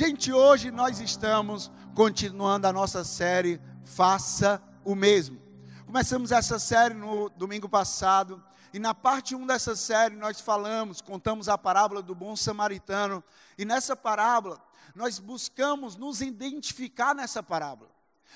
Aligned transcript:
Gente, 0.00 0.32
hoje 0.32 0.70
nós 0.70 1.00
estamos 1.00 1.72
continuando 1.92 2.68
a 2.68 2.72
nossa 2.72 3.02
série 3.02 3.60
Faça 3.84 4.62
o 4.84 4.94
Mesmo. 4.94 5.42
Começamos 5.86 6.30
essa 6.30 6.56
série 6.60 6.94
no 6.94 7.28
domingo 7.30 7.68
passado 7.68 8.40
e 8.72 8.78
na 8.78 8.94
parte 8.94 9.34
1 9.34 9.44
dessa 9.44 9.74
série 9.74 10.14
nós 10.14 10.40
falamos, 10.40 11.00
contamos 11.00 11.48
a 11.48 11.58
parábola 11.58 12.00
do 12.00 12.14
bom 12.14 12.36
samaritano 12.36 13.24
e 13.58 13.64
nessa 13.64 13.96
parábola 13.96 14.64
nós 14.94 15.18
buscamos 15.18 15.96
nos 15.96 16.22
identificar 16.22 17.12
nessa 17.12 17.42
parábola. 17.42 17.90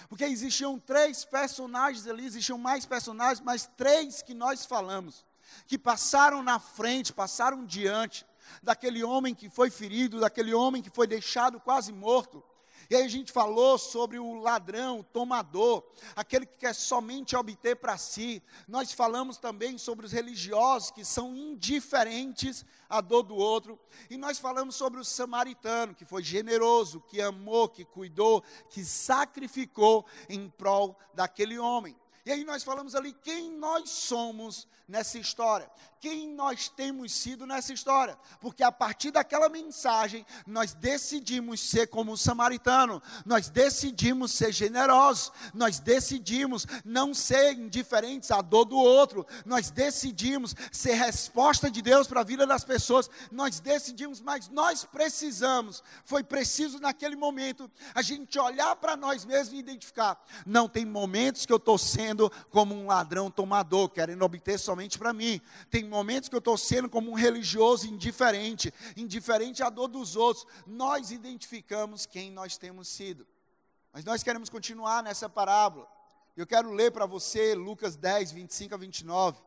Porque 0.09 0.25
existiam 0.25 0.81
três 0.81 1.25
personagens 1.25 2.09
ali, 2.09 2.27
existiam 2.27 2.59
mais 2.59 2.85
personagens, 2.85 3.41
mas 3.41 3.71
três 3.77 4.21
que 4.21 4.35
nós 4.35 4.67
falamos, 4.67 5.25
que 5.69 5.79
passaram 5.79 6.43
na 6.43 6.59
frente, 6.59 7.13
passaram 7.13 7.65
diante 7.65 8.27
daquele 8.63 9.03
homem 9.03 9.35
que 9.35 9.49
foi 9.49 9.71
ferido, 9.71 10.21
daquele 10.21 10.55
homem 10.55 10.83
que 10.83 10.91
foi 10.91 11.07
deixado 11.07 11.61
quase 11.61 11.93
morto. 11.93 12.43
E 12.91 12.97
aí 12.97 13.05
a 13.05 13.09
gente 13.09 13.33
falou 13.33 13.79
sobre 13.79 14.19
o 14.19 14.35
ladrão, 14.35 15.01
o 15.01 15.05
tomador, 15.05 15.83
aquele 16.15 16.45
que 16.45 16.59
quer 16.59 16.75
somente 16.75 17.35
obter 17.35 17.77
para 17.77 17.97
si. 17.97 18.43
Nós 18.69 18.93
falamos 18.93 19.39
também 19.39 19.79
sobre 19.79 20.05
os 20.05 20.13
religiosos 20.13 20.91
que 20.91 21.05
são 21.05 21.35
indiferentes 21.35 22.67
à 22.89 23.01
dor 23.01 23.23
do 23.23 23.35
outro. 23.35 23.79
E 24.11 24.17
nós 24.17 24.39
falamos 24.39 24.75
sobre 24.75 25.01
o 25.01 25.05
samaritano, 25.05 25.95
que 25.95 26.05
foi 26.05 26.23
generoso, 26.23 27.01
que 27.09 27.21
amou, 27.21 27.69
que 27.69 27.85
cuidou, 27.85 28.43
que 28.69 28.85
sacrificou 28.85 30.05
em 30.29 30.51
prol 30.51 30.95
daquele 31.15 31.59
homem. 31.59 31.97
E 32.25 32.31
aí 32.31 32.45
nós 32.45 32.63
falamos 32.63 32.95
ali 32.95 33.13
quem 33.13 33.51
nós 33.51 33.91
somos 33.91 34.69
nessa 34.87 35.19
história, 35.19 35.69
quem 36.03 36.35
nós 36.35 36.69
temos 36.69 37.13
sido 37.13 37.47
nessa 37.47 37.73
história, 37.73 38.19
porque 38.41 38.65
a 38.65 38.73
partir 38.73 39.13
daquela 39.13 39.49
mensagem 39.49 40.27
nós 40.45 40.75
decidimos 40.75 41.61
ser 41.61 41.87
como 41.87 42.11
o 42.11 42.19
samaritano, 42.19 43.01
nós 43.25 43.49
decidimos 43.49 44.33
ser 44.33 44.51
generosos, 44.51 45.31
nós 45.55 45.79
decidimos 45.79 46.67
não 46.85 47.15
ser 47.15 47.53
indiferentes 47.53 48.33
à 48.33 48.43
dor 48.43 48.65
do 48.65 48.77
outro, 48.77 49.25
nós 49.47 49.71
decidimos 49.71 50.57
ser 50.73 50.95
resposta 50.95 51.71
de 51.71 51.81
Deus 51.81 52.09
para 52.09 52.23
a 52.23 52.25
vida 52.25 52.45
das 52.49 52.65
pessoas, 52.65 53.09
nós 53.31 53.61
decidimos, 53.61 54.21
mas 54.21 54.49
nós 54.49 54.85
precisamos, 54.85 55.85
foi 56.05 56.25
preciso 56.25 56.81
naquele 56.81 57.15
momento 57.15 57.71
a 57.95 58.03
gente 58.03 58.41
olhar 58.41 58.75
para 58.75 58.97
nós 58.97 59.25
mesmos 59.25 59.53
e 59.55 59.59
identificar, 59.59 60.21
não 60.45 60.69
tem 60.69 60.85
momentos 60.85 61.47
que 61.47 61.53
eu 61.53 61.59
estou 61.59 61.79
sendo 61.79 62.29
como 62.51 62.75
um 62.75 62.89
ladrão 62.89 63.31
tomador, 63.31 63.89
querendo 63.89 64.25
obter 64.25 64.59
somente 64.59 64.99
para 64.99 65.13
mim. 65.13 65.41
Tem 65.71 65.92
momentos 65.93 66.29
que 66.29 66.35
eu 66.35 66.39
estou 66.39 66.57
sendo 66.57 66.89
como 66.89 67.11
um 67.11 67.15
religioso 67.15 67.87
indiferente, 67.87 68.73
indiferente 68.97 69.63
à 69.63 69.69
dor 69.69 69.89
dos 69.89 70.17
outros. 70.17 70.47
Nós 70.67 71.11
identificamos 71.11 72.07
quem 72.07 72.33
nós 72.33 72.57
temos 72.57 72.89
sido. 72.89 73.27
Mas 73.93 74.03
nós 74.03 74.23
queremos 74.23 74.49
continuar 74.49 75.03
nessa 75.03 75.29
parábola. 75.29 75.87
Eu 76.35 76.47
quero 76.47 76.73
ler 76.73 76.91
para 76.91 77.05
você 77.05 77.55
Lucas 77.55 77.95
10, 77.95 78.33
25 78.33 78.75
a 78.75 78.79
29. 78.79 79.39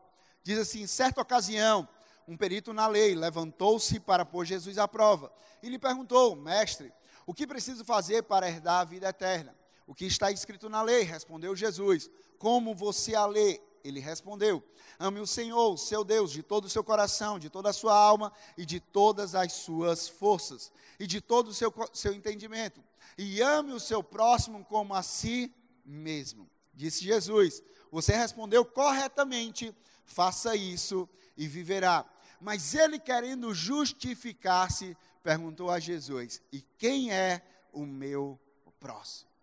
Diz 0.44 0.58
assim: 0.58 0.82
em 0.82 0.86
certa 0.86 1.20
ocasião, 1.20 1.88
um 2.28 2.36
perito 2.36 2.72
na 2.72 2.86
lei 2.86 3.16
levantou-se 3.16 3.98
para 3.98 4.24
pôr 4.24 4.44
Jesus 4.44 4.78
à 4.78 4.86
prova 4.86 5.32
e 5.60 5.68
lhe 5.68 5.80
perguntou: 5.80 6.36
Mestre, 6.36 6.92
o 7.26 7.34
que 7.34 7.44
preciso 7.44 7.84
fazer 7.84 8.22
para 8.22 8.48
herdar 8.48 8.82
a 8.82 8.84
vida 8.84 9.08
eterna? 9.08 9.52
O 9.84 9.94
que 9.94 10.06
está 10.06 10.30
escrito 10.30 10.68
na 10.68 10.80
lei? 10.80 11.02
Respondeu 11.02 11.56
Jesus: 11.56 12.08
Como 12.38 12.72
você 12.72 13.16
a 13.16 13.26
lê? 13.26 13.60
Ele 13.86 14.00
respondeu: 14.00 14.62
Ame 14.98 15.20
o 15.20 15.26
Senhor, 15.26 15.76
seu 15.78 16.02
Deus, 16.02 16.32
de 16.32 16.42
todo 16.42 16.64
o 16.64 16.70
seu 16.70 16.82
coração, 16.82 17.38
de 17.38 17.48
toda 17.48 17.70
a 17.70 17.72
sua 17.72 17.94
alma 17.94 18.32
e 18.56 18.66
de 18.66 18.80
todas 18.80 19.34
as 19.34 19.52
suas 19.52 20.08
forças, 20.08 20.72
e 20.98 21.06
de 21.06 21.20
todo 21.20 21.48
o 21.48 21.54
seu, 21.54 21.72
seu 21.92 22.12
entendimento. 22.12 22.82
E 23.16 23.40
ame 23.40 23.72
o 23.72 23.80
seu 23.80 24.02
próximo 24.02 24.64
como 24.64 24.94
a 24.94 25.02
si 25.02 25.54
mesmo. 25.84 26.48
Disse 26.74 27.04
Jesus: 27.04 27.62
Você 27.90 28.14
respondeu 28.14 28.64
corretamente, 28.64 29.74
faça 30.04 30.56
isso 30.56 31.08
e 31.36 31.46
viverá. 31.46 32.04
Mas 32.40 32.74
ele, 32.74 32.98
querendo 32.98 33.54
justificar-se, 33.54 34.96
perguntou 35.22 35.70
a 35.70 35.78
Jesus: 35.78 36.42
E 36.52 36.60
quem 36.76 37.12
é 37.12 37.42
o 37.72 37.86
meu 37.86 38.38
próximo? 38.78 39.35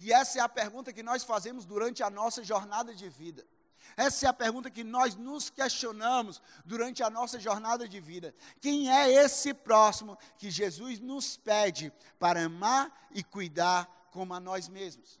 E 0.00 0.12
essa 0.12 0.38
é 0.38 0.42
a 0.42 0.48
pergunta 0.48 0.92
que 0.92 1.02
nós 1.02 1.24
fazemos 1.24 1.64
durante 1.64 2.02
a 2.02 2.10
nossa 2.10 2.44
jornada 2.44 2.94
de 2.94 3.08
vida. 3.08 3.46
Essa 3.96 4.26
é 4.26 4.28
a 4.28 4.32
pergunta 4.32 4.70
que 4.70 4.84
nós 4.84 5.16
nos 5.16 5.50
questionamos 5.50 6.40
durante 6.64 7.02
a 7.02 7.10
nossa 7.10 7.38
jornada 7.40 7.88
de 7.88 8.00
vida. 8.00 8.34
Quem 8.60 8.90
é 8.90 9.10
esse 9.10 9.52
próximo 9.52 10.16
que 10.36 10.50
Jesus 10.50 11.00
nos 11.00 11.36
pede 11.36 11.92
para 12.18 12.44
amar 12.44 13.08
e 13.10 13.24
cuidar 13.24 14.08
como 14.12 14.34
a 14.34 14.40
nós 14.40 14.68
mesmos? 14.68 15.18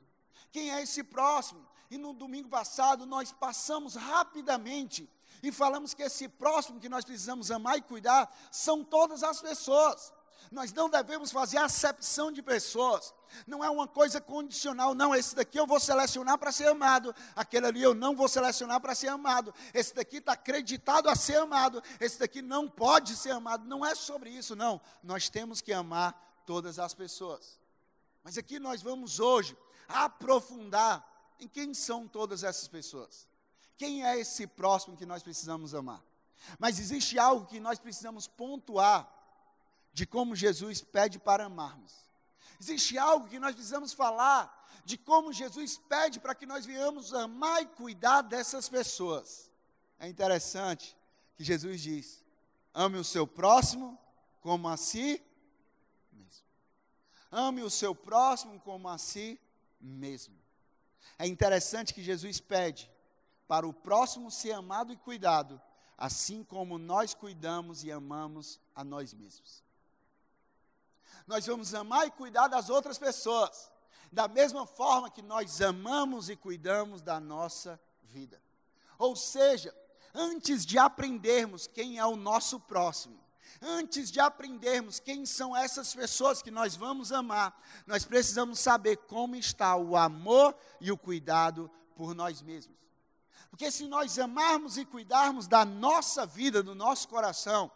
Quem 0.52 0.70
é 0.72 0.82
esse 0.82 1.02
próximo? 1.02 1.66
E 1.90 1.98
no 1.98 2.12
domingo 2.12 2.48
passado 2.48 3.06
nós 3.06 3.32
passamos 3.32 3.94
rapidamente 3.94 5.08
e 5.42 5.52
falamos 5.52 5.94
que 5.94 6.02
esse 6.02 6.28
próximo 6.28 6.80
que 6.80 6.88
nós 6.88 7.04
precisamos 7.04 7.50
amar 7.50 7.78
e 7.78 7.82
cuidar 7.82 8.32
são 8.50 8.84
todas 8.84 9.22
as 9.22 9.40
pessoas. 9.40 10.12
Nós 10.50 10.72
não 10.72 10.88
devemos 10.88 11.30
fazer 11.30 11.58
acepção 11.58 12.32
de 12.32 12.42
pessoas. 12.42 13.14
Não 13.46 13.62
é 13.62 13.68
uma 13.68 13.86
coisa 13.86 14.20
condicional, 14.20 14.94
não. 14.94 15.14
Esse 15.14 15.34
daqui 15.34 15.58
eu 15.58 15.66
vou 15.66 15.78
selecionar 15.78 16.38
para 16.38 16.52
ser 16.52 16.68
amado, 16.68 17.14
aquele 17.36 17.66
ali 17.66 17.82
eu 17.82 17.94
não 17.94 18.16
vou 18.16 18.28
selecionar 18.28 18.80
para 18.80 18.94
ser 18.94 19.08
amado. 19.08 19.54
Esse 19.74 19.94
daqui 19.94 20.16
está 20.16 20.32
acreditado 20.32 21.08
a 21.08 21.14
ser 21.14 21.36
amado, 21.36 21.82
esse 22.00 22.18
daqui 22.18 22.40
não 22.40 22.68
pode 22.68 23.16
ser 23.16 23.30
amado. 23.30 23.66
Não 23.66 23.84
é 23.84 23.94
sobre 23.94 24.30
isso, 24.30 24.56
não. 24.56 24.80
Nós 25.02 25.28
temos 25.28 25.60
que 25.60 25.72
amar 25.72 26.42
todas 26.46 26.78
as 26.78 26.94
pessoas. 26.94 27.58
Mas 28.22 28.38
aqui 28.38 28.58
nós 28.58 28.82
vamos 28.82 29.20
hoje 29.20 29.56
aprofundar 29.86 31.06
em 31.38 31.46
quem 31.46 31.72
são 31.74 32.08
todas 32.08 32.42
essas 32.42 32.68
pessoas. 32.68 33.28
Quem 33.76 34.04
é 34.04 34.18
esse 34.18 34.46
próximo 34.46 34.96
que 34.96 35.06
nós 35.06 35.22
precisamos 35.22 35.74
amar? 35.74 36.02
Mas 36.58 36.78
existe 36.78 37.18
algo 37.18 37.46
que 37.46 37.60
nós 37.60 37.78
precisamos 37.78 38.26
pontuar 38.26 39.17
de 39.98 40.06
como 40.06 40.36
Jesus 40.36 40.80
pede 40.80 41.18
para 41.18 41.46
amarmos. 41.46 41.92
Existe 42.60 42.96
algo 42.96 43.28
que 43.28 43.40
nós 43.40 43.52
precisamos 43.52 43.92
falar 43.92 44.44
de 44.84 44.96
como 44.96 45.32
Jesus 45.32 45.76
pede 45.76 46.20
para 46.20 46.36
que 46.36 46.46
nós 46.46 46.64
venhamos 46.64 47.12
amar 47.12 47.62
e 47.62 47.66
cuidar 47.66 48.22
dessas 48.22 48.68
pessoas. 48.68 49.50
É 49.98 50.08
interessante 50.08 50.96
que 51.34 51.42
Jesus 51.42 51.80
diz: 51.80 52.24
ame 52.72 52.96
o 52.96 53.02
seu 53.02 53.26
próximo 53.26 53.98
como 54.40 54.68
a 54.68 54.76
si 54.76 55.20
mesmo. 56.12 56.46
Ame 57.28 57.62
o 57.64 57.70
seu 57.70 57.92
próximo 57.92 58.60
como 58.60 58.88
a 58.88 58.98
si 58.98 59.36
mesmo. 59.80 60.38
É 61.18 61.26
interessante 61.26 61.92
que 61.92 62.04
Jesus 62.04 62.38
pede 62.38 62.88
para 63.48 63.66
o 63.66 63.72
próximo 63.72 64.30
ser 64.30 64.52
amado 64.52 64.92
e 64.92 64.96
cuidado, 64.96 65.60
assim 65.96 66.44
como 66.44 66.78
nós 66.78 67.14
cuidamos 67.14 67.82
e 67.82 67.90
amamos 67.90 68.60
a 68.76 68.84
nós 68.84 69.12
mesmos 69.12 69.66
nós 71.26 71.46
vamos 71.46 71.74
amar 71.74 72.06
e 72.06 72.10
cuidar 72.10 72.48
das 72.48 72.70
outras 72.70 72.98
pessoas, 72.98 73.70
da 74.10 74.26
mesma 74.26 74.66
forma 74.66 75.10
que 75.10 75.22
nós 75.22 75.60
amamos 75.60 76.30
e 76.30 76.36
cuidamos 76.36 77.02
da 77.02 77.20
nossa 77.20 77.80
vida. 78.02 78.40
Ou 78.98 79.14
seja, 79.14 79.74
antes 80.14 80.64
de 80.64 80.78
aprendermos 80.78 81.66
quem 81.66 81.98
é 81.98 82.06
o 82.06 82.16
nosso 82.16 82.58
próximo, 82.58 83.18
antes 83.60 84.10
de 84.10 84.20
aprendermos 84.20 84.98
quem 84.98 85.26
são 85.26 85.56
essas 85.56 85.94
pessoas 85.94 86.42
que 86.42 86.50
nós 86.50 86.76
vamos 86.76 87.12
amar, 87.12 87.60
nós 87.86 88.04
precisamos 88.04 88.58
saber 88.58 88.96
como 88.96 89.36
está 89.36 89.76
o 89.76 89.96
amor 89.96 90.56
e 90.80 90.90
o 90.90 90.98
cuidado 90.98 91.70
por 91.94 92.14
nós 92.14 92.42
mesmos. 92.42 92.76
Porque 93.50 93.70
se 93.70 93.86
nós 93.86 94.18
amarmos 94.18 94.76
e 94.76 94.84
cuidarmos 94.84 95.46
da 95.46 95.64
nossa 95.64 96.26
vida, 96.26 96.62
do 96.62 96.74
nosso 96.74 97.08
coração, 97.08 97.70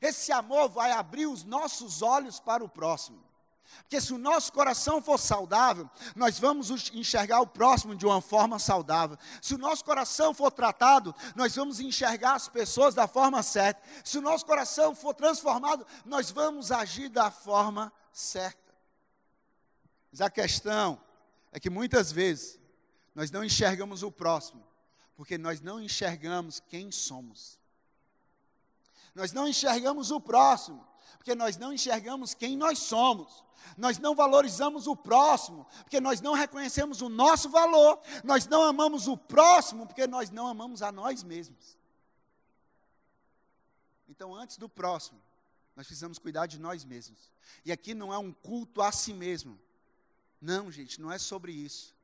esse 0.00 0.32
amor 0.32 0.68
vai 0.68 0.92
abrir 0.92 1.26
os 1.26 1.44
nossos 1.44 2.02
olhos 2.02 2.40
para 2.40 2.64
o 2.64 2.68
próximo. 2.68 3.22
Porque 3.82 4.00
se 4.00 4.12
o 4.12 4.18
nosso 4.18 4.52
coração 4.52 5.00
for 5.00 5.18
saudável, 5.18 5.88
nós 6.14 6.38
vamos 6.38 6.70
enxergar 6.92 7.40
o 7.40 7.46
próximo 7.46 7.94
de 7.94 8.04
uma 8.04 8.20
forma 8.20 8.58
saudável. 8.58 9.16
Se 9.40 9.54
o 9.54 9.58
nosso 9.58 9.84
coração 9.84 10.34
for 10.34 10.50
tratado, 10.50 11.14
nós 11.34 11.54
vamos 11.54 11.80
enxergar 11.80 12.34
as 12.34 12.48
pessoas 12.48 12.94
da 12.94 13.06
forma 13.06 13.42
certa. 13.42 13.82
Se 14.04 14.18
o 14.18 14.22
nosso 14.22 14.44
coração 14.44 14.94
for 14.94 15.14
transformado, 15.14 15.86
nós 16.04 16.30
vamos 16.30 16.70
agir 16.70 17.08
da 17.08 17.30
forma 17.30 17.92
certa. 18.12 18.74
Mas 20.10 20.20
a 20.20 20.28
questão 20.28 21.00
é 21.50 21.58
que 21.58 21.70
muitas 21.70 22.12
vezes 22.12 22.58
nós 23.14 23.30
não 23.30 23.44
enxergamos 23.44 24.02
o 24.02 24.10
próximo, 24.10 24.66
porque 25.16 25.38
nós 25.38 25.60
não 25.60 25.80
enxergamos 25.80 26.60
quem 26.60 26.90
somos. 26.90 27.58
Nós 29.14 29.32
não 29.32 29.46
enxergamos 29.46 30.10
o 30.10 30.20
próximo, 30.20 30.86
porque 31.18 31.34
nós 31.34 31.56
não 31.56 31.72
enxergamos 31.72 32.34
quem 32.34 32.56
nós 32.56 32.78
somos. 32.78 33.44
Nós 33.76 33.98
não 33.98 34.14
valorizamos 34.14 34.86
o 34.86 34.96
próximo, 34.96 35.66
porque 35.82 36.00
nós 36.00 36.20
não 36.20 36.34
reconhecemos 36.34 37.00
o 37.00 37.08
nosso 37.08 37.48
valor. 37.48 38.00
Nós 38.24 38.46
não 38.46 38.62
amamos 38.62 39.06
o 39.06 39.16
próximo, 39.16 39.86
porque 39.86 40.06
nós 40.06 40.30
não 40.30 40.46
amamos 40.46 40.82
a 40.82 40.90
nós 40.90 41.22
mesmos. 41.22 41.78
Então, 44.08 44.34
antes 44.34 44.56
do 44.56 44.68
próximo, 44.68 45.20
nós 45.76 45.86
precisamos 45.86 46.18
cuidar 46.18 46.46
de 46.46 46.58
nós 46.58 46.84
mesmos. 46.84 47.30
E 47.64 47.72
aqui 47.72 47.94
não 47.94 48.12
é 48.12 48.18
um 48.18 48.32
culto 48.32 48.82
a 48.82 48.92
si 48.92 49.12
mesmo. 49.12 49.58
Não, 50.40 50.70
gente, 50.70 51.00
não 51.00 51.10
é 51.10 51.18
sobre 51.18 51.52
isso. 51.52 51.94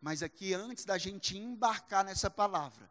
Mas 0.00 0.22
aqui, 0.22 0.52
antes 0.54 0.84
da 0.84 0.98
gente 0.98 1.36
embarcar 1.36 2.04
nessa 2.04 2.30
palavra, 2.30 2.90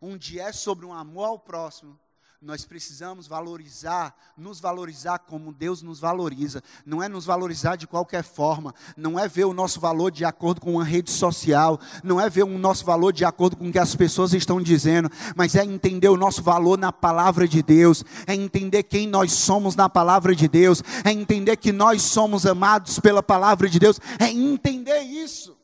onde 0.00 0.38
é 0.38 0.52
sobre 0.52 0.86
um 0.86 0.94
amor 0.94 1.26
ao 1.26 1.38
próximo, 1.38 1.98
nós 2.40 2.64
precisamos 2.64 3.26
valorizar, 3.26 4.14
nos 4.36 4.60
valorizar 4.60 5.18
como 5.20 5.52
Deus 5.52 5.82
nos 5.82 5.98
valoriza. 5.98 6.62
Não 6.84 7.02
é 7.02 7.08
nos 7.08 7.24
valorizar 7.24 7.76
de 7.76 7.86
qualquer 7.86 8.22
forma, 8.22 8.74
não 8.96 9.18
é 9.18 9.26
ver 9.26 9.44
o 9.46 9.54
nosso 9.54 9.80
valor 9.80 10.10
de 10.10 10.24
acordo 10.24 10.60
com 10.60 10.74
uma 10.74 10.84
rede 10.84 11.10
social, 11.10 11.80
não 12.04 12.20
é 12.20 12.28
ver 12.28 12.44
o 12.44 12.58
nosso 12.58 12.84
valor 12.84 13.12
de 13.12 13.24
acordo 13.24 13.56
com 13.56 13.68
o 13.68 13.72
que 13.72 13.78
as 13.78 13.94
pessoas 13.94 14.34
estão 14.34 14.60
dizendo, 14.60 15.10
mas 15.34 15.54
é 15.54 15.64
entender 15.64 16.08
o 16.08 16.16
nosso 16.16 16.42
valor 16.42 16.78
na 16.78 16.92
palavra 16.92 17.48
de 17.48 17.62
Deus, 17.62 18.04
é 18.26 18.34
entender 18.34 18.82
quem 18.82 19.06
nós 19.06 19.32
somos 19.32 19.74
na 19.74 19.88
palavra 19.88 20.34
de 20.34 20.46
Deus, 20.46 20.82
é 21.04 21.10
entender 21.10 21.56
que 21.56 21.72
nós 21.72 22.02
somos 22.02 22.44
amados 22.44 23.00
pela 23.00 23.22
palavra 23.22 23.68
de 23.68 23.78
Deus, 23.78 23.98
é 24.18 24.26
entender 24.26 25.00
isso. 25.00 25.56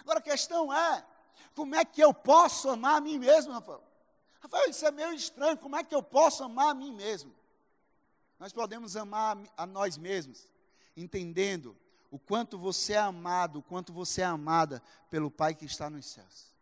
Agora 0.00 0.18
a 0.18 0.22
questão 0.22 0.72
é, 0.72 1.04
como 1.54 1.74
é 1.74 1.84
que 1.84 2.02
eu 2.02 2.12
posso 2.14 2.68
amar 2.68 2.98
a 2.98 3.00
mim 3.00 3.18
mesmo, 3.18 3.52
Rafael? 3.52 3.93
Rafael, 4.44 4.68
isso 4.68 4.84
é 4.84 4.90
meio 4.90 5.14
estranho, 5.14 5.56
como 5.56 5.74
é 5.74 5.82
que 5.82 5.94
eu 5.94 6.02
posso 6.02 6.44
amar 6.44 6.68
a 6.68 6.74
mim 6.74 6.92
mesmo? 6.92 7.34
Nós 8.38 8.52
podemos 8.52 8.94
amar 8.94 9.38
a 9.56 9.64
nós 9.64 9.96
mesmos, 9.96 10.46
entendendo 10.94 11.74
o 12.10 12.18
quanto 12.18 12.58
você 12.58 12.92
é 12.92 12.98
amado, 12.98 13.60
o 13.60 13.62
quanto 13.62 13.90
você 13.90 14.20
é 14.20 14.26
amada 14.26 14.82
pelo 15.08 15.30
Pai 15.30 15.54
que 15.54 15.64
está 15.64 15.88
nos 15.88 16.04
céus. 16.04 16.52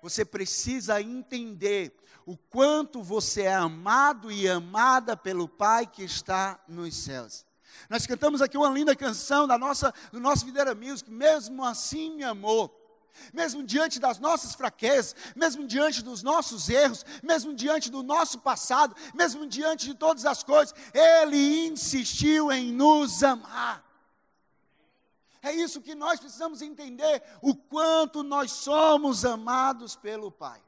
Você 0.00 0.24
precisa 0.24 0.98
entender 0.98 1.94
o 2.24 2.38
quanto 2.38 3.02
você 3.02 3.42
é 3.42 3.54
amado 3.54 4.32
e 4.32 4.48
amada 4.48 5.14
pelo 5.18 5.46
Pai 5.46 5.86
que 5.86 6.02
está 6.02 6.58
nos 6.66 6.96
céus. 6.96 7.44
Nós 7.90 8.06
cantamos 8.06 8.40
aqui 8.40 8.56
uma 8.56 8.70
linda 8.70 8.96
canção 8.96 9.46
da 9.46 9.58
nossa, 9.58 9.92
do 10.10 10.18
nosso 10.18 10.46
Videira 10.46 10.74
Music, 10.74 11.10
mesmo 11.10 11.62
assim 11.62 12.16
me 12.16 12.24
amou 12.24 12.83
mesmo 13.32 13.62
diante 13.62 13.98
das 13.98 14.18
nossas 14.18 14.54
fraquezas, 14.54 15.14
mesmo 15.34 15.66
diante 15.66 16.02
dos 16.02 16.22
nossos 16.22 16.68
erros, 16.68 17.04
mesmo 17.22 17.54
diante 17.54 17.90
do 17.90 18.02
nosso 18.02 18.38
passado, 18.38 18.94
mesmo 19.14 19.46
diante 19.46 19.86
de 19.86 19.94
todas 19.94 20.24
as 20.24 20.42
coisas, 20.42 20.74
Ele 20.92 21.66
insistiu 21.66 22.50
em 22.52 22.72
nos 22.72 23.22
amar. 23.22 23.84
É 25.42 25.52
isso 25.52 25.82
que 25.82 25.94
nós 25.94 26.18
precisamos 26.18 26.62
entender, 26.62 27.22
o 27.42 27.54
quanto 27.54 28.22
nós 28.22 28.50
somos 28.50 29.24
amados 29.24 29.94
pelo 29.94 30.30
Pai. 30.30 30.62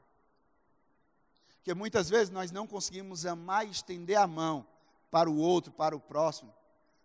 Porque 1.55 1.73
muitas 1.73 2.09
vezes 2.09 2.29
nós 2.29 2.51
não 2.51 2.67
conseguimos 2.67 3.25
amar 3.25 3.67
e 3.67 3.71
estender 3.71 4.17
a 4.17 4.27
mão 4.27 4.65
para 5.09 5.29
o 5.29 5.37
outro, 5.37 5.71
para 5.71 5.95
o 5.95 5.99
próximo, 5.99 6.53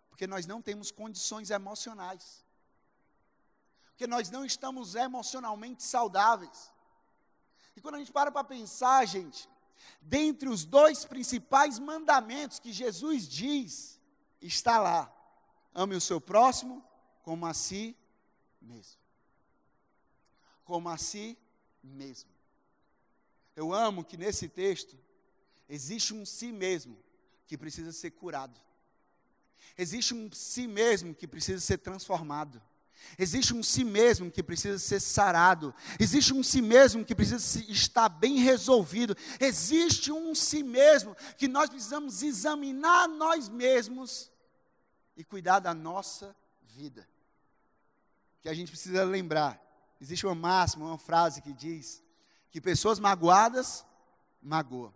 porque 0.09 0.27
nós 0.27 0.45
não 0.45 0.61
temos 0.61 0.91
condições 0.91 1.49
emocionais 1.49 2.42
porque 3.93 4.07
nós 4.07 4.31
não 4.31 4.43
estamos 4.43 4.95
emocionalmente 4.95 5.83
saudáveis. 5.83 6.71
E 7.75 7.81
quando 7.81 7.95
a 7.95 7.99
gente 7.99 8.11
para 8.11 8.31
para 8.31 8.43
pensar, 8.43 9.05
gente, 9.05 9.47
dentre 10.01 10.49
os 10.49 10.65
dois 10.65 11.05
principais 11.05 11.77
mandamentos 11.77 12.59
que 12.59 12.73
Jesus 12.73 13.27
diz, 13.27 13.99
está 14.41 14.79
lá: 14.79 15.13
ame 15.73 15.95
o 15.95 16.01
seu 16.01 16.19
próximo 16.19 16.83
como 17.21 17.45
a 17.45 17.53
si 17.53 17.95
mesmo. 18.59 18.99
Como 20.65 20.89
a 20.89 20.97
si 20.97 21.37
mesmo. 21.83 22.31
Eu 23.55 23.71
amo 23.71 24.03
que 24.03 24.17
nesse 24.17 24.49
texto 24.49 24.97
existe 25.69 26.15
um 26.15 26.25
si 26.25 26.51
mesmo 26.51 26.97
que 27.45 27.55
precisa 27.55 27.91
ser 27.91 28.09
curado. 28.09 28.59
Existe 29.77 30.15
um 30.15 30.31
si 30.31 30.67
mesmo 30.67 31.13
que 31.13 31.27
precisa 31.27 31.61
ser 31.61 31.77
transformado. 31.77 32.59
Existe 33.17 33.53
um 33.53 33.61
si 33.61 33.83
mesmo 33.83 34.31
que 34.31 34.41
precisa 34.41 34.79
ser 34.79 34.99
sarado. 34.99 35.73
Existe 35.99 36.33
um 36.33 36.41
si 36.41 36.61
mesmo 36.61 37.05
que 37.05 37.13
precisa 37.13 37.63
estar 37.69 38.09
bem 38.09 38.39
resolvido. 38.39 39.15
Existe 39.39 40.11
um 40.11 40.33
si 40.33 40.63
mesmo 40.63 41.15
que 41.37 41.47
nós 41.47 41.69
precisamos 41.69 42.23
examinar 42.23 43.07
nós 43.07 43.49
mesmos 43.49 44.31
e 45.15 45.23
cuidar 45.23 45.59
da 45.59 45.73
nossa 45.73 46.35
vida. 46.61 47.07
Que 48.41 48.49
a 48.49 48.53
gente 48.53 48.71
precisa 48.71 49.03
lembrar. 49.03 49.61
Existe 50.01 50.25
uma 50.25 50.35
máxima, 50.35 50.85
uma 50.85 50.97
frase 50.97 51.41
que 51.41 51.53
diz 51.53 52.03
que 52.49 52.59
pessoas 52.59 52.99
magoadas 52.99 53.85
magoam. 54.41 54.93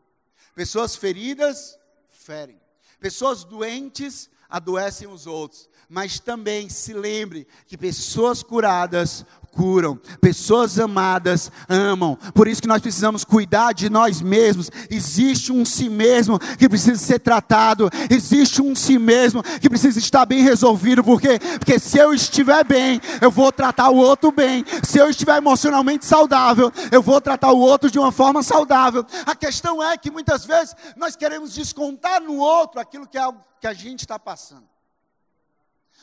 Pessoas 0.54 0.96
feridas 0.96 1.78
ferem. 2.10 2.60
Pessoas 3.00 3.44
doentes 3.44 4.30
adoecem 4.50 5.08
os 5.08 5.28
outros. 5.28 5.70
Mas 5.90 6.20
também 6.20 6.70
se 6.70 6.94
lembre 6.94 7.48
que 7.66 7.78
pessoas 7.78 8.44
curadas 8.44 9.26
curam, 9.58 10.00
pessoas 10.22 10.78
amadas 10.78 11.52
amam. 11.68 12.16
Por 12.36 12.48
isso 12.48 12.62
que 12.62 12.68
nós 12.68 12.80
precisamos 12.80 13.26
cuidar 13.26 13.74
de 13.74 13.90
nós 13.90 14.22
mesmos. 14.22 14.70
Existe 14.88 15.52
um 15.52 15.66
si 15.66 15.90
mesmo 15.90 16.38
que 16.60 16.70
precisa 16.70 17.04
ser 17.04 17.20
tratado, 17.20 17.90
existe 18.08 18.62
um 18.62 18.76
si 18.76 19.00
mesmo 19.00 19.42
que 19.60 19.68
precisa 19.68 19.98
estar 19.98 20.28
bem 20.28 20.44
resolvido, 20.44 21.04
porque 21.04 21.40
porque 21.58 21.80
se 21.80 21.98
eu 21.98 22.14
estiver 22.14 22.64
bem, 22.64 23.02
eu 23.20 23.32
vou 23.32 23.52
tratar 23.52 23.90
o 23.90 23.96
outro 23.96 24.32
bem. 24.32 24.64
Se 24.84 25.00
eu 25.00 25.10
estiver 25.10 25.38
emocionalmente 25.38 26.06
saudável, 26.06 26.72
eu 26.92 27.02
vou 27.02 27.20
tratar 27.20 27.52
o 27.52 27.60
outro 27.60 27.90
de 27.90 27.98
uma 27.98 28.12
forma 28.12 28.44
saudável. 28.44 29.04
A 29.26 29.36
questão 29.36 29.82
é 29.82 29.98
que 29.98 30.12
muitas 30.12 30.46
vezes 30.46 30.76
nós 30.96 31.16
queremos 31.16 31.56
descontar 31.56 32.22
no 32.22 32.38
outro 32.38 32.80
aquilo 32.80 33.08
que 33.08 33.18
é 33.18 33.28
que 33.60 33.66
a 33.66 33.74
gente 33.74 34.02
está 34.02 34.20
passando. 34.20 34.77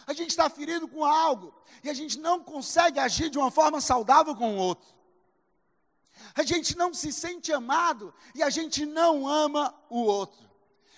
A 0.07 0.13
gente 0.13 0.31
está 0.31 0.49
ferido 0.51 0.87
com 0.87 1.05
algo 1.05 1.55
e 1.83 1.91
a 1.91 1.95
gente 1.95 2.19
não 2.19 2.43
consegue 2.43 2.99
agir 2.99 3.31
de 3.31 3.39
uma 3.39 3.51
forma 3.51 3.81
saudável 3.81 4.35
com 4.35 4.55
o 4.55 4.59
outro. 4.59 4.95
A 6.35 6.43
gente 6.43 6.77
não 6.77 6.93
se 6.93 7.13
sente 7.13 7.53
amado 7.53 8.15
e 8.35 8.43
a 8.43 8.51
gente 8.51 8.85
não 8.87 9.27
ama 9.27 9.75
o 9.89 10.03
outro. 10.03 10.54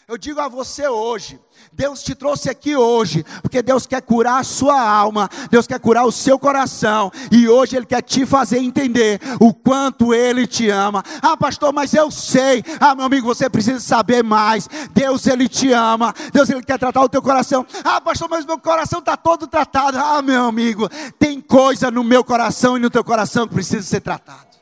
Eu 0.09 0.17
digo 0.17 0.41
a 0.41 0.47
você 0.47 0.87
hoje, 0.87 1.37
Deus 1.73 2.01
te 2.01 2.15
trouxe 2.15 2.49
aqui 2.49 2.77
hoje, 2.77 3.25
porque 3.43 3.61
Deus 3.61 3.89
quer 3.89 4.01
curar 4.01 4.39
a 4.39 4.45
sua 4.45 4.81
alma, 4.81 5.29
Deus 5.51 5.67
quer 5.67 5.81
curar 5.81 6.05
o 6.07 6.13
seu 6.13 6.39
coração, 6.39 7.11
e 7.33 7.49
hoje 7.49 7.77
Ele 7.77 7.87
quer 7.87 8.03
te 8.03 8.25
fazer 8.25 8.59
entender 8.59 9.21
o 9.41 9.53
quanto 9.53 10.15
Ele 10.15 10.47
te 10.47 10.71
ama. 10.71 11.03
Ah, 11.21 11.37
pastor, 11.37 11.73
mas 11.73 11.93
eu 11.93 12.09
sei. 12.09 12.63
Ah, 12.79 12.95
meu 12.95 13.05
amigo, 13.05 13.27
você 13.27 13.51
precisa 13.51 13.81
saber 13.81 14.23
mais. 14.23 14.69
Deus, 14.93 15.27
Ele 15.27 15.49
te 15.49 15.73
ama, 15.73 16.15
Deus, 16.33 16.49
Ele 16.51 16.63
quer 16.63 16.79
tratar 16.79 17.03
o 17.03 17.09
teu 17.09 17.21
coração. 17.21 17.67
Ah, 17.83 18.01
pastor, 18.01 18.29
mas 18.31 18.47
meu 18.47 18.61
coração 18.61 19.01
está 19.01 19.17
todo 19.17 19.49
tratado. 19.49 19.99
Ah, 19.99 20.23
meu 20.23 20.45
amigo, 20.45 20.89
tem 21.19 21.41
coisa 21.41 21.91
no 21.91 22.05
meu 22.05 22.23
coração 22.23 22.77
e 22.77 22.81
no 22.81 22.91
teu 22.91 23.03
coração 23.03 23.49
que 23.49 23.55
precisa 23.55 23.83
ser 23.83 24.03
tratada. 24.03 24.56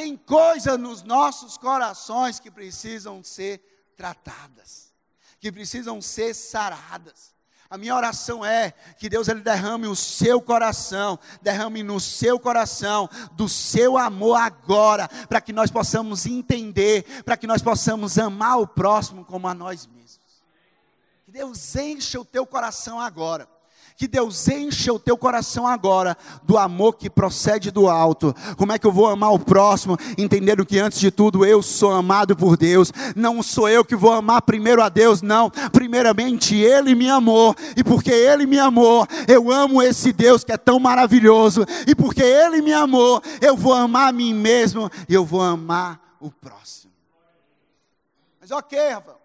Tem 0.00 0.16
coisas 0.16 0.80
nos 0.80 1.02
nossos 1.02 1.58
corações 1.58 2.40
que 2.40 2.50
precisam 2.50 3.22
ser 3.22 3.92
tratadas, 3.98 4.94
que 5.38 5.52
precisam 5.52 6.00
ser 6.00 6.32
saradas. 6.32 7.34
A 7.68 7.76
minha 7.76 7.94
oração 7.94 8.42
é 8.42 8.72
que 8.98 9.10
Deus 9.10 9.28
ele 9.28 9.42
derrame 9.42 9.86
o 9.86 9.94
seu 9.94 10.40
coração, 10.40 11.18
derrame 11.42 11.82
no 11.82 12.00
seu 12.00 12.40
coração 12.40 13.10
do 13.32 13.46
seu 13.46 13.98
amor 13.98 14.36
agora, 14.36 15.06
para 15.28 15.38
que 15.38 15.52
nós 15.52 15.70
possamos 15.70 16.24
entender, 16.24 17.22
para 17.22 17.36
que 17.36 17.46
nós 17.46 17.60
possamos 17.60 18.18
amar 18.18 18.58
o 18.58 18.66
próximo 18.66 19.22
como 19.22 19.46
a 19.48 19.52
nós 19.52 19.86
mesmos. 19.86 20.42
Que 21.26 21.30
Deus 21.30 21.76
encha 21.76 22.18
o 22.18 22.24
teu 22.24 22.46
coração 22.46 22.98
agora 22.98 23.46
que 24.00 24.08
Deus 24.08 24.48
encha 24.48 24.94
o 24.94 24.98
teu 24.98 25.14
coração 25.14 25.66
agora 25.66 26.16
do 26.42 26.56
amor 26.56 26.94
que 26.94 27.10
procede 27.10 27.70
do 27.70 27.86
alto. 27.86 28.34
Como 28.56 28.72
é 28.72 28.78
que 28.78 28.86
eu 28.86 28.92
vou 28.92 29.06
amar 29.06 29.30
o 29.30 29.38
próximo, 29.38 29.98
entendendo 30.16 30.64
que 30.64 30.78
antes 30.78 30.98
de 30.98 31.10
tudo 31.10 31.44
eu 31.44 31.60
sou 31.60 31.92
amado 31.92 32.34
por 32.34 32.56
Deus. 32.56 32.90
Não 33.14 33.42
sou 33.42 33.68
eu 33.68 33.84
que 33.84 33.94
vou 33.94 34.10
amar 34.10 34.40
primeiro 34.40 34.82
a 34.82 34.88
Deus, 34.88 35.20
não. 35.20 35.50
Primeiramente 35.70 36.56
Ele 36.56 36.94
me 36.94 37.10
amou, 37.10 37.54
e 37.76 37.84
porque 37.84 38.10
Ele 38.10 38.46
me 38.46 38.58
amou, 38.58 39.06
eu 39.28 39.52
amo 39.52 39.82
esse 39.82 40.14
Deus 40.14 40.42
que 40.42 40.52
é 40.52 40.56
tão 40.56 40.80
maravilhoso. 40.80 41.66
E 41.86 41.94
porque 41.94 42.22
Ele 42.22 42.62
me 42.62 42.72
amou, 42.72 43.20
eu 43.38 43.54
vou 43.54 43.74
amar 43.74 44.08
a 44.08 44.12
mim 44.12 44.32
mesmo 44.32 44.90
e 45.10 45.12
eu 45.12 45.26
vou 45.26 45.42
amar 45.42 46.16
o 46.18 46.30
próximo. 46.30 46.94
Mas 48.40 48.50
ok, 48.50 48.78
Rafael, 48.78 49.20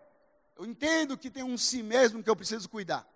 eu 0.60 0.66
entendo 0.66 1.18
que 1.18 1.30
tem 1.30 1.44
um 1.44 1.58
si 1.58 1.82
mesmo 1.82 2.22
que 2.22 2.30
eu 2.30 2.36
preciso 2.36 2.68
cuidar. 2.68 3.15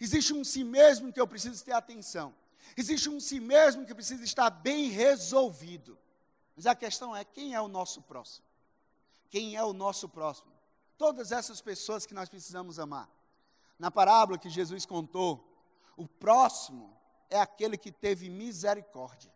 Existe 0.00 0.32
um 0.32 0.44
si 0.44 0.62
mesmo 0.62 1.12
que 1.12 1.20
eu 1.20 1.26
preciso 1.26 1.64
ter 1.64 1.72
atenção. 1.72 2.34
Existe 2.76 3.08
um 3.08 3.18
si 3.18 3.40
mesmo 3.40 3.84
que 3.84 3.94
precisa 3.94 4.22
estar 4.24 4.50
bem 4.50 4.88
resolvido. 4.90 5.98
Mas 6.54 6.66
a 6.66 6.74
questão 6.74 7.14
é: 7.14 7.24
quem 7.24 7.54
é 7.54 7.60
o 7.60 7.68
nosso 7.68 8.02
próximo? 8.02 8.46
Quem 9.30 9.56
é 9.56 9.62
o 9.62 9.72
nosso 9.72 10.08
próximo? 10.08 10.52
Todas 10.96 11.32
essas 11.32 11.60
pessoas 11.60 12.06
que 12.06 12.14
nós 12.14 12.28
precisamos 12.28 12.78
amar. 12.78 13.08
Na 13.78 13.90
parábola 13.90 14.38
que 14.38 14.50
Jesus 14.50 14.84
contou, 14.84 15.44
o 15.96 16.06
próximo 16.06 16.96
é 17.30 17.38
aquele 17.38 17.76
que 17.76 17.92
teve 17.92 18.28
misericórdia. 18.28 19.32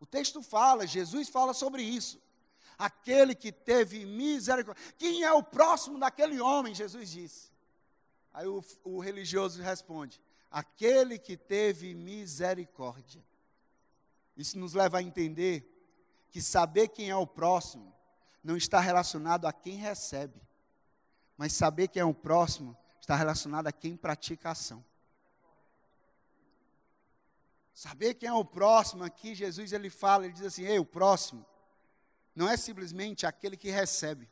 O 0.00 0.06
texto 0.06 0.42
fala, 0.42 0.86
Jesus 0.86 1.28
fala 1.28 1.54
sobre 1.54 1.82
isso. 1.82 2.20
aquele 2.78 3.34
que 3.34 3.52
teve 3.52 4.04
misericórdia. 4.04 4.82
Quem 4.98 5.22
é 5.22 5.32
o 5.32 5.42
próximo 5.42 5.98
daquele 5.98 6.40
homem? 6.40 6.74
Jesus 6.74 7.10
disse. 7.10 7.51
Aí 8.32 8.46
o, 8.46 8.64
o 8.84 9.00
religioso 9.00 9.62
responde: 9.62 10.20
aquele 10.50 11.18
que 11.18 11.36
teve 11.36 11.94
misericórdia. 11.94 13.22
Isso 14.36 14.58
nos 14.58 14.72
leva 14.72 14.98
a 14.98 15.02
entender 15.02 15.68
que 16.30 16.40
saber 16.40 16.88
quem 16.88 17.10
é 17.10 17.16
o 17.16 17.26
próximo 17.26 17.94
não 18.42 18.56
está 18.56 18.80
relacionado 18.80 19.46
a 19.46 19.52
quem 19.52 19.76
recebe, 19.76 20.40
mas 21.36 21.52
saber 21.52 21.88
quem 21.88 22.00
é 22.00 22.04
o 22.04 22.14
próximo 22.14 22.76
está 23.00 23.14
relacionado 23.14 23.66
a 23.66 23.72
quem 23.72 23.96
pratica 23.96 24.48
a 24.48 24.52
ação. 24.52 24.84
Saber 27.74 28.14
quem 28.14 28.28
é 28.28 28.32
o 28.32 28.44
próximo 28.44 29.04
aqui, 29.04 29.34
Jesus 29.34 29.72
ele 29.72 29.90
fala, 29.90 30.24
ele 30.24 30.34
diz 30.34 30.44
assim: 30.44 30.64
"Ei, 30.64 30.78
o 30.78 30.84
próximo 30.84 31.44
não 32.34 32.48
é 32.48 32.56
simplesmente 32.56 33.26
aquele 33.26 33.56
que 33.56 33.70
recebe, 33.70 34.28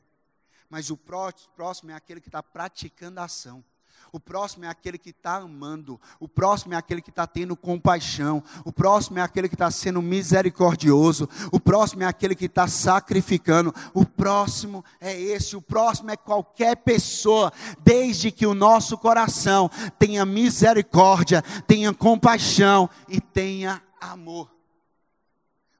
mas 0.68 0.90
o 0.90 0.96
próximo 0.96 1.90
é 1.90 1.94
aquele 1.94 2.20
que 2.20 2.28
está 2.28 2.42
praticando 2.42 3.20
a 3.20 3.24
ação. 3.24 3.64
O 4.12 4.18
próximo 4.18 4.64
é 4.64 4.68
aquele 4.68 4.98
que 4.98 5.10
está 5.10 5.36
amando. 5.36 6.00
O 6.18 6.28
próximo 6.28 6.74
é 6.74 6.76
aquele 6.76 7.00
que 7.00 7.10
está 7.10 7.26
tendo 7.26 7.56
compaixão. 7.56 8.42
O 8.64 8.72
próximo 8.72 9.18
é 9.18 9.22
aquele 9.22 9.48
que 9.48 9.54
está 9.54 9.70
sendo 9.70 10.02
misericordioso. 10.02 11.28
O 11.52 11.60
próximo 11.60 12.02
é 12.02 12.06
aquele 12.06 12.34
que 12.34 12.46
está 12.46 12.66
sacrificando. 12.66 13.72
O 13.94 14.04
próximo 14.04 14.84
é 15.00 15.18
esse. 15.18 15.56
O 15.56 15.62
próximo 15.62 16.10
é 16.10 16.16
qualquer 16.16 16.76
pessoa, 16.76 17.52
desde 17.78 18.32
que 18.32 18.46
o 18.46 18.54
nosso 18.54 18.98
coração 18.98 19.70
tenha 19.98 20.26
misericórdia, 20.26 21.42
tenha 21.66 21.94
compaixão 21.94 22.90
e 23.08 23.20
tenha 23.20 23.82
amor. 24.00 24.50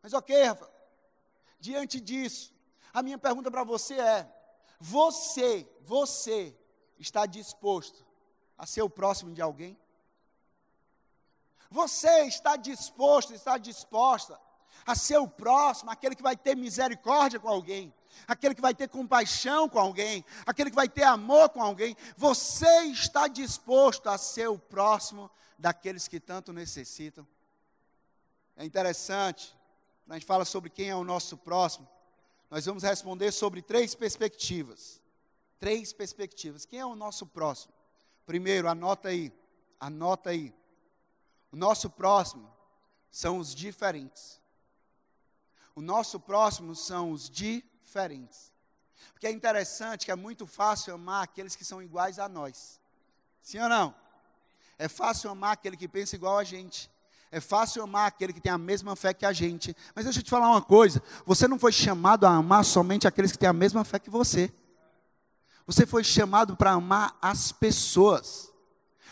Mas 0.02 0.12
ok, 0.12 0.44
Rafa. 0.44 0.70
Diante 1.58 2.00
disso, 2.00 2.54
a 2.94 3.02
minha 3.02 3.18
pergunta 3.18 3.50
para 3.50 3.64
você 3.64 3.94
é: 3.94 4.26
você, 4.78 5.68
você 5.84 6.56
está 6.98 7.26
disposto 7.26 8.09
a 8.60 8.66
ser 8.66 8.82
o 8.82 8.90
próximo 8.90 9.32
de 9.32 9.40
alguém? 9.40 9.74
Você 11.70 12.26
está 12.26 12.56
disposto, 12.56 13.32
está 13.32 13.56
disposta 13.56 14.38
a 14.84 14.94
ser 14.94 15.16
o 15.16 15.26
próximo, 15.26 15.90
aquele 15.90 16.14
que 16.14 16.22
vai 16.22 16.36
ter 16.36 16.54
misericórdia 16.54 17.40
com 17.40 17.48
alguém, 17.48 17.92
aquele 18.28 18.54
que 18.54 18.60
vai 18.60 18.74
ter 18.74 18.86
compaixão 18.88 19.66
com 19.66 19.78
alguém, 19.78 20.22
aquele 20.44 20.68
que 20.68 20.76
vai 20.76 20.90
ter 20.90 21.04
amor 21.04 21.48
com 21.48 21.62
alguém. 21.62 21.96
Você 22.18 22.82
está 22.84 23.28
disposto 23.28 24.08
a 24.08 24.18
ser 24.18 24.48
o 24.48 24.58
próximo 24.58 25.30
daqueles 25.58 26.06
que 26.06 26.20
tanto 26.20 26.52
necessitam? 26.52 27.26
É 28.56 28.64
interessante, 28.64 29.56
quando 30.04 30.12
a 30.12 30.18
gente 30.18 30.26
fala 30.26 30.44
sobre 30.44 30.68
quem 30.68 30.90
é 30.90 30.96
o 30.96 31.04
nosso 31.04 31.38
próximo, 31.38 31.88
nós 32.50 32.66
vamos 32.66 32.82
responder 32.82 33.32
sobre 33.32 33.62
três 33.62 33.94
perspectivas. 33.94 35.00
Três 35.58 35.94
perspectivas. 35.94 36.66
Quem 36.66 36.80
é 36.80 36.84
o 36.84 36.94
nosso 36.94 37.26
próximo? 37.26 37.79
Primeiro, 38.30 38.68
anota 38.68 39.08
aí, 39.08 39.32
anota 39.80 40.30
aí. 40.30 40.54
O 41.50 41.56
nosso 41.56 41.90
próximo 41.90 42.48
são 43.10 43.38
os 43.38 43.52
diferentes. 43.52 44.40
O 45.74 45.82
nosso 45.82 46.20
próximo 46.20 46.76
são 46.76 47.10
os 47.10 47.28
diferentes. 47.28 48.52
Porque 49.12 49.26
é 49.26 49.32
interessante 49.32 50.04
que 50.04 50.12
é 50.12 50.14
muito 50.14 50.46
fácil 50.46 50.94
amar 50.94 51.24
aqueles 51.24 51.56
que 51.56 51.64
são 51.64 51.82
iguais 51.82 52.20
a 52.20 52.28
nós. 52.28 52.80
Sim 53.42 53.58
ou 53.58 53.68
não? 53.68 53.92
É 54.78 54.86
fácil 54.86 55.28
amar 55.28 55.54
aquele 55.54 55.76
que 55.76 55.88
pensa 55.88 56.14
igual 56.14 56.38
a 56.38 56.44
gente. 56.44 56.88
É 57.32 57.40
fácil 57.40 57.82
amar 57.82 58.06
aquele 58.06 58.32
que 58.32 58.40
tem 58.40 58.52
a 58.52 58.58
mesma 58.58 58.94
fé 58.94 59.12
que 59.12 59.26
a 59.26 59.32
gente. 59.32 59.76
Mas 59.92 60.04
deixa 60.04 60.20
eu 60.20 60.22
te 60.22 60.30
falar 60.30 60.48
uma 60.48 60.62
coisa: 60.62 61.02
você 61.26 61.48
não 61.48 61.58
foi 61.58 61.72
chamado 61.72 62.28
a 62.28 62.30
amar 62.30 62.64
somente 62.64 63.08
aqueles 63.08 63.32
que 63.32 63.38
têm 63.38 63.48
a 63.48 63.52
mesma 63.52 63.82
fé 63.82 63.98
que 63.98 64.08
você. 64.08 64.54
Você 65.70 65.86
foi 65.86 66.02
chamado 66.02 66.56
para 66.56 66.72
amar 66.72 67.16
as 67.22 67.52
pessoas. 67.52 68.50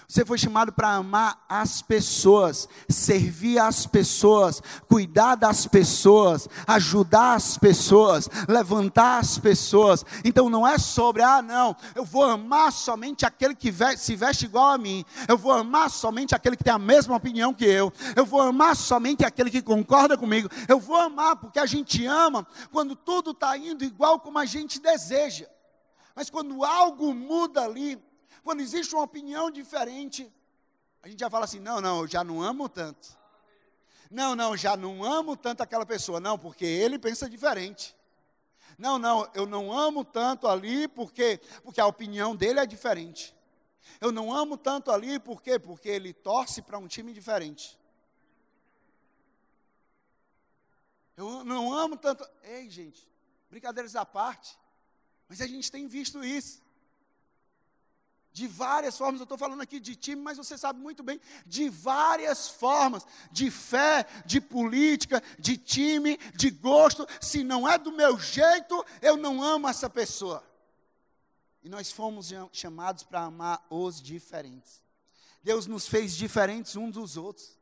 Você 0.08 0.24
foi 0.24 0.36
chamado 0.36 0.72
para 0.72 0.88
amar 0.88 1.44
as 1.48 1.80
pessoas, 1.82 2.68
servir 2.88 3.60
as 3.60 3.86
pessoas, 3.86 4.60
cuidar 4.88 5.36
das 5.36 5.68
pessoas, 5.68 6.48
ajudar 6.66 7.34
as 7.34 7.56
pessoas, 7.56 8.28
levantar 8.48 9.18
as 9.20 9.38
pessoas. 9.38 10.04
Então 10.24 10.50
não 10.50 10.66
é 10.66 10.78
sobre, 10.78 11.22
ah, 11.22 11.40
não, 11.40 11.76
eu 11.94 12.04
vou 12.04 12.24
amar 12.24 12.72
somente 12.72 13.24
aquele 13.24 13.54
que 13.54 13.72
se 13.96 14.16
veste 14.16 14.46
igual 14.46 14.72
a 14.72 14.78
mim, 14.78 15.04
eu 15.28 15.38
vou 15.38 15.52
amar 15.52 15.88
somente 15.88 16.34
aquele 16.34 16.56
que 16.56 16.64
tem 16.64 16.72
a 16.72 16.78
mesma 16.78 17.14
opinião 17.14 17.54
que 17.54 17.66
eu, 17.66 17.92
eu 18.16 18.26
vou 18.26 18.42
amar 18.42 18.74
somente 18.74 19.24
aquele 19.24 19.48
que 19.50 19.62
concorda 19.62 20.18
comigo, 20.18 20.48
eu 20.66 20.80
vou 20.80 20.96
amar 20.96 21.36
porque 21.36 21.60
a 21.60 21.66
gente 21.66 22.04
ama 22.04 22.44
quando 22.72 22.96
tudo 22.96 23.30
está 23.30 23.56
indo 23.56 23.84
igual 23.84 24.18
como 24.18 24.40
a 24.40 24.44
gente 24.44 24.80
deseja. 24.80 25.46
Mas 26.18 26.28
quando 26.30 26.64
algo 26.64 27.14
muda 27.14 27.62
ali, 27.62 27.96
quando 28.42 28.58
existe 28.58 28.92
uma 28.92 29.04
opinião 29.04 29.52
diferente, 29.52 30.28
a 31.00 31.06
gente 31.06 31.20
já 31.20 31.30
fala 31.30 31.44
assim: 31.44 31.60
não, 31.60 31.80
não, 31.80 32.00
eu 32.00 32.08
já 32.08 32.24
não 32.24 32.42
amo 32.42 32.68
tanto. 32.68 33.16
Não, 34.10 34.34
não, 34.34 34.56
já 34.56 34.76
não 34.76 35.04
amo 35.04 35.36
tanto 35.36 35.62
aquela 35.62 35.86
pessoa. 35.86 36.18
Não, 36.18 36.36
porque 36.36 36.64
ele 36.64 36.98
pensa 36.98 37.30
diferente. 37.30 37.94
Não, 38.76 38.98
não, 38.98 39.30
eu 39.32 39.46
não 39.46 39.72
amo 39.72 40.04
tanto 40.04 40.48
ali 40.48 40.88
porque, 40.88 41.40
porque 41.62 41.80
a 41.80 41.86
opinião 41.86 42.34
dele 42.34 42.58
é 42.58 42.66
diferente. 42.66 43.32
Eu 44.00 44.10
não 44.10 44.34
amo 44.34 44.56
tanto 44.56 44.90
ali 44.90 45.20
por 45.20 45.40
quê? 45.40 45.56
Porque 45.56 45.88
ele 45.88 46.12
torce 46.12 46.60
para 46.60 46.78
um 46.78 46.88
time 46.88 47.12
diferente. 47.12 47.78
Eu 51.16 51.44
não 51.44 51.72
amo 51.72 51.96
tanto. 51.96 52.28
Ei, 52.42 52.68
gente, 52.68 53.08
brincadeiras 53.48 53.94
à 53.94 54.04
parte. 54.04 54.58
Mas 55.28 55.40
a 55.40 55.46
gente 55.46 55.70
tem 55.70 55.86
visto 55.86 56.24
isso. 56.24 56.62
De 58.32 58.46
várias 58.46 58.96
formas, 58.96 59.20
eu 59.20 59.24
estou 59.24 59.36
falando 59.36 59.60
aqui 59.62 59.80
de 59.80 59.96
time, 59.96 60.22
mas 60.22 60.38
você 60.38 60.56
sabe 60.56 60.80
muito 60.80 61.02
bem, 61.02 61.20
de 61.44 61.68
várias 61.68 62.48
formas, 62.48 63.04
de 63.32 63.50
fé, 63.50 64.06
de 64.24 64.40
política, 64.40 65.22
de 65.38 65.56
time, 65.56 66.16
de 66.34 66.50
gosto. 66.50 67.06
Se 67.20 67.42
não 67.42 67.68
é 67.68 67.76
do 67.76 67.90
meu 67.90 68.18
jeito, 68.18 68.84
eu 69.02 69.16
não 69.16 69.42
amo 69.42 69.68
essa 69.68 69.90
pessoa. 69.90 70.44
E 71.64 71.68
nós 71.68 71.90
fomos 71.90 72.30
chamados 72.52 73.02
para 73.02 73.22
amar 73.22 73.66
os 73.68 74.00
diferentes. 74.00 74.80
Deus 75.42 75.66
nos 75.66 75.88
fez 75.88 76.14
diferentes 76.14 76.76
uns 76.76 76.92
dos 76.92 77.16
outros. 77.16 77.58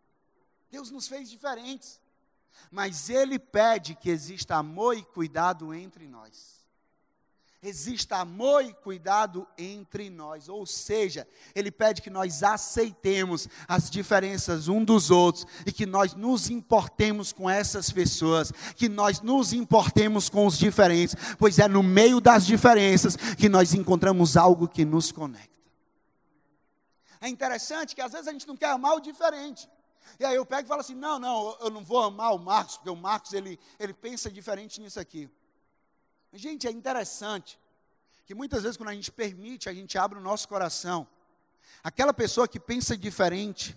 Deus 0.70 0.90
nos 0.90 1.08
fez 1.08 1.30
diferentes. 1.30 1.99
Mas 2.70 3.08
Ele 3.08 3.38
pede 3.38 3.94
que 3.94 4.11
exista 4.11 4.56
amor 4.56 4.96
e 4.96 5.02
cuidado 5.02 5.73
entre 5.73 6.06
nós 6.06 6.55
exista 7.66 8.16
amor 8.16 8.64
e 8.64 8.73
cuidado 8.73 9.46
entre 9.58 10.08
nós. 10.08 10.49
Ou 10.49 10.64
seja, 10.64 11.26
ele 11.54 11.70
pede 11.70 12.00
que 12.00 12.11
nós 12.11 12.42
aceitemos 12.42 13.49
as 13.66 13.90
diferenças 13.90 14.68
um 14.68 14.85
dos 14.85 15.11
outros 15.11 15.46
e 15.66 15.73
que 15.73 15.87
nós 15.87 16.14
nos 16.14 16.49
importemos 16.50 17.32
com 17.32 17.49
essas 17.49 17.90
pessoas, 17.90 18.52
que 18.76 18.88
nós 18.88 19.20
nos 19.20 19.52
importemos 19.52 20.28
com 20.28 20.46
os 20.46 20.56
diferentes, 20.58 21.14
pois 21.38 21.58
é 21.58 21.68
no 21.68 21.82
meio 21.82 22.20
das 22.20 22.46
diferenças 22.46 23.16
que 23.16 23.49
nós 23.49 23.75
encontramos 23.75 24.37
algo 24.37 24.68
que 24.68 24.85
nos 24.85 25.11
conecta. 25.11 25.56
É 27.20 27.28
interessante 27.28 27.94
que 27.94 28.00
às 28.00 28.12
vezes 28.12 28.28
a 28.28 28.32
gente 28.32 28.46
não 28.46 28.56
quer 28.56 28.70
amar 28.70 28.94
o 28.94 29.00
diferente. 29.00 29.68
E 30.18 30.25
aí 30.25 30.37
eu 30.37 30.46
pego 30.46 30.66
e 30.66 30.68
falo 30.68 30.80
assim: 30.80 30.94
não, 30.94 31.18
não, 31.18 31.56
eu 31.61 31.70
não 31.70 31.85
vou 31.85 32.02
amar 32.02 32.35
o 32.35 32.38
Marcos, 32.38 32.76
porque 32.76 32.90
o 32.90 32.96
Marcos 32.96 33.32
ele, 33.32 33.58
ele 33.78 33.92
pensa 33.92 34.30
diferente 34.30 34.80
nisso 34.80 35.00
aqui. 35.00 35.28
Gente, 36.36 36.66
é 36.66 36.70
interessante 36.70 37.58
que 38.26 38.34
muitas 38.34 38.62
vezes, 38.62 38.76
quando 38.76 38.90
a 38.90 38.94
gente 38.94 39.10
permite, 39.10 39.68
a 39.68 39.72
gente 39.72 39.96
abre 39.96 40.18
o 40.18 40.22
nosso 40.22 40.46
coração. 40.46 41.06
Aquela 41.82 42.12
pessoa 42.12 42.46
que 42.46 42.60
pensa 42.60 42.96
diferente, 42.96 43.76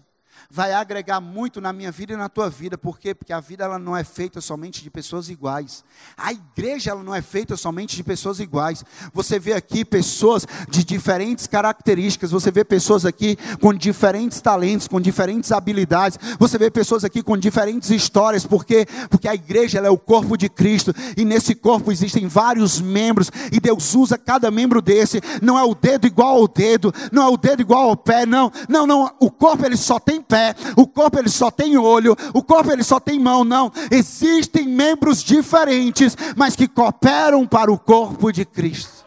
vai 0.50 0.74
agregar 0.74 1.20
muito 1.20 1.62
na 1.62 1.72
minha 1.72 1.92
vida 1.92 2.14
e 2.14 2.18
na 2.18 2.30
tua 2.30 2.50
vida. 2.50 2.78
Por 2.78 3.00
quê? 3.00 3.14
Porque 3.14 3.34
a 3.34 3.40
vida 3.40 3.64
ela 3.64 3.78
não 3.78 3.96
é 3.96 4.04
feita 4.04 4.42
somente 4.42 4.82
de 4.82 4.90
pessoas 4.90 5.30
iguais. 5.30 5.84
A 6.18 6.32
igreja 6.32 6.92
ela 6.92 7.04
não 7.04 7.14
é 7.14 7.22
feita 7.22 7.56
somente 7.56 7.96
de 7.96 8.04
pessoas 8.04 8.40
iguais. 8.40 8.84
Você 9.14 9.38
vê 9.38 9.54
aqui 9.54 9.86
pessoas 9.86 10.46
de 10.70 10.84
diferentes 10.84 11.46
características, 11.46 12.32
você 12.32 12.52
vê 12.52 12.64
pessoas 12.64 13.06
aqui 13.06 13.38
com 13.60 13.74
diferentes 13.74 14.42
talentos, 14.42 14.88
com 14.88 15.00
diferentes 15.00 15.52
habilidades. 15.52 16.18
Você 16.40 16.58
vê 16.58 16.72
pessoas 16.72 17.04
aqui 17.04 17.22
com 17.22 17.38
diferentes 17.38 17.90
histórias. 17.90 18.46
Por 18.46 18.66
quê? 18.66 18.88
Porque 19.10 19.28
a 19.28 19.36
igreja 19.36 19.78
ela 19.78 19.88
é 19.88 19.92
o 19.92 19.98
corpo 19.98 20.38
de 20.38 20.50
Cristo 20.50 20.94
e 21.16 21.26
nesse 21.26 21.54
corpo 21.54 21.92
existem 21.92 22.28
vários 22.28 22.82
membros 22.82 23.32
e 23.52 23.60
Deus 23.60 23.94
usa 23.94 24.18
cada 24.18 24.50
membro 24.50 24.82
desse. 24.82 25.22
Não 25.42 25.60
é 25.60 25.64
o 25.64 25.76
dedo 25.76 26.08
igual 26.08 26.38
ao 26.38 26.48
dedo, 26.48 26.94
não 27.12 27.24
é 27.24 27.28
o 27.28 27.38
dedo 27.38 27.62
igual 27.62 27.90
ao 27.90 27.98
pé, 27.98 28.26
não. 28.26 28.52
Não, 28.68 28.88
não, 28.88 29.12
o 29.20 29.30
corpo 29.30 29.66
ele 29.66 29.78
só 29.78 30.00
tem 30.00 30.22
pé, 30.30 30.56
o 30.78 30.88
corpo 30.88 31.18
ele 31.18 31.30
só 31.30 31.50
tem 31.50 31.76
olho, 31.76 32.16
o 32.34 32.44
corpo 32.44 32.72
ele 32.72 32.84
só 32.84 33.00
tem 33.00 33.20
mão, 33.20 33.44
não. 33.44 33.72
Existem 33.90 34.68
membros 34.68 35.24
diferentes, 35.24 36.16
mas 36.38 36.56
que 36.56 36.68
cooperam 36.68 37.48
para 37.48 37.72
o 37.72 37.80
corpo 37.80 38.32
de 38.32 38.46
Cristo. 38.46 39.06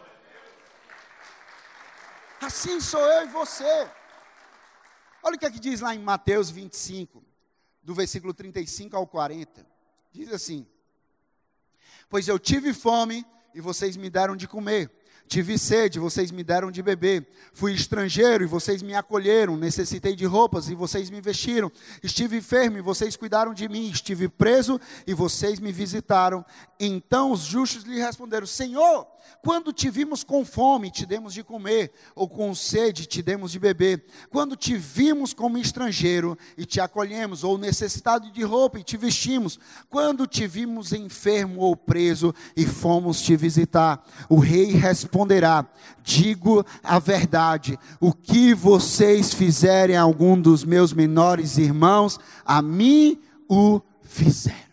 Assim 2.41 2.81
sou 2.81 2.99
eu 2.99 3.23
e 3.23 3.29
você. 3.29 3.87
Olha 5.23 5.37
o 5.37 5.39
que, 5.39 5.45
é 5.45 5.51
que 5.51 5.59
diz 5.59 5.79
lá 5.79 5.95
em 5.95 5.99
Mateus 5.99 6.49
25, 6.49 7.23
do 7.81 7.95
versículo 7.95 8.33
35 8.33 8.97
ao 8.97 9.07
40. 9.07 9.65
Diz 10.11 10.31
assim: 10.33 10.67
Pois 12.09 12.27
eu 12.27 12.37
tive 12.37 12.73
fome 12.73 13.25
e 13.55 13.61
vocês 13.61 13.95
me 13.95 14.09
deram 14.09 14.35
de 14.35 14.45
comer. 14.45 14.91
Tive 15.33 15.57
sede, 15.57 15.97
vocês 15.97 16.29
me 16.29 16.43
deram 16.43 16.69
de 16.69 16.83
beber. 16.83 17.27
Fui 17.53 17.73
estrangeiro 17.73 18.43
e 18.43 18.47
vocês 18.47 18.83
me 18.83 18.93
acolheram. 18.93 19.57
Necessitei 19.57 20.15
de 20.15 20.25
roupas 20.25 20.69
e 20.69 20.75
vocês 20.75 21.09
me 21.09 21.19
vestiram. 21.19 21.71
Estive 22.03 22.37
enfermo 22.37 22.77
e 22.77 22.81
vocês 22.81 23.15
cuidaram 23.15 23.51
de 23.51 23.67
mim. 23.67 23.89
Estive 23.89 24.29
preso 24.29 24.79
e 25.07 25.13
vocês 25.15 25.59
me 25.59 25.71
visitaram. 25.71 26.45
Então 26.79 27.31
os 27.31 27.39
justos 27.39 27.81
lhe 27.81 27.99
responderam: 27.99 28.45
Senhor, 28.45 29.07
quando 29.41 29.73
te 29.73 29.89
vimos 29.89 30.23
com 30.23 30.45
fome, 30.45 30.89
te 30.89 31.05
demos 31.05 31.33
de 31.33 31.43
comer, 31.43 31.91
ou 32.15 32.29
com 32.29 32.53
sede, 32.55 33.05
te 33.05 33.21
demos 33.21 33.51
de 33.51 33.59
beber. 33.59 34.05
Quando 34.29 34.55
te 34.55 34.77
vimos 34.77 35.33
como 35.33 35.57
estrangeiro 35.57 36.37
e 36.57 36.65
te 36.65 36.79
acolhemos, 36.79 37.43
ou 37.43 37.57
necessitado 37.57 38.31
de 38.31 38.43
roupa 38.43 38.79
e 38.79 38.83
te 38.83 38.95
vestimos. 38.95 39.59
Quando 39.89 40.25
te 40.25 40.47
vimos 40.47 40.93
enfermo 40.93 41.61
ou 41.61 41.75
preso 41.75 42.33
e 42.55 42.65
fomos 42.65 43.21
te 43.21 43.35
visitar. 43.35 44.05
O 44.29 44.39
rei 44.39 44.71
responderá: 45.23 45.65
Digo 46.03 46.65
a 46.83 46.99
verdade, 46.99 47.79
o 47.99 48.13
que 48.13 48.53
vocês 48.53 49.33
fizerem 49.33 49.95
a 49.95 50.01
algum 50.01 50.39
dos 50.39 50.63
meus 50.63 50.93
menores 50.93 51.57
irmãos, 51.57 52.19
a 52.45 52.61
mim 52.61 53.19
o 53.49 53.81
fizeram. 54.03 54.72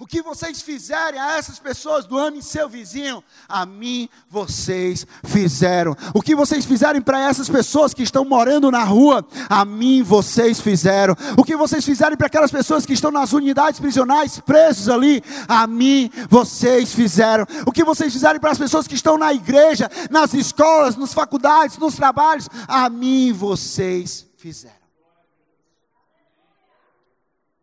O 0.00 0.06
que 0.06 0.22
vocês 0.22 0.62
fizerem 0.62 1.20
a 1.20 1.36
essas 1.36 1.58
pessoas 1.58 2.06
do 2.06 2.16
ame 2.16 2.42
seu 2.42 2.66
vizinho, 2.70 3.22
a 3.46 3.66
mim 3.66 4.08
vocês 4.30 5.06
fizeram. 5.22 5.94
O 6.14 6.22
que 6.22 6.34
vocês 6.34 6.64
fizerem 6.64 7.02
para 7.02 7.20
essas 7.20 7.50
pessoas 7.50 7.92
que 7.92 8.02
estão 8.02 8.24
morando 8.24 8.70
na 8.70 8.82
rua, 8.82 9.22
a 9.46 9.62
mim 9.62 10.02
vocês 10.02 10.58
fizeram. 10.58 11.14
O 11.36 11.44
que 11.44 11.54
vocês 11.54 11.84
fizerem 11.84 12.16
para 12.16 12.28
aquelas 12.28 12.50
pessoas 12.50 12.86
que 12.86 12.94
estão 12.94 13.10
nas 13.10 13.34
unidades 13.34 13.78
prisionais, 13.78 14.40
presos 14.40 14.88
ali, 14.88 15.22
a 15.46 15.66
mim 15.66 16.10
vocês 16.30 16.94
fizeram. 16.94 17.44
O 17.66 17.70
que 17.70 17.84
vocês 17.84 18.10
fizerem 18.10 18.40
para 18.40 18.52
as 18.52 18.58
pessoas 18.58 18.88
que 18.88 18.94
estão 18.94 19.18
na 19.18 19.34
igreja, 19.34 19.90
nas 20.10 20.32
escolas, 20.32 20.96
nas 20.96 21.12
faculdades, 21.12 21.76
nos 21.76 21.94
trabalhos, 21.94 22.48
a 22.66 22.88
mim 22.88 23.34
vocês 23.34 24.26
fizeram. 24.38 24.80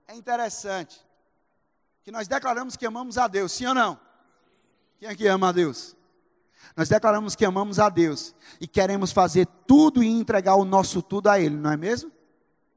É 0.07 0.15
interessante 0.15 1.06
que 2.07 2.11
nós 2.13 2.25
declaramos 2.25 2.77
que 2.77 2.85
amamos 2.85 3.17
a 3.17 3.27
Deus, 3.27 3.51
sim 3.51 3.65
ou 3.65 3.73
não? 3.73 3.99
Quem 4.97 5.09
aqui 5.09 5.27
ama 5.27 5.49
a 5.49 5.51
Deus? 5.51 5.93
Nós 6.73 6.87
declaramos 6.87 7.35
que 7.35 7.43
amamos 7.43 7.79
a 7.79 7.89
Deus 7.89 8.33
e 8.61 8.65
queremos 8.65 9.11
fazer 9.11 9.45
tudo 9.67 10.01
e 10.01 10.07
entregar 10.07 10.55
o 10.55 10.63
nosso 10.63 11.01
tudo 11.01 11.27
a 11.27 11.37
Ele, 11.37 11.57
não 11.57 11.69
é 11.69 11.75
mesmo? 11.75 12.09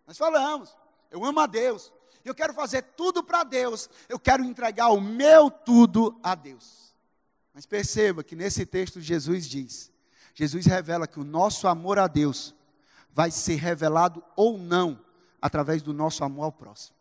Nós 0.04 0.18
falamos, 0.18 0.76
eu 1.12 1.24
amo 1.24 1.38
a 1.38 1.46
Deus, 1.46 1.92
eu 2.24 2.34
quero 2.34 2.52
fazer 2.52 2.82
tudo 2.96 3.22
para 3.22 3.44
Deus, 3.44 3.88
eu 4.08 4.18
quero 4.18 4.42
entregar 4.42 4.88
o 4.88 5.00
meu 5.00 5.48
tudo 5.48 6.18
a 6.24 6.34
Deus. 6.34 6.92
Mas 7.54 7.64
perceba 7.64 8.24
que 8.24 8.34
nesse 8.34 8.66
texto 8.66 9.00
Jesus 9.00 9.46
diz, 9.46 9.92
Jesus 10.34 10.66
revela 10.66 11.06
que 11.06 11.20
o 11.20 11.24
nosso 11.24 11.68
amor 11.68 12.00
a 12.00 12.08
Deus 12.08 12.52
vai 13.12 13.30
ser 13.30 13.54
revelado 13.54 14.24
ou 14.34 14.58
não 14.58 14.98
através 15.40 15.82
do 15.82 15.92
nosso 15.92 16.24
amor 16.24 16.46
ao 16.46 16.52
próximo. 16.52 16.99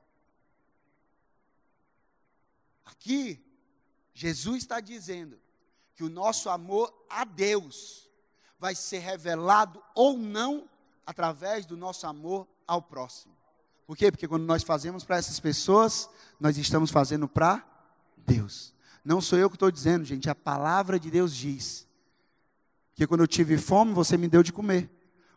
Aqui, 2.89 3.39
Jesus 4.13 4.57
está 4.57 4.79
dizendo 4.79 5.37
que 5.95 6.03
o 6.03 6.09
nosso 6.09 6.49
amor 6.49 6.91
a 7.07 7.23
Deus 7.23 8.09
vai 8.59 8.73
ser 8.73 8.97
revelado 8.99 9.81
ou 9.93 10.17
não 10.17 10.67
através 11.05 11.65
do 11.65 11.77
nosso 11.77 12.07
amor 12.07 12.47
ao 12.67 12.81
próximo. 12.81 13.33
Por 13.85 13.95
quê? 13.95 14.11
Porque 14.11 14.27
quando 14.27 14.43
nós 14.43 14.63
fazemos 14.63 15.03
para 15.03 15.17
essas 15.17 15.39
pessoas, 15.39 16.09
nós 16.39 16.57
estamos 16.57 16.89
fazendo 16.89 17.27
para 17.27 17.63
Deus. 18.17 18.73
Não 19.05 19.21
sou 19.21 19.37
eu 19.37 19.49
que 19.49 19.55
estou 19.55 19.71
dizendo, 19.71 20.03
gente, 20.03 20.29
a 20.29 20.35
palavra 20.35 20.99
de 20.99 21.11
Deus 21.11 21.35
diz. 21.35 21.87
Que 22.95 23.05
quando 23.05 23.21
eu 23.21 23.27
tive 23.27 23.57
fome, 23.57 23.93
você 23.93 24.17
me 24.17 24.27
deu 24.27 24.41
de 24.41 24.51
comer. 24.51 24.89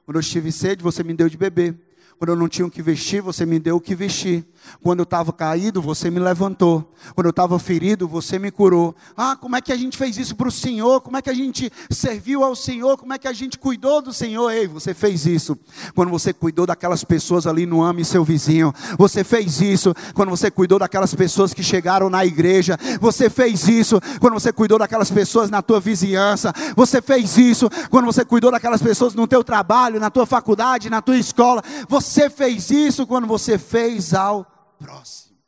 Quando 0.04 0.16
eu 0.16 0.22
tive 0.22 0.50
sede, 0.50 0.82
você 0.82 1.04
me 1.04 1.14
deu 1.14 1.28
de 1.28 1.36
beber. 1.36 1.78
Quando 2.18 2.30
eu 2.30 2.36
não 2.36 2.48
tinha 2.48 2.66
o 2.66 2.70
que 2.70 2.82
vestir, 2.82 3.20
você 3.20 3.44
me 3.44 3.58
deu 3.58 3.76
o 3.76 3.80
que 3.80 3.94
vestir. 3.94 4.46
Quando 4.82 5.00
eu 5.00 5.04
estava 5.04 5.32
caído, 5.32 5.80
você 5.80 6.10
me 6.10 6.18
levantou. 6.18 6.92
Quando 7.14 7.26
eu 7.26 7.30
estava 7.30 7.58
ferido, 7.58 8.08
você 8.08 8.38
me 8.38 8.50
curou. 8.50 8.94
Ah, 9.16 9.36
como 9.36 9.56
é 9.56 9.60
que 9.60 9.72
a 9.72 9.76
gente 9.76 9.96
fez 9.96 10.16
isso 10.16 10.34
para 10.36 10.48
o 10.48 10.52
Senhor? 10.52 11.00
Como 11.00 11.16
é 11.16 11.22
que 11.22 11.30
a 11.30 11.34
gente 11.34 11.70
serviu 11.90 12.42
ao 12.42 12.54
Senhor? 12.54 12.96
Como 12.96 13.12
é 13.12 13.18
que 13.18 13.28
a 13.28 13.32
gente 13.32 13.58
cuidou 13.58 14.00
do 14.02 14.12
Senhor? 14.12 14.50
Ei, 14.50 14.66
você 14.66 14.94
fez 14.94 15.26
isso 15.26 15.56
quando 15.94 16.10
você 16.10 16.32
cuidou 16.32 16.66
daquelas 16.66 17.04
pessoas 17.04 17.46
ali 17.46 17.66
no 17.66 17.82
Ame 17.82 18.04
Seu 18.04 18.24
Vizinho. 18.24 18.72
Você 18.98 19.24
fez 19.24 19.60
isso 19.60 19.94
quando 20.14 20.30
você 20.30 20.50
cuidou 20.50 20.78
daquelas 20.78 21.14
pessoas 21.14 21.52
que 21.52 21.62
chegaram 21.62 22.08
na 22.08 22.24
igreja. 22.24 22.78
Você 23.00 23.28
fez 23.28 23.68
isso 23.68 24.00
quando 24.20 24.34
você 24.34 24.52
cuidou 24.52 24.78
daquelas 24.78 25.10
pessoas 25.10 25.50
na 25.50 25.62
tua 25.62 25.80
vizinhança. 25.80 26.52
Você 26.76 27.02
fez 27.02 27.36
isso 27.36 27.68
quando 27.90 28.06
você 28.06 28.24
cuidou 28.24 28.50
daquelas 28.50 28.82
pessoas 28.82 29.14
no 29.14 29.26
teu 29.26 29.42
trabalho, 29.42 30.00
na 30.00 30.10
tua 30.10 30.26
faculdade, 30.26 30.90
na 30.90 31.02
tua 31.02 31.16
escola. 31.16 31.62
Você 31.88 32.30
fez 32.30 32.70
isso 32.70 33.06
quando 33.06 33.26
você 33.26 33.58
fez 33.58 34.14
ao 34.14 34.51
próximo. 34.82 35.38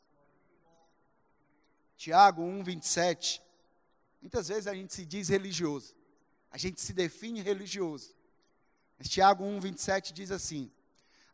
Tiago 1.97 2.43
1, 2.43 2.63
27. 2.63 3.43
Muitas 4.23 4.49
vezes 4.49 4.67
a 4.69 4.75
gente 4.75 4.95
se 4.95 5.05
diz 5.05 5.29
religioso, 5.29 5.95
a 6.51 6.57
gente 6.57 6.81
se 6.81 6.93
define 6.93 7.43
religioso. 7.43 8.15
Mas 8.97 9.09
Tiago 9.09 9.45
1, 9.45 9.61
27 9.61 10.13
diz 10.15 10.31
assim: 10.31 10.71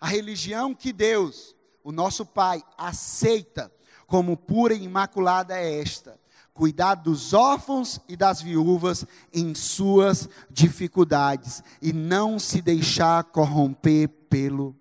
A 0.00 0.06
religião 0.06 0.74
que 0.74 0.92
Deus, 0.92 1.54
o 1.84 1.92
nosso 1.92 2.24
Pai, 2.24 2.62
aceita 2.78 3.70
como 4.06 4.36
pura 4.36 4.74
e 4.74 4.82
imaculada 4.82 5.58
é 5.58 5.80
esta: 5.80 6.18
cuidar 6.54 6.94
dos 6.94 7.34
órfãos 7.34 8.00
e 8.08 8.16
das 8.16 8.40
viúvas 8.40 9.04
em 9.32 9.54
suas 9.54 10.28
dificuldades 10.50 11.62
e 11.82 11.92
não 11.92 12.38
se 12.38 12.62
deixar 12.62 13.24
corromper 13.24 14.08
pelo 14.08 14.74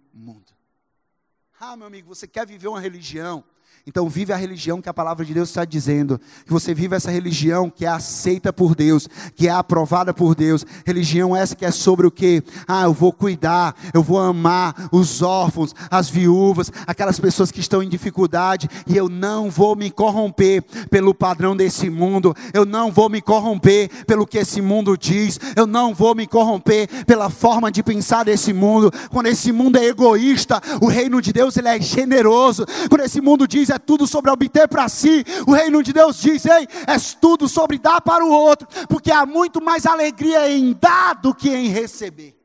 ah, 1.60 1.76
meu 1.76 1.88
amigo, 1.88 2.08
você 2.14 2.28
quer 2.28 2.48
viver 2.48 2.68
uma 2.68 2.80
religião 2.80 3.44
então 3.90 4.08
vive 4.08 4.32
a 4.32 4.36
religião 4.36 4.80
que 4.84 4.88
a 4.88 4.94
palavra 4.94 5.26
de 5.26 5.34
Deus 5.34 5.50
está 5.50 5.66
dizendo. 5.66 6.22
Que 6.46 6.54
você 6.54 6.76
vive 6.76 6.96
essa 6.96 7.10
religião 7.10 7.72
que 7.72 7.86
é 7.86 7.88
aceita 7.88 8.54
por 8.54 8.76
Deus, 8.76 9.10
que 9.36 9.48
é 9.48 9.52
aprovada 9.52 10.14
por 10.14 10.36
Deus. 10.36 10.64
Religião 10.86 11.36
essa 11.36 11.56
que 11.56 11.66
é 11.66 11.72
sobre 11.72 12.06
o 12.06 12.12
que? 12.12 12.44
Ah, 12.68 12.84
eu 12.84 12.94
vou 12.94 13.12
cuidar, 13.12 13.76
eu 13.92 14.04
vou 14.04 14.20
amar 14.20 14.90
os 14.92 15.24
órfãos, 15.24 15.74
as 15.90 16.08
viúvas, 16.08 16.72
aquelas 16.86 17.20
pessoas 17.20 17.50
que 17.50 17.60
estão 17.60 17.82
em 17.82 17.90
dificuldade, 17.90 18.70
e 18.86 18.96
eu 18.96 19.10
não 19.10 19.50
vou 19.50 19.76
me 19.76 19.90
corromper 19.90 20.64
pelo 20.92 21.12
padrão 21.12 21.58
desse 21.58 21.90
mundo. 21.90 22.36
Eu 22.54 22.68
não 22.68 22.92
vou 22.92 23.10
me 23.10 23.24
corromper 23.24 23.90
pelo 24.06 24.28
que 24.28 24.38
esse 24.38 24.62
mundo 24.62 24.96
diz. 24.96 25.40
Eu 25.56 25.66
não 25.66 25.96
vou 25.96 26.14
me 26.14 26.28
corromper 26.28 26.88
pela 27.06 27.32
forma 27.32 27.72
de 27.72 27.82
pensar 27.82 28.24
desse 28.24 28.54
mundo. 28.54 28.92
Quando 29.10 29.26
esse 29.26 29.52
mundo 29.52 29.80
é 29.80 29.86
egoísta, 29.86 30.62
o 30.80 30.86
reino 30.86 31.20
de 31.24 31.34
Deus 31.34 31.58
ele 31.58 31.70
é 31.70 31.82
generoso. 31.82 32.68
Quando 32.88 33.02
esse 33.02 33.20
mundo 33.20 33.48
diz 33.48 33.72
é 33.72 33.79
tudo 33.80 34.06
sobre 34.06 34.30
obter 34.30 34.68
para 34.68 34.88
si. 34.90 35.24
O 35.48 35.54
reino 35.54 35.82
de 35.82 35.94
Deus 35.94 36.18
diz, 36.18 36.46
ei, 36.46 36.68
é 36.86 37.00
tudo 37.20 37.48
sobre 37.48 37.80
dar 37.80 38.02
para 38.02 38.26
o 38.26 38.32
outro, 38.32 38.68
porque 38.88 39.12
há 39.12 39.26
muito 39.26 39.62
mais 39.62 39.86
alegria 39.86 40.52
em 40.52 40.74
dar 40.74 41.16
do 41.16 41.34
que 41.34 41.50
em 41.50 41.68
receber. 41.68 42.38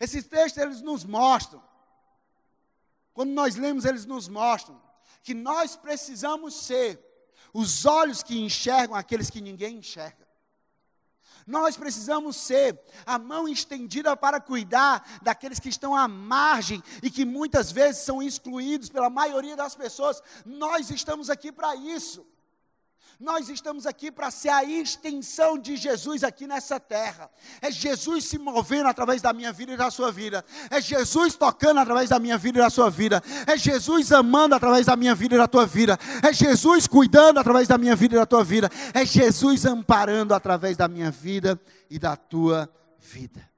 Esses 0.00 0.24
textos 0.26 0.60
eles 0.60 0.82
nos 0.82 1.04
mostram, 1.04 1.62
quando 3.14 3.30
nós 3.30 3.54
lemos, 3.56 3.84
eles 3.84 4.04
nos 4.04 4.26
mostram 4.26 4.80
que 5.22 5.34
nós 5.34 5.76
precisamos 5.76 6.54
ser 6.54 7.00
os 7.52 7.84
olhos 7.84 8.22
que 8.22 8.40
enxergam 8.40 8.96
aqueles 8.96 9.30
que 9.30 9.40
ninguém 9.40 9.76
enxerga. 9.76 10.26
Nós 11.46 11.76
precisamos 11.76 12.36
ser 12.36 12.78
a 13.04 13.18
mão 13.18 13.48
estendida 13.48 14.16
para 14.16 14.40
cuidar 14.40 15.20
daqueles 15.22 15.58
que 15.58 15.68
estão 15.68 15.94
à 15.94 16.06
margem 16.06 16.82
e 17.02 17.10
que 17.10 17.24
muitas 17.24 17.70
vezes 17.70 18.02
são 18.02 18.22
excluídos 18.22 18.88
pela 18.88 19.10
maioria 19.10 19.56
das 19.56 19.74
pessoas. 19.74 20.22
Nós 20.44 20.90
estamos 20.90 21.30
aqui 21.30 21.50
para 21.50 21.74
isso. 21.76 22.26
Nós 23.18 23.48
estamos 23.48 23.86
aqui 23.86 24.10
para 24.10 24.30
ser 24.30 24.48
a 24.48 24.64
extensão 24.64 25.56
de 25.56 25.76
Jesus 25.76 26.24
aqui 26.24 26.46
nessa 26.46 26.80
terra. 26.80 27.30
É 27.60 27.70
Jesus 27.70 28.24
se 28.24 28.38
movendo 28.38 28.88
através 28.88 29.22
da 29.22 29.32
minha 29.32 29.52
vida 29.52 29.72
e 29.72 29.76
da 29.76 29.90
sua 29.90 30.10
vida. 30.10 30.44
É 30.70 30.80
Jesus 30.80 31.34
tocando 31.34 31.78
através 31.78 32.10
da 32.10 32.18
minha 32.18 32.36
vida 32.36 32.58
e 32.58 32.62
da 32.62 32.70
sua 32.70 32.90
vida. 32.90 33.22
É 33.46 33.56
Jesus 33.56 34.10
amando 34.12 34.54
através 34.54 34.86
da 34.86 34.96
minha 34.96 35.14
vida 35.14 35.34
e 35.36 35.38
da 35.38 35.46
tua 35.46 35.66
vida. 35.66 35.98
É 36.22 36.32
Jesus 36.32 36.86
cuidando 36.86 37.38
através 37.38 37.68
da 37.68 37.78
minha 37.78 37.94
vida 37.94 38.16
e 38.16 38.18
da 38.18 38.26
tua 38.26 38.42
vida. 38.42 38.70
É 38.92 39.04
Jesus 39.04 39.64
amparando 39.66 40.34
através 40.34 40.76
da 40.76 40.88
minha 40.88 41.10
vida 41.10 41.60
e 41.88 41.98
da 41.98 42.16
tua 42.16 42.68
vida. 42.98 43.48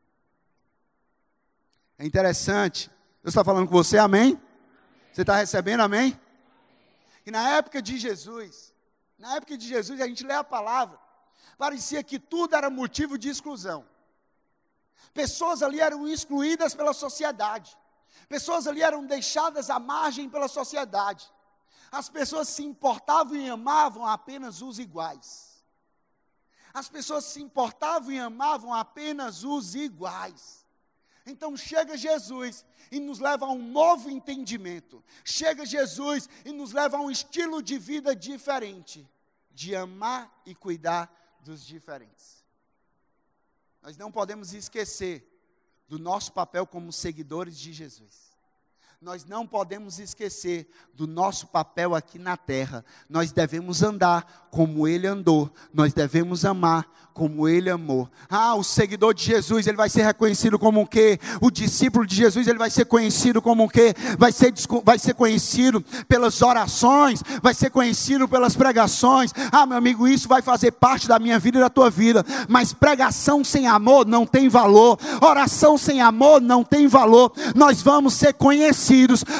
É 1.98 2.04
interessante. 2.04 2.90
Deus 3.22 3.32
está 3.32 3.42
falando 3.42 3.66
com 3.66 3.72
você, 3.72 3.96
amém? 3.96 4.38
Você 5.10 5.22
está 5.22 5.36
recebendo, 5.36 5.80
amém? 5.80 6.18
E 7.24 7.30
na 7.30 7.48
época 7.50 7.80
de 7.80 7.96
Jesus, 7.96 8.73
na 9.18 9.37
época 9.37 9.57
de 9.57 9.66
Jesus, 9.66 10.00
a 10.00 10.07
gente 10.07 10.24
lê 10.24 10.35
a 10.35 10.44
palavra, 10.44 10.98
parecia 11.57 12.03
que 12.03 12.18
tudo 12.18 12.55
era 12.55 12.68
motivo 12.68 13.16
de 13.16 13.29
exclusão. 13.29 13.87
Pessoas 15.12 15.62
ali 15.62 15.81
eram 15.81 16.09
excluídas 16.09 16.74
pela 16.74 16.92
sociedade. 16.92 17.77
Pessoas 18.29 18.66
ali 18.66 18.83
eram 18.83 19.05
deixadas 19.05 19.70
à 19.70 19.79
margem 19.79 20.29
pela 20.29 20.48
sociedade. 20.48 21.31
As 21.92 22.09
pessoas 22.09 22.48
se 22.48 22.64
importavam 22.64 23.37
e 23.37 23.48
amavam 23.48 24.05
apenas 24.05 24.61
os 24.61 24.79
iguais. 24.79 25.64
As 26.72 26.88
pessoas 26.88 27.24
se 27.24 27.40
importavam 27.40 28.11
e 28.11 28.18
amavam 28.18 28.74
apenas 28.74 29.44
os 29.44 29.77
iguais. 29.77 30.63
Então 31.26 31.56
chega 31.56 31.96
Jesus 31.96 32.64
e 32.90 33.00
nos 33.00 33.18
leva 33.18 33.46
a 33.46 33.50
um 33.50 33.70
novo 33.70 34.10
entendimento. 34.10 35.02
Chega 35.24 35.64
Jesus 35.64 36.28
e 36.44 36.52
nos 36.52 36.72
leva 36.72 36.98
a 36.98 37.00
um 37.00 37.10
estilo 37.10 37.62
de 37.62 37.78
vida 37.78 38.14
diferente, 38.14 39.08
de 39.50 39.74
amar 39.74 40.42
e 40.44 40.54
cuidar 40.54 41.10
dos 41.40 41.64
diferentes. 41.64 42.44
Nós 43.80 43.96
não 43.96 44.12
podemos 44.12 44.52
esquecer 44.52 45.30
do 45.88 45.98
nosso 45.98 46.32
papel 46.32 46.66
como 46.66 46.92
seguidores 46.92 47.58
de 47.58 47.72
Jesus 47.72 48.34
nós 49.00 49.26
não 49.26 49.46
podemos 49.46 49.98
esquecer 49.98 50.66
do 50.94 51.07
nosso 51.07 51.46
papel 51.48 51.94
aqui 51.94 52.18
na 52.18 52.37
terra. 52.37 52.83
Nós 53.09 53.33
devemos 53.33 53.83
andar 53.83 54.48
como 54.50 54.88
ele 54.88 55.07
andou, 55.07 55.50
nós 55.72 55.92
devemos 55.92 56.44
amar 56.44 56.88
como 57.12 57.48
ele 57.48 57.70
amou. 57.70 58.09
Ah, 58.28 58.54
o 58.54 58.64
seguidor 58.64 59.14
de 59.14 59.24
Jesus, 59.24 59.66
ele 59.66 59.76
vai 59.76 59.88
ser 59.88 60.02
reconhecido 60.02 60.59
como 60.59 60.83
o 60.83 60.87
quê? 60.87 61.18
O 61.40 61.50
discípulo 61.50 62.04
de 62.07 62.14
Jesus, 62.14 62.48
ele 62.48 62.59
vai 62.59 62.70
ser 62.70 62.87
conhecido 62.87 63.42
como 63.42 63.64
o 63.64 63.68
quê? 63.68 63.94
Vai 64.18 64.33
ser, 64.33 64.52
vai 64.85 64.98
ser 64.98 65.14
conhecido 65.14 65.80
pelas 66.09 66.40
orações, 66.42 67.22
vai 67.42 67.54
ser 67.54 67.70
conhecido 67.70 68.26
pelas 68.26 68.57
pregações. 68.57 69.33
Ah, 69.52 69.66
meu 69.66 69.76
amigo, 69.76 70.09
isso 70.09 70.26
vai 70.26 70.42
fazer 70.42 70.72
parte 70.72 71.07
da 71.07 71.18
minha 71.18 71.38
vida 71.38 71.59
e 71.59 71.61
da 71.61 71.70
tua 71.70 71.90
vida. 71.90 72.24
Mas 72.48 72.72
pregação 72.72 73.44
sem 73.44 73.66
amor 73.68 74.07
não 74.07 74.26
tem 74.26 74.48
valor. 74.48 74.98
Oração 75.20 75.78
sem 75.78 76.00
amor 76.00 76.40
não 76.40 76.64
tem 76.64 76.88
valor. 76.88 77.33
Nós 77.54 77.80
vamos 77.80 78.14
ser 78.14 78.35
conhecidos 78.35 78.93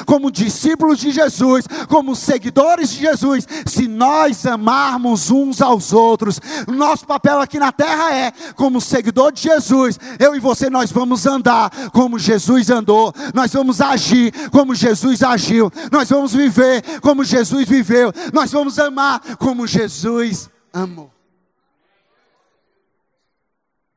como 0.07 0.31
discípulos 0.31 0.99
de 0.99 1.11
Jesus, 1.11 1.67
como 1.88 2.14
seguidores 2.17 2.90
de 2.90 3.01
Jesus, 3.01 3.47
se 3.67 3.87
nós 3.88 4.45
amarmos 4.47 5.31
uns 5.31 5.61
aos 5.61 5.93
outros. 5.93 6.40
Nosso 6.67 7.07
papel 7.07 7.40
aqui 7.40 7.59
na 7.59 7.73
terra 7.73 8.14
é, 8.14 8.33
como 8.55 8.81
seguidor 8.81 9.33
de 9.33 9.43
Jesus, 9.43 9.99
eu 10.19 10.35
e 10.35 10.40
você, 10.40 10.69
nós 10.69 10.90
vamos 10.90 11.27
andar 11.27 11.71
como 11.90 12.19
Jesus 12.19 12.71
andou, 12.71 13.12
nós 13.35 13.53
vamos 13.53 13.81
agir 13.81 14.33
como 14.51 14.75
Jesus 14.75 15.23
agiu, 15.23 15.71
nós 15.90 16.09
vamos 16.09 16.33
viver 16.33 17.01
como 17.01 17.25
Jesus 17.25 17.69
viveu, 17.69 18.12
nós 18.33 18.51
vamos 18.53 18.79
amar 18.79 19.21
como 19.37 19.67
Jesus 19.67 20.51
amou. 20.73 21.12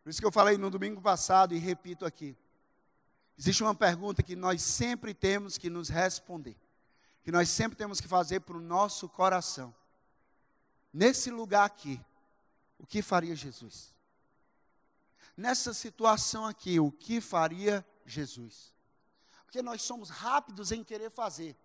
Por 0.03 0.09
isso 0.11 0.21
que 0.21 0.25
eu 0.25 0.31
falei 0.31 0.57
no 0.57 0.69
domingo 0.69 1.01
passado 1.01 1.53
e 1.53 1.57
repito 1.57 2.05
aqui. 2.05 2.33
Existe 3.37 3.61
uma 3.61 3.75
pergunta 3.75 4.23
que 4.23 4.35
nós 4.35 4.61
sempre 4.61 5.13
temos 5.13 5.57
que 5.57 5.69
nos 5.69 5.89
responder, 5.89 6.57
que 7.23 7.31
nós 7.31 7.49
sempre 7.49 7.77
temos 7.77 8.01
que 8.01 8.07
fazer 8.07 8.39
para 8.39 8.57
o 8.57 8.61
nosso 8.61 9.07
coração. 9.07 9.73
Nesse 10.91 11.29
lugar 11.29 11.65
aqui, 11.65 12.01
o 12.79 12.85
que 12.85 13.01
faria 13.01 13.35
Jesus? 13.35 13.93
Nessa 15.35 15.73
situação 15.73 16.45
aqui, 16.45 16.79
o 16.79 16.91
que 16.91 17.21
faria 17.21 17.85
Jesus? 18.05 18.73
Porque 19.45 19.61
nós 19.61 19.83
somos 19.83 20.09
rápidos 20.09 20.71
em 20.71 20.83
querer 20.83 21.11
fazer, 21.11 21.55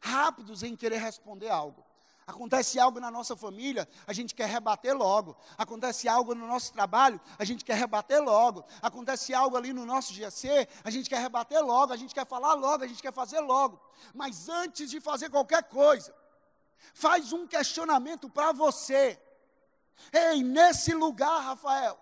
rápidos 0.00 0.62
em 0.62 0.76
querer 0.76 0.98
responder 0.98 1.48
algo. 1.48 1.82
Acontece 2.26 2.78
algo 2.78 3.00
na 3.00 3.10
nossa 3.10 3.36
família, 3.36 3.88
a 4.06 4.12
gente 4.12 4.34
quer 4.34 4.48
rebater 4.48 4.96
logo. 4.96 5.36
Acontece 5.58 6.08
algo 6.08 6.34
no 6.34 6.46
nosso 6.46 6.72
trabalho, 6.72 7.20
a 7.36 7.44
gente 7.44 7.64
quer 7.64 7.76
rebater 7.76 8.22
logo. 8.22 8.64
Acontece 8.80 9.34
algo 9.34 9.56
ali 9.56 9.72
no 9.72 9.84
nosso 9.84 10.12
GC, 10.12 10.68
a 10.84 10.90
gente 10.90 11.10
quer 11.10 11.20
rebater 11.20 11.60
logo, 11.64 11.92
a 11.92 11.96
gente 11.96 12.14
quer 12.14 12.26
falar 12.26 12.54
logo, 12.54 12.84
a 12.84 12.86
gente 12.86 13.02
quer 13.02 13.12
fazer 13.12 13.40
logo. 13.40 13.80
Mas 14.14 14.48
antes 14.48 14.88
de 14.88 15.00
fazer 15.00 15.30
qualquer 15.30 15.64
coisa, 15.64 16.14
faz 16.94 17.32
um 17.32 17.46
questionamento 17.46 18.28
para 18.28 18.52
você. 18.52 19.20
Ei, 20.12 20.44
nesse 20.44 20.94
lugar, 20.94 21.40
Rafael, 21.40 21.98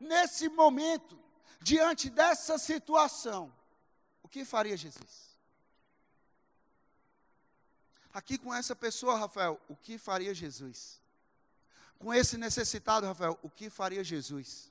nesse 0.00 0.48
momento, 0.48 1.16
diante 1.60 2.10
dessa 2.10 2.58
situação, 2.58 3.52
o 4.22 4.28
que 4.28 4.44
faria 4.44 4.76
Jesus? 4.76 5.29
Aqui 8.12 8.38
com 8.38 8.52
essa 8.52 8.74
pessoa, 8.74 9.18
Rafael, 9.18 9.60
o 9.68 9.76
que 9.76 9.96
faria 9.98 10.34
Jesus? 10.34 11.00
Com 11.98 12.12
esse 12.12 12.36
necessitado, 12.36 13.06
Rafael, 13.06 13.38
o 13.42 13.48
que 13.48 13.70
faria 13.70 14.02
Jesus? 14.02 14.70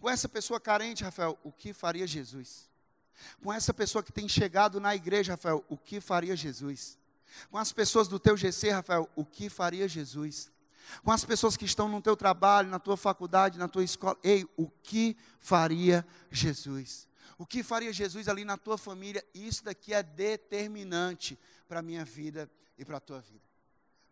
Com 0.00 0.10
essa 0.10 0.28
pessoa 0.28 0.58
carente, 0.58 1.04
Rafael, 1.04 1.38
o 1.44 1.52
que 1.52 1.72
faria 1.72 2.06
Jesus? 2.06 2.68
Com 3.42 3.52
essa 3.52 3.72
pessoa 3.72 4.02
que 4.02 4.12
tem 4.12 4.28
chegado 4.28 4.80
na 4.80 4.94
igreja, 4.94 5.32
Rafael, 5.32 5.64
o 5.68 5.76
que 5.76 6.00
faria 6.00 6.34
Jesus? 6.34 6.98
Com 7.50 7.58
as 7.58 7.72
pessoas 7.72 8.08
do 8.08 8.18
teu 8.18 8.36
GC, 8.36 8.70
Rafael, 8.70 9.08
o 9.14 9.24
que 9.24 9.48
faria 9.48 9.86
Jesus? 9.86 10.50
com 11.02 11.10
as 11.10 11.24
pessoas 11.24 11.56
que 11.56 11.64
estão 11.64 11.88
no 11.88 12.00
teu 12.00 12.16
trabalho, 12.16 12.68
na 12.68 12.78
tua 12.78 12.96
faculdade, 12.96 13.58
na 13.58 13.68
tua 13.68 13.84
escola. 13.84 14.16
Ei, 14.22 14.46
o 14.56 14.68
que 14.82 15.16
faria 15.38 16.06
Jesus? 16.30 17.08
O 17.38 17.44
que 17.44 17.62
faria 17.62 17.92
Jesus 17.92 18.28
ali 18.28 18.44
na 18.44 18.56
tua 18.56 18.78
família? 18.78 19.24
Isso 19.34 19.64
daqui 19.64 19.92
é 19.92 20.02
determinante 20.02 21.38
para 21.68 21.80
a 21.80 21.82
minha 21.82 22.04
vida 22.04 22.50
e 22.78 22.84
para 22.84 22.98
a 22.98 23.00
tua 23.00 23.20
vida. 23.20 23.44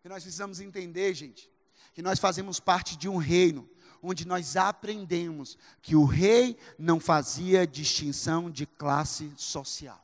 Nós 0.03 0.21
precisamos 0.21 0.59
entender, 0.59 1.13
gente, 1.15 1.49
que 1.93 2.01
nós 2.01 2.19
fazemos 2.19 2.59
parte 2.59 2.95
de 2.95 3.09
um 3.09 3.17
reino 3.17 3.67
onde 4.01 4.27
nós 4.27 4.55
aprendemos 4.55 5.57
que 5.81 5.95
o 5.95 6.05
rei 6.05 6.57
não 6.77 6.99
fazia 6.99 7.65
distinção 7.65 8.51
de 8.51 8.65
classe 8.65 9.33
social. 9.35 9.99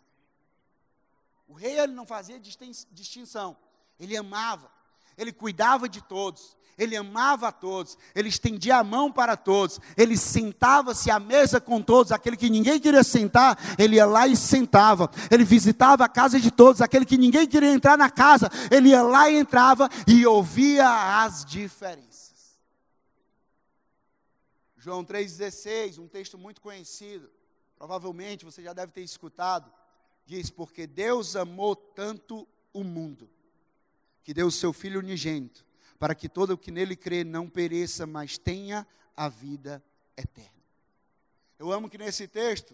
O 1.47 1.53
rei 1.53 1.77
ele 1.77 1.93
não 1.93 2.05
fazia 2.05 2.39
distinção, 2.39 3.55
ele 3.99 4.17
amava, 4.17 4.71
ele 5.17 5.31
cuidava 5.31 5.87
de 5.87 6.01
todos, 6.01 6.57
ele 6.81 6.97
amava 6.97 7.49
a 7.49 7.51
todos, 7.51 7.95
ele 8.15 8.27
estendia 8.27 8.77
a 8.77 8.83
mão 8.83 9.11
para 9.11 9.37
todos, 9.37 9.79
ele 9.95 10.17
sentava-se 10.17 11.11
à 11.11 11.19
mesa 11.19 11.61
com 11.61 11.79
todos, 11.79 12.11
aquele 12.11 12.35
que 12.35 12.49
ninguém 12.49 12.79
queria 12.79 13.03
sentar, 13.03 13.55
ele 13.77 13.97
ia 13.97 14.05
lá 14.07 14.27
e 14.27 14.35
sentava, 14.35 15.07
ele 15.29 15.45
visitava 15.45 16.03
a 16.03 16.09
casa 16.09 16.39
de 16.39 16.49
todos, 16.49 16.81
aquele 16.81 17.05
que 17.05 17.19
ninguém 17.19 17.47
queria 17.47 17.71
entrar 17.71 17.95
na 17.95 18.09
casa, 18.09 18.49
ele 18.71 18.89
ia 18.89 19.03
lá 19.03 19.29
e 19.29 19.37
entrava 19.37 19.87
e 20.07 20.25
ouvia 20.25 21.23
as 21.23 21.45
diferenças. 21.45 22.57
João 24.75 25.05
3,16, 25.05 25.99
um 25.99 26.07
texto 26.07 26.35
muito 26.35 26.61
conhecido, 26.61 27.29
provavelmente 27.77 28.43
você 28.43 28.63
já 28.63 28.73
deve 28.73 28.91
ter 28.91 29.03
escutado, 29.03 29.71
diz: 30.25 30.49
Porque 30.49 30.87
Deus 30.87 31.35
amou 31.35 31.75
tanto 31.75 32.47
o 32.73 32.83
mundo, 32.83 33.29
que 34.23 34.33
deu 34.33 34.47
o 34.47 34.51
seu 34.51 34.73
Filho 34.73 34.99
unigênito, 34.99 35.63
para 36.01 36.15
que 36.15 36.27
todo 36.27 36.55
o 36.55 36.57
que 36.57 36.71
nele 36.71 36.95
crê 36.95 37.23
não 37.23 37.47
pereça, 37.47 38.07
mas 38.07 38.35
tenha 38.35 38.87
a 39.15 39.29
vida 39.29 39.83
eterna. 40.17 40.49
Eu 41.59 41.71
amo 41.71 41.87
que 41.87 41.95
nesse 41.95 42.27
texto 42.27 42.73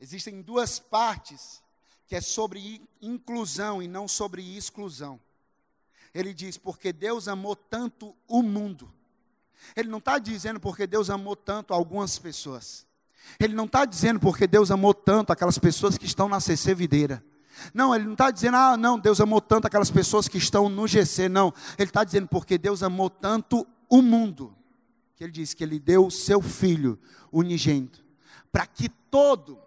existem 0.00 0.42
duas 0.42 0.80
partes 0.80 1.62
que 2.04 2.16
é 2.16 2.20
sobre 2.20 2.82
inclusão 3.00 3.80
e 3.80 3.86
não 3.86 4.08
sobre 4.08 4.56
exclusão. 4.56 5.20
Ele 6.12 6.34
diz: 6.34 6.58
porque 6.58 6.92
Deus 6.92 7.28
amou 7.28 7.54
tanto 7.54 8.12
o 8.26 8.42
mundo. 8.42 8.92
Ele 9.76 9.88
não 9.88 9.98
está 9.98 10.18
dizendo 10.18 10.58
porque 10.58 10.84
Deus 10.84 11.10
amou 11.10 11.36
tanto 11.36 11.72
algumas 11.72 12.18
pessoas. 12.18 12.84
Ele 13.38 13.54
não 13.54 13.66
está 13.66 13.84
dizendo 13.84 14.18
porque 14.18 14.48
Deus 14.48 14.72
amou 14.72 14.92
tanto 14.92 15.32
aquelas 15.32 15.58
pessoas 15.58 15.96
que 15.96 16.06
estão 16.06 16.28
na 16.28 16.40
CC 16.40 16.74
Videira. 16.74 17.24
Não, 17.72 17.94
ele 17.94 18.04
não 18.04 18.12
está 18.12 18.30
dizendo, 18.30 18.56
ah, 18.56 18.76
não, 18.76 18.98
Deus 18.98 19.20
amou 19.20 19.40
tanto 19.40 19.66
aquelas 19.66 19.90
pessoas 19.90 20.28
que 20.28 20.38
estão 20.38 20.68
no 20.68 20.86
GC, 20.86 21.28
não. 21.28 21.52
Ele 21.78 21.88
está 21.88 22.04
dizendo, 22.04 22.28
porque 22.28 22.58
Deus 22.58 22.82
amou 22.82 23.10
tanto 23.10 23.66
o 23.88 24.02
mundo, 24.02 24.56
que 25.16 25.24
ele 25.24 25.32
diz 25.32 25.54
que 25.54 25.64
ele 25.64 25.78
deu 25.78 26.06
o 26.06 26.10
seu 26.10 26.40
filho 26.40 26.98
unigênito, 27.32 28.04
para 28.52 28.66
que 28.66 28.88
todo, 28.88 29.60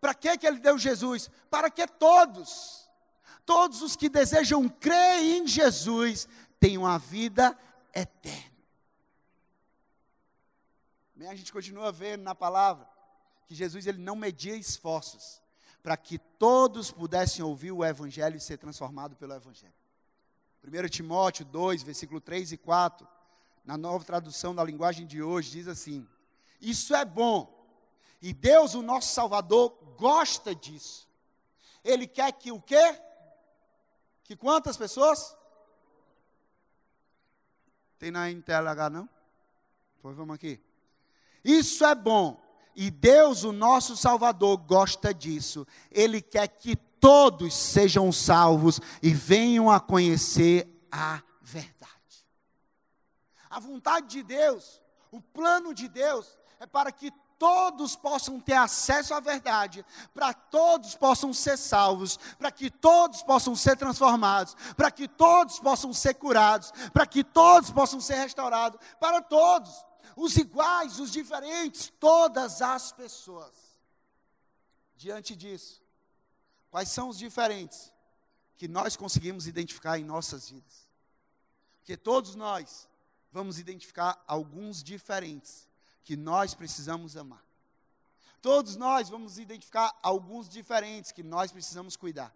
para 0.00 0.14
que, 0.14 0.36
que 0.38 0.46
ele 0.46 0.58
deu 0.58 0.78
Jesus? 0.78 1.30
Para 1.50 1.70
que 1.70 1.86
todos, 1.86 2.88
todos 3.44 3.82
os 3.82 3.96
que 3.96 4.08
desejam 4.08 4.68
crer 4.68 5.22
em 5.22 5.46
Jesus, 5.46 6.28
tenham 6.58 6.86
a 6.86 6.98
vida 6.98 7.56
eterna. 7.94 8.50
A 11.28 11.34
gente 11.34 11.52
continua 11.52 11.92
vendo 11.92 12.22
na 12.22 12.34
palavra 12.34 12.88
que 13.46 13.54
Jesus 13.54 13.86
ele 13.86 13.98
não 13.98 14.16
media 14.16 14.56
esforços 14.56 15.40
para 15.82 15.96
que 15.96 16.18
todos 16.18 16.90
pudessem 16.90 17.44
ouvir 17.44 17.72
o 17.72 17.84
Evangelho 17.84 18.36
e 18.36 18.40
ser 18.40 18.58
transformado 18.58 19.16
pelo 19.16 19.34
Evangelho. 19.34 19.74
1 20.62 20.88
Timóteo 20.88 21.44
2, 21.44 21.82
versículo 21.82 22.20
3 22.20 22.52
e 22.52 22.56
4, 22.56 23.08
na 23.64 23.76
nova 23.76 24.04
tradução 24.04 24.54
da 24.54 24.62
linguagem 24.62 25.06
de 25.06 25.22
hoje, 25.22 25.50
diz 25.50 25.68
assim: 25.68 26.06
Isso 26.60 26.94
é 26.94 27.04
bom, 27.04 27.60
e 28.20 28.32
Deus, 28.32 28.74
o 28.74 28.82
nosso 28.82 29.14
Salvador, 29.14 29.70
gosta 29.96 30.54
disso. 30.54 31.08
Ele 31.82 32.06
quer 32.06 32.30
que 32.32 32.52
o 32.52 32.60
quê? 32.60 33.00
Que 34.24 34.36
quantas 34.36 34.76
pessoas? 34.76 35.34
Tem 37.98 38.10
na 38.10 38.30
NTLH 38.30 38.90
não? 38.90 39.08
Pois 40.02 40.16
vamos 40.16 40.34
aqui. 40.34 40.60
Isso 41.42 41.84
é 41.84 41.94
bom, 41.94 42.40
e 42.74 42.90
Deus, 42.90 43.44
o 43.44 43.52
nosso 43.52 43.96
Salvador, 43.96 44.56
gosta 44.58 45.12
disso. 45.12 45.66
Ele 45.90 46.20
quer 46.20 46.48
que 46.48 46.76
todos 46.76 47.54
sejam 47.54 48.12
salvos 48.12 48.80
e 49.02 49.12
venham 49.12 49.70
a 49.70 49.80
conhecer 49.80 50.68
a 50.90 51.22
verdade. 51.40 51.90
A 53.48 53.58
vontade 53.58 54.06
de 54.08 54.22
Deus, 54.22 54.80
o 55.10 55.20
plano 55.20 55.74
de 55.74 55.88
Deus 55.88 56.38
é 56.60 56.66
para 56.66 56.92
que 56.92 57.12
todos 57.40 57.96
possam 57.96 58.38
ter 58.38 58.52
acesso 58.52 59.14
à 59.14 59.18
verdade, 59.18 59.84
para 60.12 60.34
todos 60.34 60.94
possam 60.94 61.32
ser 61.32 61.56
salvos, 61.56 62.18
para 62.38 62.50
que 62.50 62.70
todos 62.70 63.22
possam 63.22 63.56
ser 63.56 63.78
transformados, 63.78 64.54
para 64.76 64.90
que 64.90 65.08
todos 65.08 65.58
possam 65.58 65.90
ser 65.94 66.14
curados, 66.14 66.70
para 66.92 67.06
que 67.06 67.24
todos 67.24 67.70
possam 67.70 67.98
ser 67.98 68.16
restaurados, 68.16 68.78
para 69.00 69.22
todos, 69.22 69.70
os 70.20 70.36
iguais, 70.36 71.00
os 71.00 71.10
diferentes, 71.10 71.90
todas 71.98 72.60
as 72.60 72.92
pessoas. 72.92 73.54
Diante 74.94 75.34
disso, 75.34 75.82
quais 76.70 76.90
são 76.90 77.08
os 77.08 77.16
diferentes 77.16 77.90
que 78.58 78.68
nós 78.68 78.96
conseguimos 78.96 79.46
identificar 79.46 79.98
em 79.98 80.04
nossas 80.04 80.50
vidas? 80.50 80.86
Porque 81.78 81.96
todos 81.96 82.34
nós 82.34 82.86
vamos 83.32 83.58
identificar 83.58 84.22
alguns 84.26 84.82
diferentes 84.82 85.66
que 86.04 86.18
nós 86.18 86.54
precisamos 86.54 87.16
amar. 87.16 87.42
Todos 88.42 88.76
nós 88.76 89.08
vamos 89.08 89.38
identificar 89.38 89.98
alguns 90.02 90.50
diferentes 90.50 91.12
que 91.12 91.22
nós 91.22 91.50
precisamos 91.50 91.96
cuidar. 91.96 92.34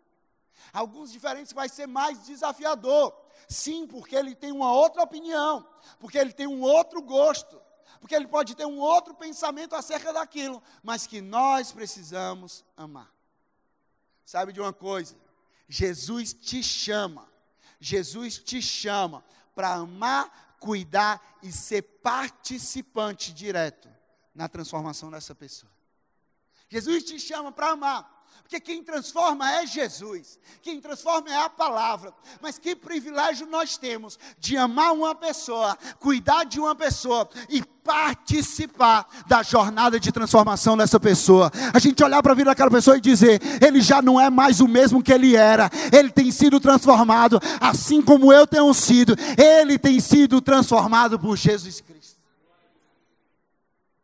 Alguns 0.72 1.12
diferentes 1.12 1.52
vai 1.52 1.68
ser 1.68 1.86
mais 1.86 2.24
desafiador. 2.24 3.14
Sim, 3.46 3.86
porque 3.86 4.16
ele 4.16 4.34
tem 4.34 4.52
uma 4.52 4.72
outra 4.72 5.02
opinião, 5.02 5.68
porque 5.98 6.16
ele 6.16 6.32
tem 6.32 6.46
um 6.46 6.62
outro 6.62 7.02
gosto, 7.02 7.60
porque 8.00 8.14
ele 8.14 8.26
pode 8.26 8.54
ter 8.54 8.66
um 8.66 8.78
outro 8.78 9.14
pensamento 9.14 9.74
acerca 9.74 10.12
daquilo, 10.12 10.62
mas 10.82 11.06
que 11.06 11.20
nós 11.20 11.72
precisamos 11.72 12.64
amar. 12.76 13.12
Sabe 14.24 14.52
de 14.52 14.60
uma 14.60 14.72
coisa? 14.72 15.16
Jesus 15.68 16.32
te 16.32 16.62
chama, 16.62 17.28
Jesus 17.80 18.38
te 18.38 18.60
chama 18.60 19.24
para 19.54 19.74
amar 19.74 20.44
cuidar 20.64 21.20
e 21.42 21.52
ser 21.52 21.82
participante 21.82 23.34
direto 23.34 23.86
na 24.34 24.48
transformação 24.48 25.10
dessa 25.10 25.34
pessoa. 25.34 25.70
Jesus 26.70 27.04
te 27.04 27.20
chama 27.20 27.52
para 27.52 27.68
amar. 27.68 28.14
Porque 28.42 28.58
quem 28.58 28.82
transforma 28.82 29.50
é 29.50 29.66
Jesus, 29.66 30.38
quem 30.60 30.80
transforma 30.80 31.30
é 31.30 31.36
a 31.36 31.50
palavra. 31.50 32.14
Mas 32.40 32.58
que 32.58 32.74
privilégio 32.74 33.46
nós 33.46 33.76
temos 33.76 34.18
de 34.38 34.56
amar 34.56 34.92
uma 34.92 35.14
pessoa, 35.14 35.76
cuidar 35.98 36.44
de 36.44 36.58
uma 36.58 36.74
pessoa 36.74 37.28
e 37.48 37.62
participar 37.84 39.06
da 39.26 39.42
jornada 39.42 40.00
de 40.00 40.10
transformação 40.10 40.76
dessa 40.76 40.98
pessoa. 40.98 41.52
A 41.72 41.78
gente 41.78 42.02
olhar 42.02 42.22
para 42.22 42.32
a 42.32 42.34
vida 42.34 42.50
daquela 42.50 42.70
pessoa 42.70 42.96
e 42.96 43.00
dizer: 43.00 43.40
ele 43.62 43.80
já 43.80 44.00
não 44.00 44.18
é 44.18 44.30
mais 44.30 44.60
o 44.60 44.66
mesmo 44.66 45.02
que 45.02 45.12
ele 45.12 45.36
era, 45.36 45.70
ele 45.92 46.10
tem 46.10 46.32
sido 46.32 46.58
transformado, 46.58 47.38
assim 47.60 48.00
como 48.00 48.32
eu 48.32 48.46
tenho 48.46 48.72
sido, 48.72 49.14
ele 49.38 49.78
tem 49.78 50.00
sido 50.00 50.40
transformado 50.40 51.18
por 51.18 51.36
Jesus 51.36 51.80
Cristo. 51.82 52.18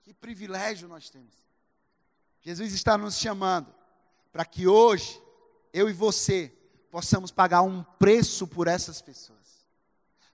Que 0.02 0.12
privilégio 0.12 0.86
nós 0.86 1.08
temos. 1.08 1.32
Jesus 2.42 2.72
está 2.74 2.96
nos 2.96 3.18
chamando 3.18 3.66
para 4.32 4.44
que 4.44 4.66
hoje, 4.66 5.20
eu 5.72 5.88
e 5.88 5.92
você, 5.92 6.52
possamos 6.90 7.30
pagar 7.30 7.62
um 7.62 7.82
preço 7.98 8.46
por 8.46 8.66
essas 8.66 9.00
pessoas. 9.00 9.38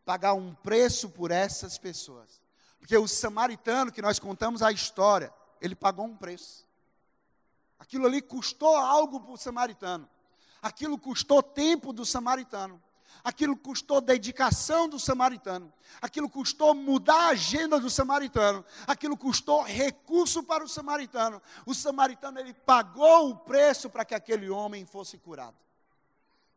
Pagar 0.04 0.34
um 0.34 0.54
preço 0.54 1.08
por 1.08 1.30
essas 1.30 1.78
pessoas. 1.78 2.45
Porque 2.86 2.96
o 2.96 3.08
samaritano 3.08 3.90
que 3.90 4.00
nós 4.00 4.20
contamos 4.20 4.62
a 4.62 4.70
história, 4.70 5.34
ele 5.60 5.74
pagou 5.74 6.06
um 6.06 6.16
preço. 6.16 6.64
Aquilo 7.80 8.06
ali 8.06 8.22
custou 8.22 8.76
algo 8.76 9.18
para 9.18 9.32
o 9.32 9.36
samaritano. 9.36 10.08
Aquilo 10.62 10.96
custou 10.96 11.42
tempo 11.42 11.92
do 11.92 12.06
samaritano 12.06 12.80
aquilo 13.24 13.56
custou 13.56 14.00
dedicação 14.00 14.88
do 14.88 15.00
samaritano, 15.00 15.72
aquilo 16.00 16.30
custou 16.30 16.74
mudar 16.74 17.22
a 17.22 17.28
agenda 17.30 17.80
do 17.80 17.90
samaritano, 17.90 18.64
aquilo 18.86 19.16
custou 19.16 19.64
recurso 19.64 20.44
para 20.44 20.62
o 20.62 20.68
samaritano. 20.68 21.42
O 21.64 21.74
samaritano 21.74 22.38
ele 22.38 22.54
pagou 22.54 23.30
o 23.30 23.36
preço 23.36 23.90
para 23.90 24.04
que 24.04 24.14
aquele 24.14 24.48
homem 24.48 24.84
fosse 24.84 25.18
curado. 25.18 25.56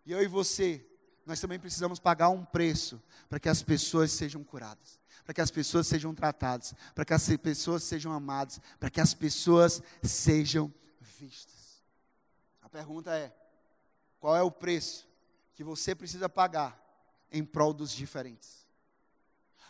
E 0.06 0.12
eu 0.12 0.22
e 0.22 0.28
você, 0.28 0.86
nós 1.26 1.39
também 1.39 1.58
precisamos 1.58 1.98
pagar 1.98 2.30
um 2.30 2.46
preço 2.46 3.02
para 3.28 3.39
que 3.39 3.50
as 3.50 3.63
pessoas 3.63 4.12
sejam 4.12 4.44
curadas, 4.44 4.99
para 5.30 5.34
que 5.36 5.42
as 5.42 5.52
pessoas 5.52 5.86
sejam 5.86 6.15
tratadas, 6.15 6.74
para 6.96 7.06
que 7.06 7.13
as 7.13 7.38
pessoas 7.38 7.84
sejam 7.84 8.12
amadas, 8.12 8.60
para 8.80 8.89
que 8.89 9.00
as 9.00 9.13
pessoas 9.13 9.80
sejam 10.02 10.74
vistas. 11.00 11.84
A 12.63 12.68
pergunta 12.68 13.15
é: 13.15 13.32
qual 14.20 14.36
é 14.36 14.42
o 14.42 14.50
preço 14.50 15.08
que 15.54 15.63
você 15.63 15.94
precisa 15.94 16.28
pagar 16.28 16.84
em 17.32 17.46
prol 17.46 17.76
dos 17.76 17.92
diferentes? 17.92 18.65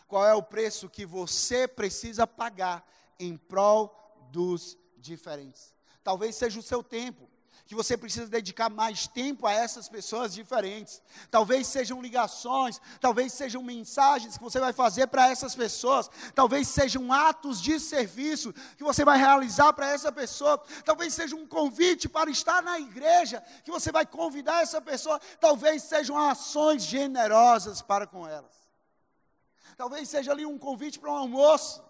Qual 0.08 0.26
é 0.26 0.32
o 0.32 0.42
preço 0.42 0.88
que 0.88 1.04
você 1.04 1.68
precisa 1.68 2.26
pagar 2.26 2.82
em 3.18 3.36
prol 3.36 3.94
dos 4.32 4.78
diferentes? 4.96 5.74
Talvez 6.02 6.36
seja 6.36 6.58
o 6.58 6.62
seu 6.62 6.82
tempo, 6.82 7.28
que 7.66 7.74
você 7.74 7.96
precisa 7.96 8.26
dedicar 8.26 8.68
mais 8.68 9.06
tempo 9.06 9.46
a 9.46 9.52
essas 9.52 9.88
pessoas 9.88 10.34
diferentes. 10.34 11.00
Talvez 11.30 11.66
sejam 11.66 12.02
ligações, 12.02 12.80
talvez 13.00 13.32
sejam 13.32 13.62
mensagens 13.62 14.36
que 14.36 14.42
você 14.42 14.58
vai 14.58 14.72
fazer 14.72 15.06
para 15.06 15.28
essas 15.28 15.54
pessoas, 15.54 16.10
talvez 16.34 16.68
sejam 16.68 17.12
atos 17.12 17.60
de 17.60 17.78
serviço 17.78 18.52
que 18.76 18.84
você 18.84 19.04
vai 19.04 19.18
realizar 19.18 19.72
para 19.72 19.90
essa 19.90 20.10
pessoa, 20.10 20.58
talvez 20.84 21.14
seja 21.14 21.36
um 21.36 21.46
convite 21.46 22.08
para 22.08 22.30
estar 22.30 22.62
na 22.62 22.78
igreja 22.78 23.42
que 23.64 23.70
você 23.70 23.92
vai 23.92 24.06
convidar 24.06 24.62
essa 24.62 24.80
pessoa, 24.80 25.20
talvez 25.40 25.82
sejam 25.82 26.18
ações 26.18 26.82
generosas 26.82 27.82
para 27.82 28.06
com 28.06 28.26
elas. 28.26 28.60
Talvez 29.76 30.08
seja 30.08 30.32
ali 30.32 30.44
um 30.44 30.58
convite 30.58 30.98
para 30.98 31.10
um 31.10 31.16
almoço 31.16 31.89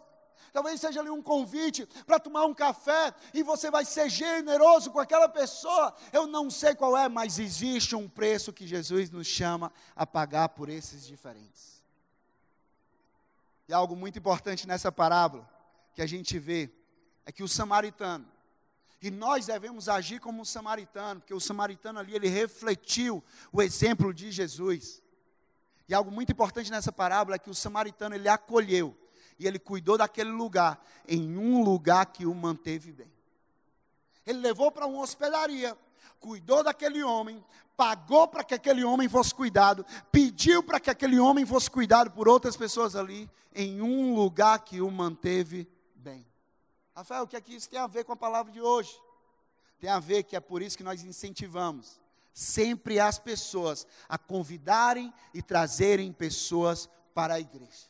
talvez 0.53 0.81
seja 0.81 1.00
ali 1.00 1.11
um 1.11 1.22
convite 1.22 1.87
para 2.07 2.18
tomar 2.18 2.44
um 2.46 2.55
café 2.55 3.14
e 3.33 3.42
você 3.42 3.70
vai 3.70 3.85
ser 3.85 4.09
generoso 4.09 4.90
com 4.90 4.98
aquela 4.98 5.29
pessoa. 5.29 5.94
Eu 6.12 6.26
não 6.26 6.50
sei 6.50 6.74
qual 6.74 6.96
é, 6.96 7.09
mas 7.09 7.38
existe 7.38 7.94
um 7.94 8.09
preço 8.09 8.53
que 8.53 8.66
Jesus 8.66 9.11
nos 9.11 9.26
chama 9.26 9.72
a 9.94 10.07
pagar 10.07 10.50
por 10.50 10.68
esses 10.68 11.07
diferentes. 11.07 11.81
E 13.68 13.72
algo 13.72 13.94
muito 13.94 14.18
importante 14.18 14.66
nessa 14.66 14.90
parábola 14.90 15.48
que 15.94 16.03
a 16.03 16.07
gente 16.07 16.38
vê 16.38 16.70
é 17.24 17.31
que 17.31 17.42
o 17.42 17.48
samaritano, 17.48 18.26
e 19.00 19.11
nós 19.11 19.46
devemos 19.46 19.88
agir 19.88 20.18
como 20.18 20.42
um 20.42 20.44
samaritano, 20.44 21.20
porque 21.20 21.33
o 21.33 21.40
samaritano 21.40 22.00
ali 22.00 22.14
ele 22.14 22.29
refletiu 22.29 23.22
o 23.53 23.62
exemplo 23.62 24.12
de 24.12 24.31
Jesus. 24.33 25.00
E 25.88 25.94
algo 25.94 26.11
muito 26.11 26.33
importante 26.33 26.70
nessa 26.70 26.92
parábola 26.92 27.37
é 27.37 27.38
que 27.38 27.50
o 27.50 27.55
samaritano 27.55 28.14
ele 28.14 28.29
acolheu 28.29 28.96
e 29.40 29.46
ele 29.46 29.59
cuidou 29.59 29.96
daquele 29.96 30.31
lugar, 30.31 30.79
em 31.09 31.38
um 31.38 31.64
lugar 31.64 32.05
que 32.05 32.26
o 32.26 32.35
manteve 32.35 32.92
bem. 32.92 33.11
Ele 34.26 34.38
levou 34.38 34.70
para 34.70 34.87
uma 34.87 35.03
hospedaria, 35.03 35.74
cuidou 36.20 36.62
daquele 36.62 37.03
homem, 37.03 37.42
pagou 37.74 38.29
para 38.29 38.44
que 38.44 38.53
aquele 38.53 38.85
homem 38.85 39.09
fosse 39.09 39.35
cuidado, 39.35 39.85
pediu 40.12 40.62
para 40.62 40.79
que 40.79 40.90
aquele 40.90 41.18
homem 41.18 41.46
fosse 41.46 41.70
cuidado 41.70 42.11
por 42.11 42.29
outras 42.29 42.55
pessoas 42.55 42.94
ali, 42.94 43.31
em 43.55 43.81
um 43.81 44.14
lugar 44.14 44.59
que 44.59 44.83
o 44.83 44.90
manteve 44.90 45.66
bem. 45.94 46.26
Rafael, 46.94 47.22
o 47.22 47.26
que 47.26 47.35
é 47.35 47.40
que 47.40 47.55
isso 47.55 47.70
tem 47.70 47.81
a 47.81 47.87
ver 47.87 48.05
com 48.05 48.12
a 48.12 48.16
palavra 48.16 48.53
de 48.53 48.61
hoje? 48.61 48.94
Tem 49.79 49.88
a 49.88 49.98
ver 49.98 50.24
que 50.24 50.37
é 50.37 50.40
por 50.40 50.61
isso 50.61 50.76
que 50.76 50.85
nós 50.85 51.03
incentivamos 51.03 51.98
sempre 52.35 53.00
as 53.00 53.18
pessoas 53.18 53.87
a 54.07 54.18
convidarem 54.18 55.11
e 55.33 55.40
trazerem 55.40 56.12
pessoas 56.12 56.90
para 57.14 57.35
a 57.35 57.40
igreja. 57.40 57.89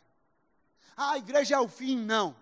Ah, 0.96 1.12
a 1.12 1.18
igreja 1.18 1.56
é 1.56 1.60
o 1.60 1.68
fim, 1.68 1.96
não. 1.96 2.34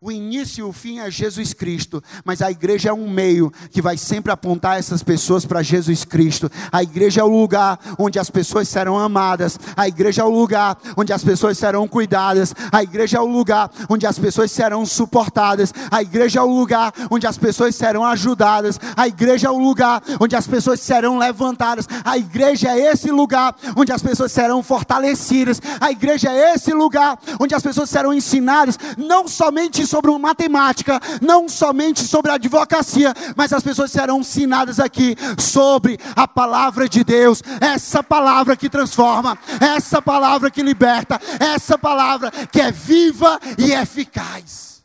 O 0.00 0.12
início 0.12 0.60
e 0.60 0.62
o 0.62 0.72
fim 0.72 1.00
é 1.00 1.10
Jesus 1.10 1.52
Cristo, 1.52 2.00
mas 2.24 2.40
a 2.40 2.48
igreja 2.48 2.90
é 2.90 2.92
um 2.92 3.10
meio 3.10 3.52
que 3.72 3.82
vai 3.82 3.96
sempre 3.96 4.30
apontar 4.30 4.78
essas 4.78 5.02
pessoas 5.02 5.44
para 5.44 5.60
Jesus 5.60 6.04
Cristo. 6.04 6.48
A 6.70 6.84
igreja 6.84 7.20
é 7.20 7.24
o 7.24 7.26
lugar 7.26 7.80
onde 7.98 8.16
as 8.16 8.30
pessoas 8.30 8.68
serão 8.68 8.96
amadas, 8.96 9.58
a 9.76 9.88
igreja 9.88 10.22
é 10.22 10.24
o 10.24 10.30
lugar 10.30 10.78
onde 10.96 11.12
as 11.12 11.24
pessoas 11.24 11.58
serão 11.58 11.88
cuidadas, 11.88 12.54
a 12.70 12.80
igreja 12.80 13.18
é 13.18 13.20
o 13.20 13.26
lugar 13.26 13.72
onde 13.88 14.06
as 14.06 14.16
pessoas 14.16 14.52
serão 14.52 14.86
suportadas, 14.86 15.74
a 15.90 16.00
igreja 16.00 16.38
é 16.38 16.42
o 16.42 16.46
lugar 16.46 16.94
onde 17.10 17.26
as 17.26 17.36
pessoas 17.36 17.74
serão 17.74 18.04
ajudadas, 18.04 18.78
a 18.96 19.08
igreja 19.08 19.48
é 19.48 19.50
o 19.50 19.58
lugar 19.58 20.00
onde 20.20 20.36
as 20.36 20.46
pessoas 20.46 20.78
serão 20.78 21.18
levantadas, 21.18 21.88
a 22.04 22.16
igreja 22.16 22.68
é 22.68 22.92
esse 22.92 23.10
lugar 23.10 23.52
onde 23.76 23.90
as 23.90 24.00
pessoas 24.00 24.30
serão 24.30 24.62
fortalecidas, 24.62 25.60
a 25.80 25.90
igreja 25.90 26.30
é 26.30 26.54
esse 26.54 26.72
lugar 26.72 27.18
onde 27.40 27.52
as 27.52 27.64
pessoas 27.64 27.90
serão 27.90 28.14
ensinadas, 28.14 28.78
não 28.96 29.26
somente 29.26 29.77
sobre 29.86 30.10
matemática, 30.18 31.00
não 31.20 31.48
somente 31.48 32.02
sobre 32.04 32.30
advocacia, 32.30 33.14
mas 33.36 33.52
as 33.52 33.62
pessoas 33.62 33.90
serão 33.90 34.20
ensinadas 34.20 34.80
aqui 34.80 35.16
sobre 35.38 35.98
a 36.16 36.26
palavra 36.26 36.88
de 36.88 37.04
Deus, 37.04 37.42
essa 37.60 38.02
palavra 38.02 38.56
que 38.56 38.68
transforma, 38.68 39.38
essa 39.60 40.00
palavra 40.02 40.50
que 40.50 40.62
liberta, 40.62 41.20
essa 41.38 41.78
palavra 41.78 42.30
que 42.30 42.60
é 42.60 42.70
viva 42.70 43.38
e 43.56 43.72
eficaz. 43.72 44.84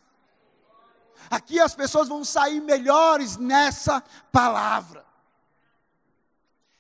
Aqui 1.30 1.60
as 1.60 1.74
pessoas 1.74 2.08
vão 2.08 2.24
sair 2.24 2.62
melhores 2.62 3.38
nessa 3.38 4.04
palavra. 4.32 5.04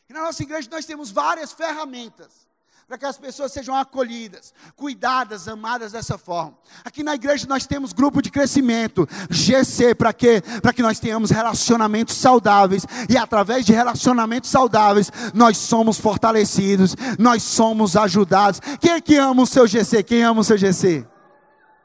E 0.07 0.13
na 0.13 0.21
nossa 0.21 0.43
igreja 0.43 0.69
nós 0.71 0.85
temos 0.85 1.09
várias 1.11 1.51
ferramentas 1.51 2.42
para 2.87 2.97
que 2.97 3.05
as 3.05 3.17
pessoas 3.17 3.51
sejam 3.51 3.75
acolhidas, 3.75 4.53
cuidadas, 4.75 5.47
amadas 5.47 5.91
dessa 5.91 6.17
forma. 6.17 6.57
Aqui 6.83 7.03
na 7.03 7.15
igreja 7.15 7.47
nós 7.47 7.65
temos 7.65 7.93
grupo 7.93 8.21
de 8.21 8.29
crescimento, 8.29 9.07
GC, 9.29 9.95
para 9.95 10.13
quê? 10.13 10.41
Para 10.61 10.73
que 10.73 10.81
nós 10.81 10.99
tenhamos 10.99 11.31
relacionamentos 11.31 12.15
saudáveis 12.15 12.85
e 13.09 13.17
através 13.17 13.65
de 13.65 13.73
relacionamentos 13.73 14.49
saudáveis 14.49 15.11
nós 15.33 15.57
somos 15.57 15.97
fortalecidos, 15.97 16.95
nós 17.17 17.43
somos 17.43 17.95
ajudados. 17.95 18.59
Quem 18.79 18.91
é 18.91 19.01
que 19.01 19.15
ama 19.15 19.43
o 19.43 19.47
seu 19.47 19.67
GC? 19.67 20.03
Quem 20.03 20.23
ama 20.23 20.41
o 20.41 20.43
seu 20.43 20.57
GC? 20.57 21.12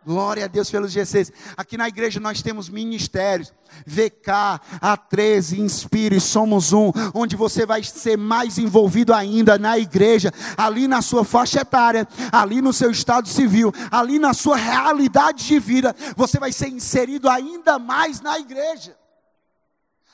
Glória 0.08 0.46
a 0.46 0.48
Deus 0.48 0.70
pelos 0.70 0.90
GCs. 0.90 1.30
Aqui 1.54 1.76
na 1.76 1.86
igreja 1.86 2.18
nós 2.18 2.40
temos 2.40 2.70
ministérios. 2.70 3.52
VK, 3.86 4.58
A13, 4.80 5.58
Inspire, 5.58 6.18
Somos 6.18 6.72
Um, 6.72 6.90
onde 7.12 7.36
você 7.36 7.66
vai 7.66 7.84
ser 7.84 8.16
mais 8.16 8.56
envolvido 8.56 9.12
ainda 9.12 9.58
na 9.58 9.76
igreja, 9.76 10.32
ali 10.56 10.88
na 10.88 11.02
sua 11.02 11.26
faixa 11.26 11.60
etária, 11.60 12.08
ali 12.32 12.62
no 12.62 12.72
seu 12.72 12.90
estado 12.90 13.28
civil, 13.28 13.70
ali 13.90 14.18
na 14.18 14.32
sua 14.32 14.56
realidade 14.56 15.46
de 15.46 15.58
vida, 15.58 15.94
você 16.16 16.38
vai 16.38 16.52
ser 16.52 16.68
inserido 16.68 17.28
ainda 17.28 17.78
mais 17.78 18.22
na 18.22 18.38
igreja. 18.38 18.96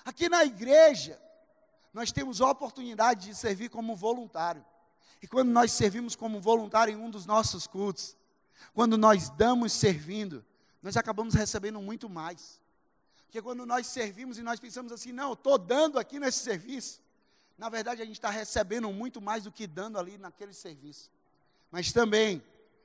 Aqui 0.04 0.28
na 0.28 0.44
igreja, 0.44 1.16
nós 1.92 2.11
temos 2.11 2.40
a 2.40 2.50
oportunidade 2.50 3.28
de 3.28 3.35
servir 3.37 3.68
como 3.68 3.94
voluntário. 3.94 4.64
E 5.22 5.28
quando 5.28 5.50
nós 5.50 5.70
servimos 5.70 6.16
como 6.16 6.40
voluntário 6.40 6.92
em 6.92 6.96
um 6.96 7.11
dos 7.11 7.26
nossos 7.26 7.68
cultos, 7.68 8.16
quando 8.72 8.96
nós 8.96 9.29
damos 9.31 9.72
servindo, 9.72 10.44
nós 10.83 10.96
acabamos 10.96 11.35
recebendo 11.35 11.81
muito 11.81 12.09
mais. 12.09 12.61
Porque 13.27 13.42
quando 13.42 13.66
nós 13.66 13.87
servimos 13.87 14.38
e 14.38 14.42
nós 14.42 14.61
pensamos 14.61 14.92
assim, 14.92 15.12
não, 15.12 15.33
estou 15.33 15.59
dando 15.59 15.98
aqui 15.98 16.18
nesse 16.18 16.38
serviço, 16.38 17.00
na 17.59 17.68
verdade 17.68 18.00
a 18.00 18.05
gente 18.05 18.16
está 18.16 18.31
recebendo 18.31 18.90
muito 18.92 19.20
mais 19.20 19.44
do 19.44 19.53
que 19.53 19.66
dando 19.66 19.98
ali 19.98 20.16
naquele 20.18 20.53
serviço. 20.53 21.11
Mas 21.70 21.92
também, 21.92 22.42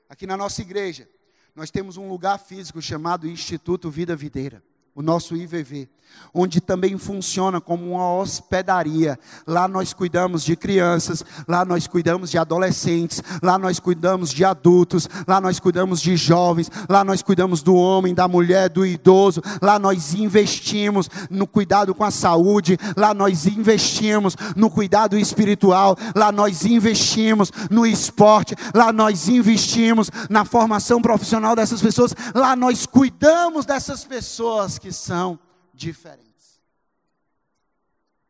aqui 0.09 0.25
na 0.25 0.35
nossa 0.35 0.61
igreja, 0.61 1.07
nós 1.55 1.69
temos 1.69 1.97
um 1.97 2.09
lugar 2.09 2.39
físico 2.39 2.81
chamado 2.81 3.27
Instituto 3.27 3.89
Vida 3.89 4.15
Videira 4.15 4.63
o 4.99 5.01
nosso 5.01 5.33
IVV, 5.33 5.87
onde 6.33 6.59
também 6.59 6.97
funciona 6.97 7.61
como 7.61 7.91
uma 7.91 8.13
hospedaria. 8.15 9.17
Lá 9.47 9.65
nós 9.65 9.93
cuidamos 9.93 10.43
de 10.43 10.57
crianças, 10.57 11.23
lá 11.47 11.63
nós 11.63 11.87
cuidamos 11.87 12.29
de 12.29 12.37
adolescentes, 12.37 13.23
lá 13.41 13.57
nós 13.57 13.79
cuidamos 13.79 14.31
de 14.31 14.43
adultos, 14.43 15.07
lá 15.25 15.39
nós 15.39 15.57
cuidamos 15.57 16.01
de 16.01 16.17
jovens, 16.17 16.69
lá 16.89 17.03
nós 17.03 17.21
cuidamos 17.21 17.63
do 17.63 17.75
homem, 17.75 18.13
da 18.13 18.27
mulher, 18.27 18.69
do 18.69 18.85
idoso, 18.85 19.41
lá 19.61 19.79
nós 19.79 20.13
investimos 20.13 21.09
no 21.29 21.47
cuidado 21.47 21.95
com 21.95 22.03
a 22.03 22.11
saúde, 22.11 22.77
lá 22.97 23.13
nós 23.13 23.45
investimos 23.47 24.35
no 24.53 24.69
cuidado 24.69 25.17
espiritual, 25.17 25.95
lá 26.13 26.29
nós 26.29 26.65
investimos 26.65 27.51
no 27.71 27.85
esporte, 27.85 28.53
lá 28.75 28.91
nós 28.91 29.29
investimos 29.29 30.11
na 30.29 30.43
formação 30.43 31.01
profissional 31.01 31.55
dessas 31.55 31.81
pessoas, 31.81 32.13
lá 32.35 32.53
nós 32.53 32.85
cuidamos 32.85 33.65
dessas 33.65 34.03
pessoas 34.03 34.77
que 34.77 34.88
que 34.89 34.93
são 34.93 35.39
diferentes. 35.71 36.59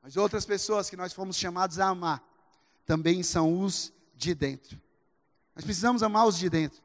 Mas 0.01 0.17
outras 0.17 0.45
pessoas 0.45 0.89
que 0.89 0.97
nós 0.97 1.13
fomos 1.13 1.37
chamados 1.37 1.79
a 1.79 1.87
amar 1.87 2.21
também 2.85 3.23
são 3.23 3.61
os 3.61 3.93
de 4.13 4.35
dentro. 4.35 4.79
Nós 5.55 5.63
precisamos 5.63 6.03
amar 6.03 6.27
os 6.27 6.37
de 6.37 6.49
dentro. 6.49 6.81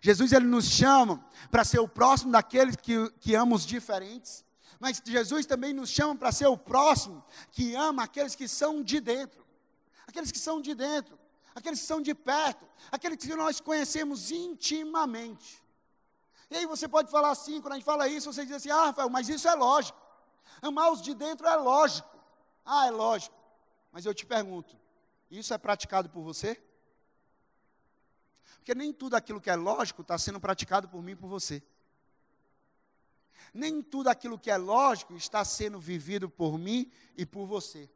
Jesus 0.00 0.32
ele 0.32 0.46
nos 0.46 0.64
chama 0.64 1.22
para 1.50 1.64
ser 1.64 1.80
o 1.80 1.88
próximo 1.88 2.32
daqueles 2.32 2.76
que, 2.76 3.10
que 3.20 3.34
amam 3.34 3.56
os 3.56 3.66
diferentes, 3.66 4.42
mas 4.78 5.02
Jesus 5.04 5.44
também 5.44 5.74
nos 5.74 5.90
chama 5.90 6.16
para 6.16 6.32
ser 6.32 6.46
o 6.46 6.56
próximo 6.56 7.22
que 7.52 7.74
ama 7.74 8.04
aqueles 8.04 8.34
que 8.34 8.48
são 8.48 8.82
de 8.82 9.00
dentro. 9.00 9.44
Aqueles 10.06 10.32
que 10.32 10.38
são 10.38 10.62
de 10.62 10.74
dentro, 10.74 11.18
aqueles 11.54 11.80
que 11.80 11.86
são 11.86 12.00
de 12.00 12.14
perto, 12.14 12.66
aqueles 12.90 13.18
que 13.18 13.34
nós 13.34 13.60
conhecemos 13.60 14.30
intimamente. 14.30 15.62
E 16.50 16.56
aí 16.56 16.66
você 16.66 16.88
pode 16.88 17.10
falar 17.10 17.30
assim, 17.30 17.60
quando 17.60 17.74
a 17.74 17.76
gente 17.76 17.84
fala 17.84 18.08
isso, 18.08 18.32
você 18.32 18.44
diz 18.44 18.56
assim, 18.56 18.70
ah, 18.70 18.86
Rafael, 18.86 19.08
mas 19.08 19.28
isso 19.28 19.48
é 19.48 19.54
lógico. 19.54 19.98
Amar 20.60 20.90
os 20.90 21.00
de 21.00 21.14
dentro 21.14 21.46
é 21.46 21.56
lógico. 21.56 22.08
Ah, 22.64 22.86
é 22.86 22.90
lógico. 22.90 23.36
Mas 23.92 24.04
eu 24.04 24.12
te 24.12 24.26
pergunto, 24.26 24.76
isso 25.30 25.54
é 25.54 25.58
praticado 25.58 26.10
por 26.10 26.22
você? 26.22 26.60
Porque 28.56 28.74
nem 28.74 28.92
tudo 28.92 29.14
aquilo 29.14 29.40
que 29.40 29.48
é 29.48 29.56
lógico 29.56 30.02
está 30.02 30.18
sendo 30.18 30.40
praticado 30.40 30.88
por 30.88 31.02
mim 31.02 31.12
e 31.12 31.16
por 31.16 31.28
você. 31.28 31.62
Nem 33.54 33.80
tudo 33.80 34.08
aquilo 34.08 34.38
que 34.38 34.50
é 34.50 34.56
lógico 34.56 35.14
está 35.14 35.44
sendo 35.44 35.80
vivido 35.80 36.28
por 36.28 36.58
mim 36.58 36.90
e 37.16 37.24
por 37.24 37.46
você. 37.46 37.88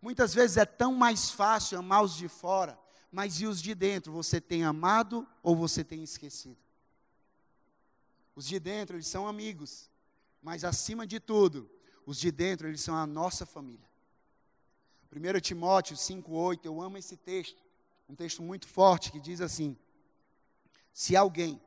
Muitas 0.00 0.32
vezes 0.32 0.56
é 0.56 0.64
tão 0.64 0.94
mais 0.94 1.30
fácil 1.30 1.78
amar 1.78 2.02
os 2.02 2.14
de 2.14 2.28
fora, 2.28 2.78
mas 3.10 3.40
e 3.40 3.46
os 3.46 3.60
de 3.60 3.74
dentro? 3.74 4.12
Você 4.12 4.40
tem 4.40 4.64
amado 4.64 5.26
ou 5.42 5.54
você 5.54 5.82
tem 5.84 6.02
esquecido? 6.02 6.65
Os 8.36 8.46
de 8.46 8.60
dentro, 8.60 8.96
eles 8.96 9.08
são 9.08 9.26
amigos. 9.26 9.90
Mas 10.42 10.62
acima 10.62 11.06
de 11.06 11.18
tudo, 11.18 11.68
os 12.04 12.18
de 12.18 12.30
dentro, 12.30 12.68
eles 12.68 12.82
são 12.82 12.94
a 12.94 13.06
nossa 13.06 13.44
família. 13.44 13.90
1 15.10 15.40
Timóteo 15.40 15.96
5,8, 15.96 16.66
eu 16.66 16.80
amo 16.80 16.98
esse 16.98 17.16
texto. 17.16 17.64
Um 18.08 18.14
texto 18.14 18.42
muito 18.42 18.68
forte 18.68 19.10
que 19.10 19.18
diz 19.18 19.40
assim: 19.40 19.76
Se 20.92 21.16
alguém, 21.16 21.60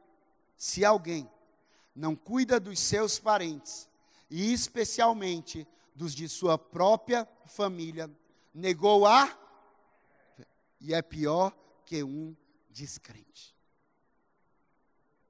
se 0.55 0.85
alguém 0.85 1.29
não 1.95 2.15
cuida 2.15 2.59
dos 2.59 2.79
seus 2.79 3.19
parentes, 3.19 3.89
e 4.29 4.53
especialmente 4.53 5.67
dos 5.95 6.13
de 6.13 6.29
sua 6.29 6.57
própria 6.57 7.27
família, 7.45 8.09
negou 8.53 9.05
a 9.05 9.37
e 10.79 10.93
é 10.93 11.01
pior 11.01 11.53
que 11.85 12.03
um 12.03 12.35
descrente. 12.69 13.55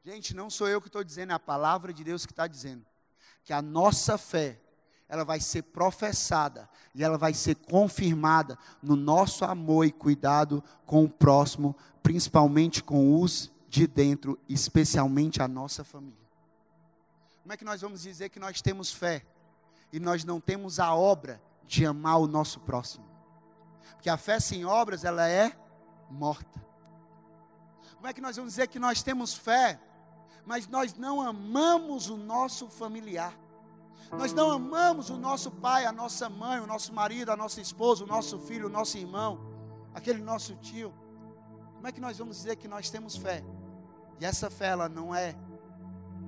Gente, 0.03 0.33
não 0.33 0.49
sou 0.49 0.67
eu 0.67 0.81
que 0.81 0.87
estou 0.87 1.03
dizendo, 1.03 1.31
é 1.31 1.35
a 1.35 1.39
palavra 1.39 1.93
de 1.93 2.03
Deus 2.03 2.25
que 2.25 2.31
está 2.31 2.47
dizendo. 2.47 2.85
Que 3.43 3.51
a 3.51 3.61
nossa 3.61 4.17
fé, 4.17 4.59
ela 5.07 5.25
vai 5.25 5.39
ser 5.39 5.63
professada 5.63 6.69
e 6.95 7.03
ela 7.03 7.17
vai 7.17 7.33
ser 7.33 7.55
confirmada 7.55 8.57
no 8.81 8.95
nosso 8.95 9.43
amor 9.43 9.85
e 9.85 9.91
cuidado 9.91 10.63
com 10.85 11.03
o 11.03 11.09
próximo, 11.09 11.75
principalmente 12.01 12.83
com 12.83 13.21
os 13.21 13.51
de 13.67 13.85
dentro, 13.85 14.39
especialmente 14.47 15.41
a 15.41 15.47
nossa 15.47 15.83
família. 15.83 16.17
Como 17.41 17.53
é 17.53 17.57
que 17.57 17.65
nós 17.65 17.81
vamos 17.81 18.01
dizer 18.01 18.29
que 18.29 18.39
nós 18.39 18.61
temos 18.61 18.91
fé 18.91 19.25
e 19.91 19.99
nós 19.99 20.23
não 20.23 20.39
temos 20.39 20.79
a 20.79 20.93
obra 20.93 21.41
de 21.65 21.85
amar 21.85 22.19
o 22.19 22.27
nosso 22.27 22.59
próximo? 22.61 23.05
Porque 23.93 24.09
a 24.09 24.17
fé 24.17 24.39
sem 24.39 24.65
obras, 24.65 25.03
ela 25.03 25.27
é 25.27 25.57
morta. 26.09 26.63
Como 27.95 28.07
é 28.07 28.13
que 28.13 28.21
nós 28.21 28.37
vamos 28.37 28.53
dizer 28.53 28.67
que 28.67 28.79
nós 28.79 29.03
temos 29.03 29.33
fé 29.33 29.79
mas 30.49 30.67
nós 30.67 30.95
não 30.95 31.21
amamos 31.21 32.09
o 32.09 32.17
nosso 32.17 32.67
familiar. 32.69 33.37
Nós 34.11 34.33
não 34.33 34.49
amamos 34.49 35.11
o 35.11 35.15
nosso 35.15 35.51
pai, 35.51 35.85
a 35.85 35.91
nossa 35.91 36.27
mãe, 36.27 36.59
o 36.59 36.65
nosso 36.65 36.91
marido, 36.91 37.31
a 37.31 37.37
nossa 37.37 37.61
esposa, 37.61 38.03
o 38.03 38.07
nosso 38.07 38.39
filho, 38.39 38.65
o 38.65 38.69
nosso 38.69 38.97
irmão, 38.97 39.39
aquele 39.93 40.23
nosso 40.23 40.55
tio. 40.55 40.91
Como 41.75 41.87
é 41.87 41.91
que 41.91 42.01
nós 42.01 42.17
vamos 42.17 42.37
dizer 42.37 42.55
que 42.55 42.67
nós 42.67 42.89
temos 42.89 43.15
fé? 43.15 43.43
E 44.19 44.25
essa 44.25 44.49
fé 44.49 44.69
ela 44.69 44.89
não 44.89 45.13
é 45.13 45.35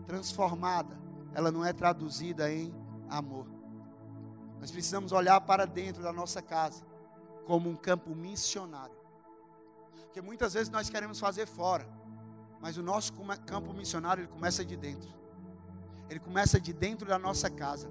transformada, 0.06 0.96
ela 1.34 1.52
não 1.52 1.66
é 1.66 1.74
traduzida 1.74 2.54
em 2.54 2.72
amor. 3.10 3.48
Nós 4.60 4.70
precisamos 4.70 5.12
olhar 5.12 5.42
para 5.42 5.66
dentro 5.66 6.04
da 6.04 6.14
nossa 6.14 6.44
casa 6.44 6.86
como 7.48 7.68
um 7.72 7.76
campo 7.76 8.14
missionário. 8.14 8.96
Porque 10.04 10.22
muitas 10.22 10.54
vezes 10.54 10.70
nós 10.70 10.92
queremos 10.92 11.20
fazer 11.20 11.48
fora. 11.48 12.01
Mas 12.62 12.78
o 12.78 12.84
nosso 12.84 13.12
campo 13.46 13.74
missionário, 13.74 14.22
ele 14.22 14.28
começa 14.28 14.64
de 14.64 14.78
dentro. 14.78 15.10
Ele 16.10 16.20
começa 16.20 16.60
de 16.60 16.72
dentro 16.72 17.08
da 17.08 17.18
nossa 17.18 17.50
casa. 17.50 17.90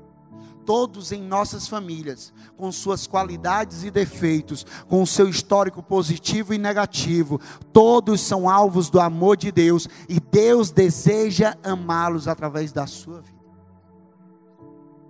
Todos 0.65 1.11
em 1.11 1.21
nossas 1.21 1.67
famílias, 1.67 2.33
com 2.57 2.71
suas 2.71 3.07
qualidades 3.07 3.83
e 3.83 3.91
defeitos, 3.91 4.65
com 4.87 5.03
o 5.03 5.07
seu 5.07 5.29
histórico 5.29 5.83
positivo 5.83 6.55
e 6.55 6.59
negativo, 6.59 7.41
todos 7.73 8.21
são 8.21 8.49
alvos 8.49 8.89
do 8.89 9.01
amor 9.01 9.37
de 9.37 9.51
Deus 9.51 9.89
e 10.09 10.21
Deus 10.21 10.71
deseja 10.71 11.57
amá-los 11.65 12.29
através 12.29 12.71
da 12.71 12.87
sua 12.87 13.21
vida. 13.21 13.41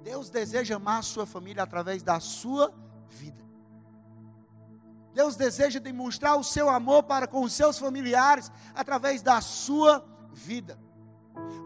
Deus 0.03 0.31
deseja 0.31 0.77
amar 0.77 1.01
a 1.01 1.03
sua 1.03 1.27
família 1.27 1.63
através 1.63 2.03
da 2.03 2.19
sua 2.19 2.73
vida. 3.09 3.50
Deus 5.15 5.37
deseja 5.37 5.79
demonstrar 5.79 6.39
o 6.39 6.45
seu 6.45 6.69
amor 6.69 7.03
para 7.03 7.27
com 7.27 7.43
os 7.43 7.53
seus 7.53 7.79
familiares 7.79 8.51
através 8.75 9.23
da 9.23 9.41
sua 9.41 10.05
vida. 10.33 10.79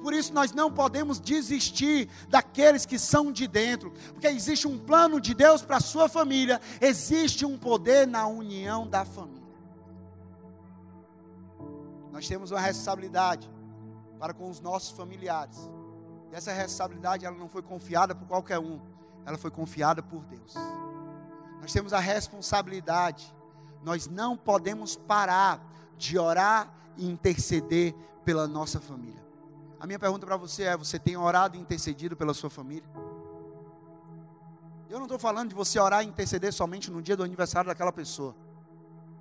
Por 0.03 0.13
isso 0.13 0.33
nós 0.33 0.53
não 0.53 0.71
podemos 0.71 1.19
desistir 1.19 2.09
daqueles 2.29 2.85
que 2.85 2.99
são 2.99 3.33
de 3.33 3.47
dentro, 3.47 3.91
porque 4.13 4.27
existe 4.27 4.69
um 4.69 4.79
plano 4.79 5.21
de 5.21 5.35
Deus 5.35 5.63
para 5.63 5.79
a 5.79 5.81
sua 5.81 6.09
família, 6.09 6.61
existe 6.81 7.45
um 7.45 7.59
poder 7.59 8.07
na 8.07 8.27
união 8.27 8.87
da 8.87 9.05
família. 9.05 9.43
Nós 12.13 12.29
temos 12.29 12.51
uma 12.51 12.61
responsabilidade 12.61 13.51
para 14.19 14.33
com 14.33 14.49
os 14.49 14.61
nossos 14.61 14.91
familiares. 14.91 15.59
E 16.31 16.37
essa 16.37 16.53
responsabilidade 16.53 17.25
ela 17.25 17.37
não 17.37 17.49
foi 17.49 17.63
confiada 17.63 18.15
por 18.15 18.29
qualquer 18.29 18.59
um, 18.59 18.81
ela 19.27 19.37
foi 19.37 19.51
confiada 19.51 20.03
por 20.03 20.23
Deus. 20.25 20.55
Nós 21.61 21.73
temos 21.73 21.93
a 21.93 21.99
responsabilidade. 21.99 23.35
Nós 23.83 24.07
não 24.07 24.37
podemos 24.37 24.97
parar 24.97 25.65
de 25.97 26.19
orar 26.19 26.73
e 26.97 27.07
interceder 27.07 27.95
pela 28.25 28.47
nossa 28.47 28.81
família. 28.81 29.23
A 29.79 29.87
minha 29.87 29.99
pergunta 29.99 30.27
para 30.27 30.37
você 30.37 30.65
é: 30.65 30.77
você 30.77 30.99
tem 30.99 31.17
orado 31.17 31.57
e 31.57 31.61
intercedido 31.61 32.17
pela 32.17 32.33
sua 32.33 32.51
família? 32.51 32.89
Eu 34.89 34.99
não 34.99 35.07
estou 35.07 35.19
falando 35.19 35.49
de 35.49 35.55
você 35.55 35.79
orar 35.79 36.05
e 36.05 36.07
interceder 36.07 36.53
somente 36.53 36.91
no 36.91 37.03
dia 37.03 37.17
do 37.17 37.25
aniversário 37.25 37.69
daquela 37.69 37.93
pessoa. 37.93 38.35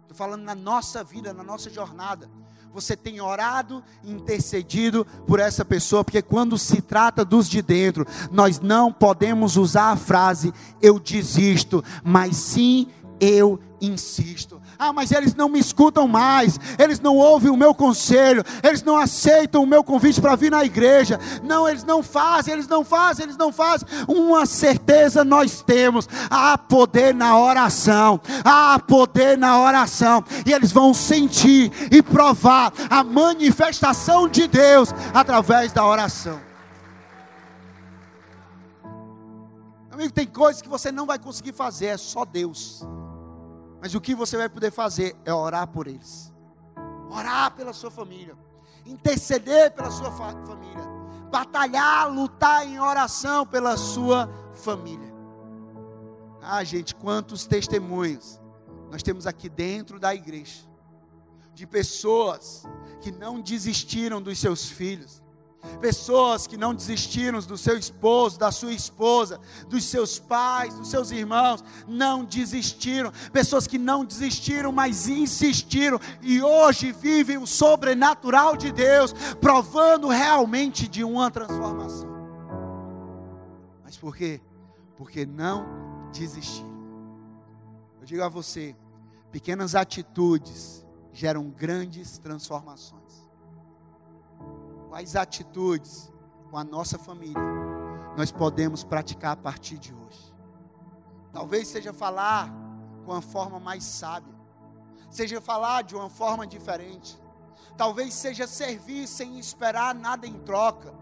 Estou 0.04 0.16
falando 0.16 0.44
na 0.44 0.54
nossa 0.54 1.04
vida, 1.04 1.34
na 1.34 1.44
nossa 1.44 1.70
jornada. 1.70 2.30
Você 2.74 2.98
tem 2.98 3.22
orado 3.22 3.84
intercedido 4.04 5.06
por 5.28 5.40
essa 5.40 5.64
pessoa, 5.64 6.04
porque 6.04 6.24
quando 6.24 6.58
se 6.58 6.82
trata 6.82 7.24
dos 7.24 7.48
de 7.48 7.62
dentro, 7.62 8.04
nós 8.32 8.60
não 8.60 8.92
podemos 8.92 9.58
usar 9.58 9.92
a 9.92 9.96
frase 9.96 10.52
eu 10.82 10.98
desisto, 10.98 11.84
mas 12.04 12.36
sim 12.36 12.88
eu 13.20 13.60
insisto. 13.86 14.62
Ah, 14.80 14.94
mas 14.94 15.12
eles 15.12 15.36
não 15.36 15.50
me 15.50 15.60
escutam 15.60 16.08
mais, 16.08 16.60
eles 16.80 17.00
não 17.00 17.18
ouvem 17.18 17.52
o 17.52 17.58
meu 17.58 17.76
conselho, 17.76 18.44
eles 18.64 18.82
não 18.82 18.98
aceitam 18.98 19.64
o 19.64 19.68
meu 19.68 19.84
convite 19.84 20.22
para 20.22 20.36
vir 20.36 20.52
na 20.52 20.64
igreja. 20.64 21.20
Não, 21.44 21.68
eles 21.68 21.84
não 21.84 22.02
fazem, 22.02 22.54
eles 22.54 22.68
não 22.68 22.84
fazem, 22.84 23.26
eles 23.26 23.38
não 23.38 23.52
fazem. 23.52 23.88
Uma 24.08 24.46
certeza 24.46 25.24
nós 25.24 25.62
temos: 25.62 26.08
há 26.30 26.58
poder 26.58 27.14
na 27.14 27.38
oração, 27.38 28.20
há 28.44 28.80
poder 28.80 29.38
na 29.38 29.60
oração, 29.60 30.24
e 30.46 30.54
eles 30.54 30.72
vão 30.72 30.94
sentir 30.94 31.72
e 31.92 32.02
provar 32.02 32.72
a 32.90 33.04
manifestação 33.04 34.28
de 34.28 34.48
Deus 34.48 34.90
através 35.14 35.72
da 35.72 35.86
oração. 35.86 36.40
Amigo, 39.92 40.12
tem 40.12 40.26
coisas 40.26 40.60
que 40.60 40.68
você 40.68 40.92
não 40.92 41.06
vai 41.06 41.20
conseguir 41.20 41.54
fazer, 41.54 41.86
é 41.86 41.98
só 41.98 42.26
Deus. 42.26 42.84
Mas 43.84 43.94
o 43.94 44.00
que 44.00 44.16
você 44.16 44.38
vai 44.38 44.48
poder 44.48 44.72
fazer 44.72 45.14
é 45.26 45.34
orar 45.34 45.68
por 45.68 45.88
eles, 45.88 46.34
orar 47.12 47.54
pela 47.54 47.74
sua 47.74 47.92
família, 47.92 48.34
interceder 48.86 49.74
pela 49.74 49.92
sua 49.92 50.10
fa 50.10 50.32
família, 50.46 50.88
batalhar, 51.30 52.10
lutar 52.10 52.66
em 52.66 52.80
oração 52.80 53.46
pela 53.46 53.76
sua 53.76 54.30
família. 54.54 55.14
Ah, 56.42 56.64
gente, 56.64 56.96
quantos 56.96 57.46
testemunhos 57.46 58.40
nós 58.90 59.04
temos 59.04 59.28
aqui 59.28 59.50
dentro 59.50 60.00
da 60.00 60.16
igreja 60.16 60.62
de 61.54 61.68
pessoas 61.68 62.64
que 63.02 63.12
não 63.12 63.42
desistiram 63.42 64.22
dos 64.22 64.40
seus 64.40 64.70
filhos, 64.70 65.22
Pessoas 65.80 66.46
que 66.46 66.58
não 66.58 66.74
desistiram 66.74 67.40
do 67.40 67.58
seu 67.58 67.78
esposo, 67.78 68.38
da 68.38 68.52
sua 68.52 68.74
esposa, 68.74 69.40
dos 69.68 69.86
seus 69.86 70.20
pais, 70.20 70.74
dos 70.74 70.90
seus 70.90 71.12
irmãos, 71.12 71.64
não 71.88 72.26
desistiram. 72.26 73.12
Pessoas 73.32 73.66
que 73.66 73.78
não 73.78 74.04
desistiram, 74.04 74.72
mas 74.72 75.08
insistiram 75.08 76.00
e 76.22 76.42
hoje 76.42 76.92
vivem 76.92 77.38
o 77.38 77.48
sobrenatural 77.48 78.58
de 78.58 78.72
Deus, 78.72 79.14
provando 79.40 80.08
realmente 80.08 80.88
de 80.88 81.04
uma 81.04 81.32
transformação. 81.32 82.10
Mas 83.84 83.98
por 83.98 84.16
quê? 84.16 84.42
Porque 84.98 85.26
não 85.26 85.66
desistiram. 86.12 86.74
Eu 88.02 88.06
digo 88.06 88.24
a 88.24 88.30
você, 88.30 88.76
pequenas 89.32 89.76
atitudes 89.76 90.86
geram 91.14 91.50
grandes 91.50 92.18
transformações 92.18 93.23
quais 94.94 95.16
atitudes 95.16 96.14
com 96.52 96.56
a 96.56 96.64
nossa 96.64 97.00
família 97.00 97.42
nós 98.16 98.32
podemos 98.32 98.84
praticar 98.84 99.32
a 99.32 99.36
partir 99.36 99.80
de 99.80 99.92
hoje. 99.92 100.32
Talvez 101.32 101.68
seja 101.68 101.92
falar 101.92 102.54
com 103.04 103.12
uma 103.12 103.20
forma 103.20 103.60
mais 103.60 103.84
sábia, 103.84 104.36
seja 105.10 105.42
falar 105.42 105.82
de 105.82 105.96
uma 105.96 106.12
forma 106.12 106.46
diferente, 106.46 107.20
talvez 107.76 108.14
seja 108.14 108.46
servir 108.46 109.08
sem 109.08 109.40
esperar 109.40 109.96
nada 109.96 110.28
em 110.28 110.38
troca, 110.42 110.94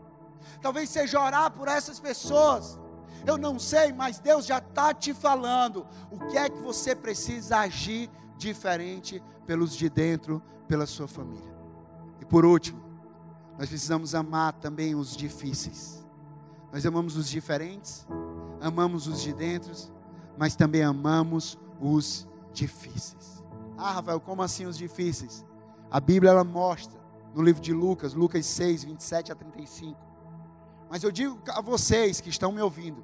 talvez 0.61 0.89
seja 0.89 1.21
orar 1.21 1.51
por 1.51 1.67
essas 1.67 1.99
pessoas. 1.99 2.79
Eu 3.27 3.37
não 3.37 3.59
sei, 3.59 3.91
mas 3.91 4.19
Deus 4.19 4.45
já 4.45 4.59
está 4.59 4.93
te 4.93 5.13
falando 5.13 5.85
o 6.09 6.17
que 6.27 6.37
é 6.37 6.49
que 6.49 6.59
você 6.59 6.95
precisa 6.95 7.57
agir 7.57 8.09
diferente 8.37 9.21
pelos 9.45 9.75
de 9.75 9.89
dentro, 9.89 10.41
pela 10.65 10.85
sua 10.85 11.09
família. 11.09 11.53
E 12.21 12.25
por 12.25 12.45
último, 12.45 12.80
nós 13.61 13.69
precisamos 13.69 14.15
amar 14.15 14.53
também 14.53 14.95
os 14.95 15.15
difíceis. 15.15 16.03
Nós 16.73 16.83
amamos 16.83 17.15
os 17.15 17.29
diferentes, 17.29 18.07
amamos 18.59 19.05
os 19.05 19.21
de 19.21 19.31
dentro, 19.31 19.71
mas 20.35 20.55
também 20.55 20.81
amamos 20.81 21.59
os 21.79 22.27
difíceis. 22.51 23.43
Ah, 23.77 23.91
Rafael, 23.91 24.19
como 24.19 24.41
assim 24.41 24.65
os 24.65 24.75
difíceis? 24.75 25.45
A 25.91 25.99
Bíblia 25.99 26.31
ela 26.31 26.43
mostra 26.43 26.99
no 27.35 27.43
livro 27.43 27.61
de 27.61 27.71
Lucas, 27.71 28.15
Lucas 28.15 28.47
6, 28.47 28.83
27 28.83 29.31
a 29.31 29.35
35. 29.35 29.95
Mas 30.89 31.03
eu 31.03 31.11
digo 31.11 31.39
a 31.49 31.61
vocês 31.61 32.19
que 32.19 32.29
estão 32.29 32.51
me 32.51 32.61
ouvindo: 32.61 33.03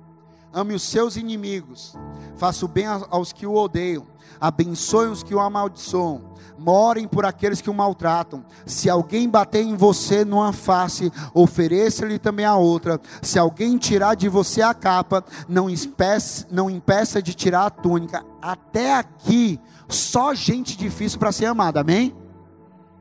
ame 0.58 0.74
os 0.74 0.84
seus 0.84 1.16
inimigos, 1.16 1.94
faça 2.36 2.66
o 2.66 2.68
bem 2.68 2.86
aos 2.86 3.32
que 3.32 3.46
o 3.46 3.54
odeiam, 3.54 4.06
abençoe 4.42 5.08
os 5.08 5.22
que 5.22 5.36
o 5.36 5.40
amaldiçoam, 5.40 6.36
morem 6.58 7.08
por 7.08 7.26
aqueles 7.26 7.62
que 7.62 7.70
o 7.70 7.74
maltratam. 7.74 8.44
Se 8.66 8.90
alguém 8.90 9.30
bater 9.30 9.62
em 9.64 9.76
você 9.76 10.26
numa 10.26 10.52
face, 10.52 11.12
ofereça-lhe 11.34 12.18
também 12.18 12.46
a 12.46 12.56
outra. 12.56 13.00
Se 13.22 13.38
alguém 13.38 13.78
tirar 13.78 14.16
de 14.16 14.28
você 14.28 14.64
a 14.64 14.74
capa, 14.74 15.24
não 15.48 15.70
impeça, 15.70 16.48
não 16.50 16.70
impeça 16.70 17.22
de 17.22 17.36
tirar 17.36 17.68
a 17.68 17.70
túnica. 17.70 18.26
Até 18.42 18.96
aqui, 18.96 19.60
só 19.88 20.34
gente 20.34 20.76
difícil 20.76 21.20
para 21.20 21.32
ser 21.32 21.46
amada, 21.46 21.82
amém? 21.82 22.16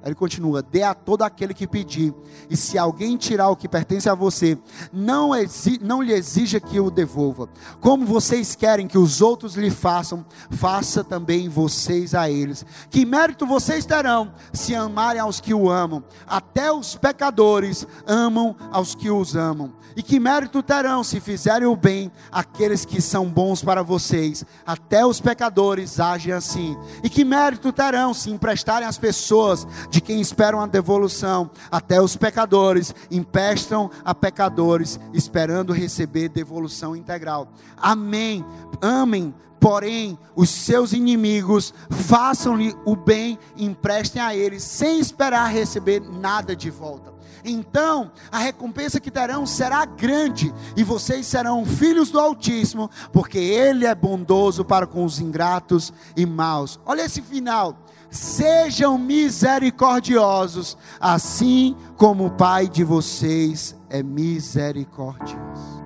Ele 0.07 0.15
continua: 0.15 0.63
dê 0.63 0.85
a 0.85 0.95
todo 0.95 1.23
aquele 1.23 1.53
que 1.53 1.67
pedir, 1.67 2.15
e 2.49 2.57
se 2.57 2.79
alguém 2.79 3.17
tirar 3.17 3.49
o 3.49 3.57
que 3.57 3.69
pertence 3.69 4.09
a 4.09 4.15
você, 4.15 4.57
não, 4.93 5.35
exi 5.35 5.81
não 5.83 6.01
lhe 6.01 6.13
exija 6.13 6.61
que 6.61 6.79
o 6.79 6.91
devolva. 6.91 7.49
Como 7.81 8.07
vocês 8.07 8.55
querem 8.55 8.87
que 8.87 8.97
os 8.97 9.21
outros 9.21 9.57
lhe 9.57 9.71
façam, 9.71 10.25
faça 10.51 11.03
também 11.03 11.49
vocês 11.49 12.15
a 12.15 12.31
eles. 12.31 12.65
Que 12.89 13.05
mérito 13.05 13.45
vocês 13.47 13.85
terão 13.85 14.33
se 14.53 14.77
amarem 14.77 15.21
aos 15.21 15.41
que 15.41 15.53
o 15.53 15.69
amam? 15.69 16.05
Até 16.25 16.71
os 16.71 16.95
pecadores 16.95 17.85
amam 18.07 18.55
aos 18.71 18.95
que 18.95 19.11
os 19.11 19.35
amam. 19.35 19.73
E 19.97 20.03
que 20.03 20.21
mérito 20.21 20.63
terão 20.63 21.03
se 21.03 21.21
fizerem 21.21 21.67
o 21.67 21.75
bem 21.75 22.13
àqueles 22.31 22.85
que 22.85 23.01
são 23.01 23.27
bons 23.27 23.63
para 23.63 23.83
vocês? 23.83 24.45
Até 24.67 25.05
os 25.07 25.23
pecadores 25.23 25.99
agem 25.99 26.35
assim. 26.35 26.77
E 27.03 27.09
que 27.09 27.25
mérito 27.25 27.73
terão 27.73 28.13
se 28.13 28.31
emprestarem 28.31 28.87
às 28.87 28.99
pessoas 28.99 29.67
de 29.97 30.03
quem 30.03 30.21
esperam 30.21 30.61
a 30.61 30.67
devolução, 30.67 31.51
até 31.71 32.03
os 32.03 32.17
pecadores 32.17 32.95
emprestam 33.11 33.91
a 34.05 34.15
pecadores, 34.15 35.01
esperando 35.15 35.73
receber 35.73 36.29
devolução 36.29 36.95
integral. 36.95 37.49
Amém. 37.79 38.45
Amém. 38.83 39.35
Porém, 39.59 40.19
os 40.35 40.51
seus 40.51 40.93
inimigos 40.93 41.73
façam-lhe 41.89 42.77
o 42.85 42.95
bem, 42.95 43.39
emprestem 43.57 44.21
a 44.21 44.37
eles, 44.37 44.63
sem 44.65 45.01
esperar 45.01 45.51
receber 45.51 46.01
nada 46.01 46.55
de 46.55 46.69
volta. 46.69 47.15
Então, 47.43 48.13
a 48.31 48.39
recompensa 48.39 49.01
que 49.01 49.11
terão 49.11 49.47
será 49.47 49.87
grande, 49.87 50.53
e 50.77 50.85
vocês 50.85 51.27
serão 51.27 51.65
filhos 51.65 52.11
do 52.11 52.21
Altíssimo, 52.21 52.91
porque 53.11 53.39
Ele 53.39 53.87
é 53.87 53.95
bondoso 53.95 54.63
para 54.63 54.87
com 54.87 55.07
os 55.07 55.21
ingratos 55.21 55.91
e 56.15 56.27
maus. 56.27 56.79
Olha 56.85 57.07
esse 57.07 57.23
final 57.23 57.86
sejam 58.11 58.99
misericordiosos, 58.99 60.77
assim 61.01 61.77
como 61.97 62.27
o 62.27 62.31
Pai 62.31 62.69
de 62.69 62.85
vocês 62.85 63.77
é 63.89 64.03
misericordioso. 64.03 65.85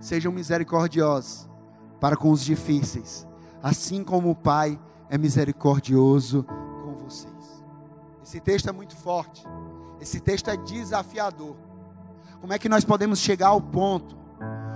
Sejam 0.00 0.32
misericordiosos 0.32 1.48
para 2.00 2.16
com 2.16 2.30
os 2.30 2.44
difíceis, 2.44 3.26
assim 3.62 4.02
como 4.02 4.30
o 4.30 4.34
Pai 4.34 4.78
é 5.08 5.16
misericordioso 5.16 6.44
com 6.82 6.94
vocês. 6.94 7.64
Esse 8.24 8.40
texto 8.40 8.68
é 8.68 8.72
muito 8.72 8.96
forte, 8.96 9.46
esse 10.00 10.20
texto 10.20 10.48
é 10.48 10.56
desafiador. 10.56 11.56
Como 12.40 12.52
é 12.52 12.58
que 12.58 12.68
nós 12.68 12.84
podemos 12.84 13.20
chegar 13.20 13.48
ao 13.48 13.60
ponto 13.60 14.16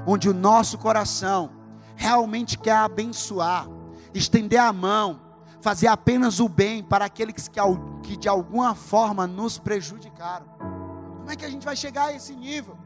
onde 0.07 0.29
o 0.29 0.35
nosso 0.35 0.79
coração 0.79 1.51
realmente 1.97 2.57
quer 2.57 2.77
abençoar, 2.77 3.69
estender 4.15 4.61
a 4.61 4.73
mão, 4.73 5.21
fazer 5.67 5.89
apenas 5.89 6.39
o 6.39 6.49
bem 6.49 6.81
para 6.81 7.07
aqueles 7.07 7.49
que, 7.49 7.59
que 8.05 8.17
de 8.17 8.29
alguma 8.29 8.73
forma 8.77 9.27
nos 9.27 9.59
prejudicaram. 9.59 10.47
Como 11.19 11.29
é 11.29 11.35
que 11.35 11.45
a 11.45 11.51
gente 11.51 11.65
vai 11.65 11.75
chegar 11.75 12.05
a 12.05 12.13
esse 12.13 12.37
nível? 12.37 12.79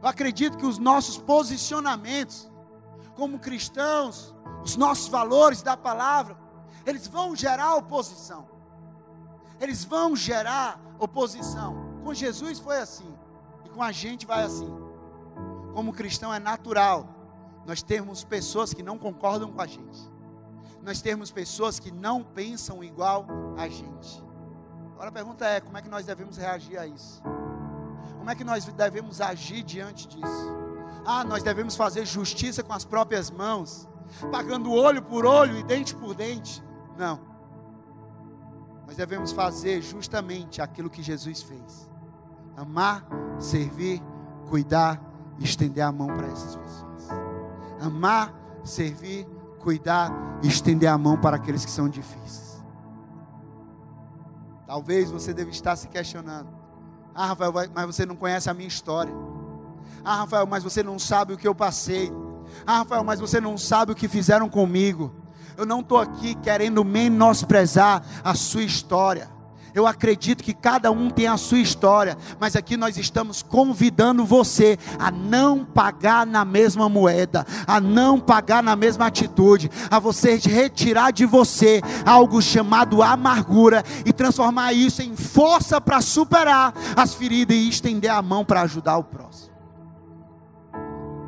Eu 0.00 0.08
acredito 0.08 0.56
que 0.56 0.64
os 0.64 0.78
nossos 0.78 1.18
posicionamentos, 1.18 2.50
como 3.14 3.38
cristãos, 3.38 4.34
os 4.64 4.74
nossos 4.74 5.08
valores 5.08 5.60
da 5.60 5.76
palavra, 5.76 6.34
eles 6.86 7.06
vão 7.06 7.36
gerar 7.36 7.74
oposição. 7.74 8.48
Eles 9.60 9.84
vão 9.84 10.16
gerar 10.16 10.80
oposição. 10.98 12.00
Com 12.02 12.14
Jesus 12.14 12.58
foi 12.58 12.78
assim, 12.78 13.14
e 13.66 13.68
com 13.68 13.82
a 13.82 13.92
gente 13.92 14.24
vai 14.24 14.44
assim. 14.44 14.74
Como 15.74 15.92
cristão 15.92 16.32
é 16.32 16.38
natural 16.38 17.06
nós 17.66 17.82
temos 17.82 18.24
pessoas 18.24 18.72
que 18.72 18.82
não 18.82 18.96
concordam 18.96 19.52
com 19.52 19.60
a 19.60 19.66
gente. 19.66 20.10
Nós 20.82 21.02
temos 21.02 21.30
pessoas 21.30 21.78
que 21.78 21.90
não 21.90 22.22
pensam 22.22 22.82
igual 22.82 23.26
a 23.56 23.68
gente. 23.68 24.22
Agora 24.92 25.08
a 25.08 25.12
pergunta 25.12 25.46
é: 25.46 25.60
como 25.60 25.76
é 25.76 25.82
que 25.82 25.88
nós 25.88 26.06
devemos 26.06 26.36
reagir 26.36 26.78
a 26.78 26.86
isso? 26.86 27.22
Como 28.18 28.30
é 28.30 28.34
que 28.34 28.44
nós 28.44 28.64
devemos 28.64 29.20
agir 29.20 29.62
diante 29.62 30.06
disso? 30.08 30.56
Ah, 31.04 31.24
nós 31.24 31.42
devemos 31.42 31.74
fazer 31.74 32.04
justiça 32.04 32.62
com 32.62 32.72
as 32.72 32.84
próprias 32.84 33.30
mãos, 33.30 33.88
pagando 34.30 34.72
olho 34.72 35.02
por 35.02 35.24
olho 35.24 35.56
e 35.56 35.62
dente 35.62 35.94
por 35.94 36.14
dente. 36.14 36.62
Não. 36.98 37.20
Nós 38.86 38.96
devemos 38.96 39.32
fazer 39.32 39.80
justamente 39.80 40.60
aquilo 40.60 40.90
que 40.90 41.02
Jesus 41.02 41.42
fez: 41.42 41.88
amar, 42.56 43.06
servir, 43.38 44.02
cuidar 44.48 45.00
e 45.38 45.44
estender 45.44 45.82
a 45.82 45.90
mão 45.90 46.08
para 46.08 46.26
essas 46.26 46.56
pessoas. 46.56 47.08
Amar, 47.80 48.34
servir, 48.62 49.26
cuidar 49.60 50.10
e 50.42 50.48
estender 50.48 50.88
a 50.88 50.98
mão 50.98 51.16
para 51.16 51.36
aqueles 51.36 51.64
que 51.64 51.70
são 51.70 51.88
difíceis. 51.88 52.62
Talvez 54.66 55.10
você 55.10 55.32
deve 55.32 55.50
estar 55.50 55.76
se 55.76 55.88
questionando: 55.88 56.48
Ah, 57.14 57.26
Rafael, 57.26 57.52
mas 57.74 57.86
você 57.86 58.06
não 58.06 58.16
conhece 58.16 58.48
a 58.50 58.54
minha 58.54 58.68
história. 58.68 59.12
Ah, 60.04 60.16
Rafael, 60.16 60.46
mas 60.46 60.64
você 60.64 60.82
não 60.82 60.98
sabe 60.98 61.32
o 61.32 61.36
que 61.36 61.46
eu 61.46 61.54
passei. 61.54 62.12
Ah, 62.66 62.78
Rafael, 62.78 63.04
mas 63.04 63.20
você 63.20 63.40
não 63.40 63.56
sabe 63.58 63.92
o 63.92 63.94
que 63.94 64.08
fizeram 64.08 64.48
comigo. 64.48 65.14
Eu 65.56 65.66
não 65.66 65.80
estou 65.80 65.98
aqui 65.98 66.34
querendo 66.36 66.84
menosprezar 66.84 68.02
a 68.24 68.34
sua 68.34 68.62
história. 68.62 69.28
Eu 69.74 69.86
acredito 69.86 70.42
que 70.42 70.52
cada 70.52 70.90
um 70.90 71.10
tem 71.10 71.26
a 71.26 71.36
sua 71.36 71.58
história, 71.58 72.16
mas 72.38 72.56
aqui 72.56 72.76
nós 72.76 72.96
estamos 72.96 73.42
convidando 73.42 74.24
você 74.24 74.78
a 74.98 75.10
não 75.10 75.64
pagar 75.64 76.26
na 76.26 76.44
mesma 76.44 76.88
moeda, 76.88 77.46
a 77.66 77.80
não 77.80 78.18
pagar 78.18 78.62
na 78.62 78.74
mesma 78.74 79.06
atitude, 79.06 79.70
a 79.90 79.98
você 79.98 80.36
retirar 80.36 81.12
de 81.12 81.24
você 81.24 81.80
algo 82.04 82.42
chamado 82.42 83.02
amargura 83.02 83.84
e 84.04 84.12
transformar 84.12 84.72
isso 84.72 85.02
em 85.02 85.14
força 85.16 85.80
para 85.80 86.00
superar 86.00 86.74
as 86.96 87.14
feridas 87.14 87.56
e 87.56 87.68
estender 87.68 88.10
a 88.10 88.22
mão 88.22 88.44
para 88.44 88.62
ajudar 88.62 88.96
o 88.96 89.04
próximo. 89.04 89.50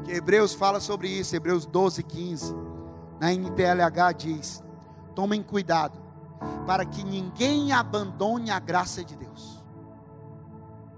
Que 0.04 0.12
Hebreus 0.12 0.52
fala 0.52 0.80
sobre 0.80 1.08
isso, 1.08 1.36
Hebreus 1.36 1.64
12, 1.64 2.02
15. 2.02 2.54
Na 3.20 3.32
NTLH 3.32 4.12
diz: 4.16 4.62
tomem 5.14 5.42
cuidado 5.42 6.01
para 6.66 6.84
que 6.84 7.02
ninguém 7.04 7.72
abandone 7.72 8.50
a 8.50 8.58
graça 8.58 9.04
de 9.04 9.16
Deus. 9.16 9.62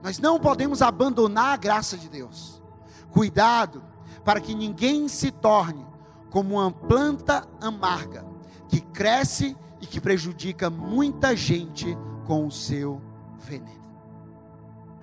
Nós 0.03 0.19
não 0.19 0.39
podemos 0.39 0.83
abandonar 0.83 1.55
a 1.55 1.57
graça 1.57 1.97
de 1.97 2.09
Deus. 2.09 2.63
Cuidado 3.11 3.83
para 4.25 4.41
que 4.41 4.55
ninguém 4.55 5.09
se 5.09 5.31
torne 5.31 5.87
como 6.31 6.57
uma 6.57 6.71
planta 6.71 7.47
amarga 7.61 8.27
que 8.69 8.81
cresce 8.81 9.57
e 9.81 9.87
que 9.87 10.01
prejudica 10.01 10.69
muita 10.69 11.37
gente 11.37 11.97
com 12.27 12.47
o 12.47 12.51
seu 12.51 13.01
veneno. 13.39 13.85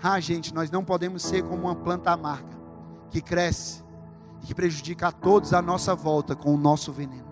Ah, 0.04 0.20
gente, 0.20 0.54
nós 0.54 0.70
não 0.70 0.84
podemos 0.84 1.22
ser 1.22 1.44
como 1.44 1.64
uma 1.64 1.76
planta 1.76 2.12
amarga 2.12 2.60
que 3.10 3.22
cresce 3.22 3.84
e 4.42 4.48
que 4.48 4.56
prejudica 4.56 5.08
a 5.08 5.12
todos 5.12 5.54
à 5.54 5.62
nossa 5.62 5.96
volta 5.96 6.36
com 6.36 6.54
o 6.54 6.58
nosso 6.58 6.92
veneno 6.92 7.30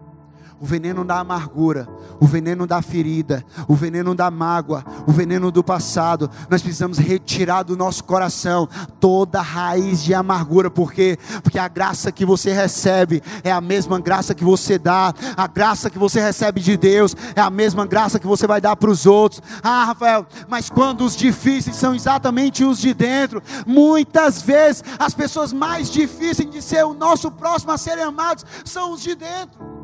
o 0.61 0.65
veneno 0.65 1.05
da 1.05 1.19
amargura, 1.19 1.87
o 2.19 2.25
veneno 2.25 2.67
da 2.67 2.81
ferida, 2.81 3.45
o 3.67 3.75
veneno 3.75 4.13
da 4.13 4.29
mágoa, 4.29 4.83
o 5.07 5.11
veneno 5.11 5.51
do 5.51 5.63
passado. 5.63 6.29
Nós 6.49 6.61
precisamos 6.61 6.97
retirar 6.97 7.63
do 7.63 7.77
nosso 7.77 8.03
coração 8.03 8.67
toda 8.99 9.41
raiz 9.41 10.03
de 10.03 10.13
amargura, 10.13 10.69
porque 10.69 11.17
porque 11.43 11.57
a 11.57 11.67
graça 11.67 12.11
que 12.11 12.25
você 12.25 12.51
recebe 12.51 13.21
é 13.43 13.51
a 13.51 13.61
mesma 13.61 13.99
graça 13.99 14.35
que 14.35 14.43
você 14.43 14.77
dá, 14.77 15.13
a 15.35 15.47
graça 15.47 15.89
que 15.89 15.97
você 15.97 16.19
recebe 16.19 16.59
de 16.61 16.75
Deus 16.75 17.15
é 17.35 17.41
a 17.41 17.49
mesma 17.49 17.85
graça 17.85 18.19
que 18.19 18.27
você 18.27 18.45
vai 18.45 18.59
dar 18.59 18.75
para 18.75 18.89
os 18.89 19.05
outros. 19.05 19.41
Ah, 19.63 19.85
Rafael, 19.85 20.25
mas 20.47 20.69
quando 20.69 21.05
os 21.05 21.15
difíceis 21.15 21.75
são 21.75 21.95
exatamente 21.95 22.63
os 22.63 22.79
de 22.79 22.93
dentro, 22.93 23.41
muitas 23.65 24.41
vezes 24.41 24.83
as 24.97 25.13
pessoas 25.13 25.53
mais 25.53 25.89
difíceis 25.89 26.49
de 26.49 26.61
ser 26.61 26.83
o 26.85 26.93
nosso 26.93 27.31
próximo 27.31 27.71
a 27.71 27.77
serem 27.77 28.03
amados 28.03 28.45
são 28.65 28.91
os 28.91 29.01
de 29.01 29.15
dentro. 29.15 29.78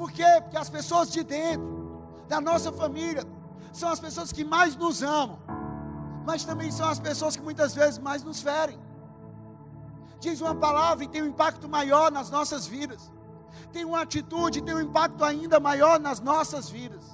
Por 0.00 0.10
quê? 0.10 0.24
Porque 0.40 0.56
as 0.56 0.70
pessoas 0.70 1.10
de 1.10 1.22
dentro, 1.22 2.02
da 2.26 2.40
nossa 2.40 2.72
família, 2.72 3.22
são 3.70 3.90
as 3.90 4.00
pessoas 4.00 4.32
que 4.32 4.42
mais 4.42 4.74
nos 4.74 5.02
amam, 5.02 5.38
mas 6.24 6.42
também 6.42 6.70
são 6.70 6.88
as 6.88 6.98
pessoas 6.98 7.36
que 7.36 7.42
muitas 7.42 7.74
vezes 7.74 7.98
mais 7.98 8.22
nos 8.22 8.40
ferem. 8.40 8.78
Diz 10.18 10.40
uma 10.40 10.54
palavra 10.54 11.04
e 11.04 11.08
tem 11.08 11.22
um 11.22 11.26
impacto 11.26 11.68
maior 11.68 12.10
nas 12.10 12.30
nossas 12.30 12.66
vidas, 12.66 13.12
tem 13.74 13.84
uma 13.84 14.00
atitude 14.00 14.60
e 14.60 14.62
tem 14.62 14.74
um 14.74 14.80
impacto 14.80 15.22
ainda 15.22 15.60
maior 15.60 16.00
nas 16.00 16.18
nossas 16.18 16.70
vidas. 16.70 17.04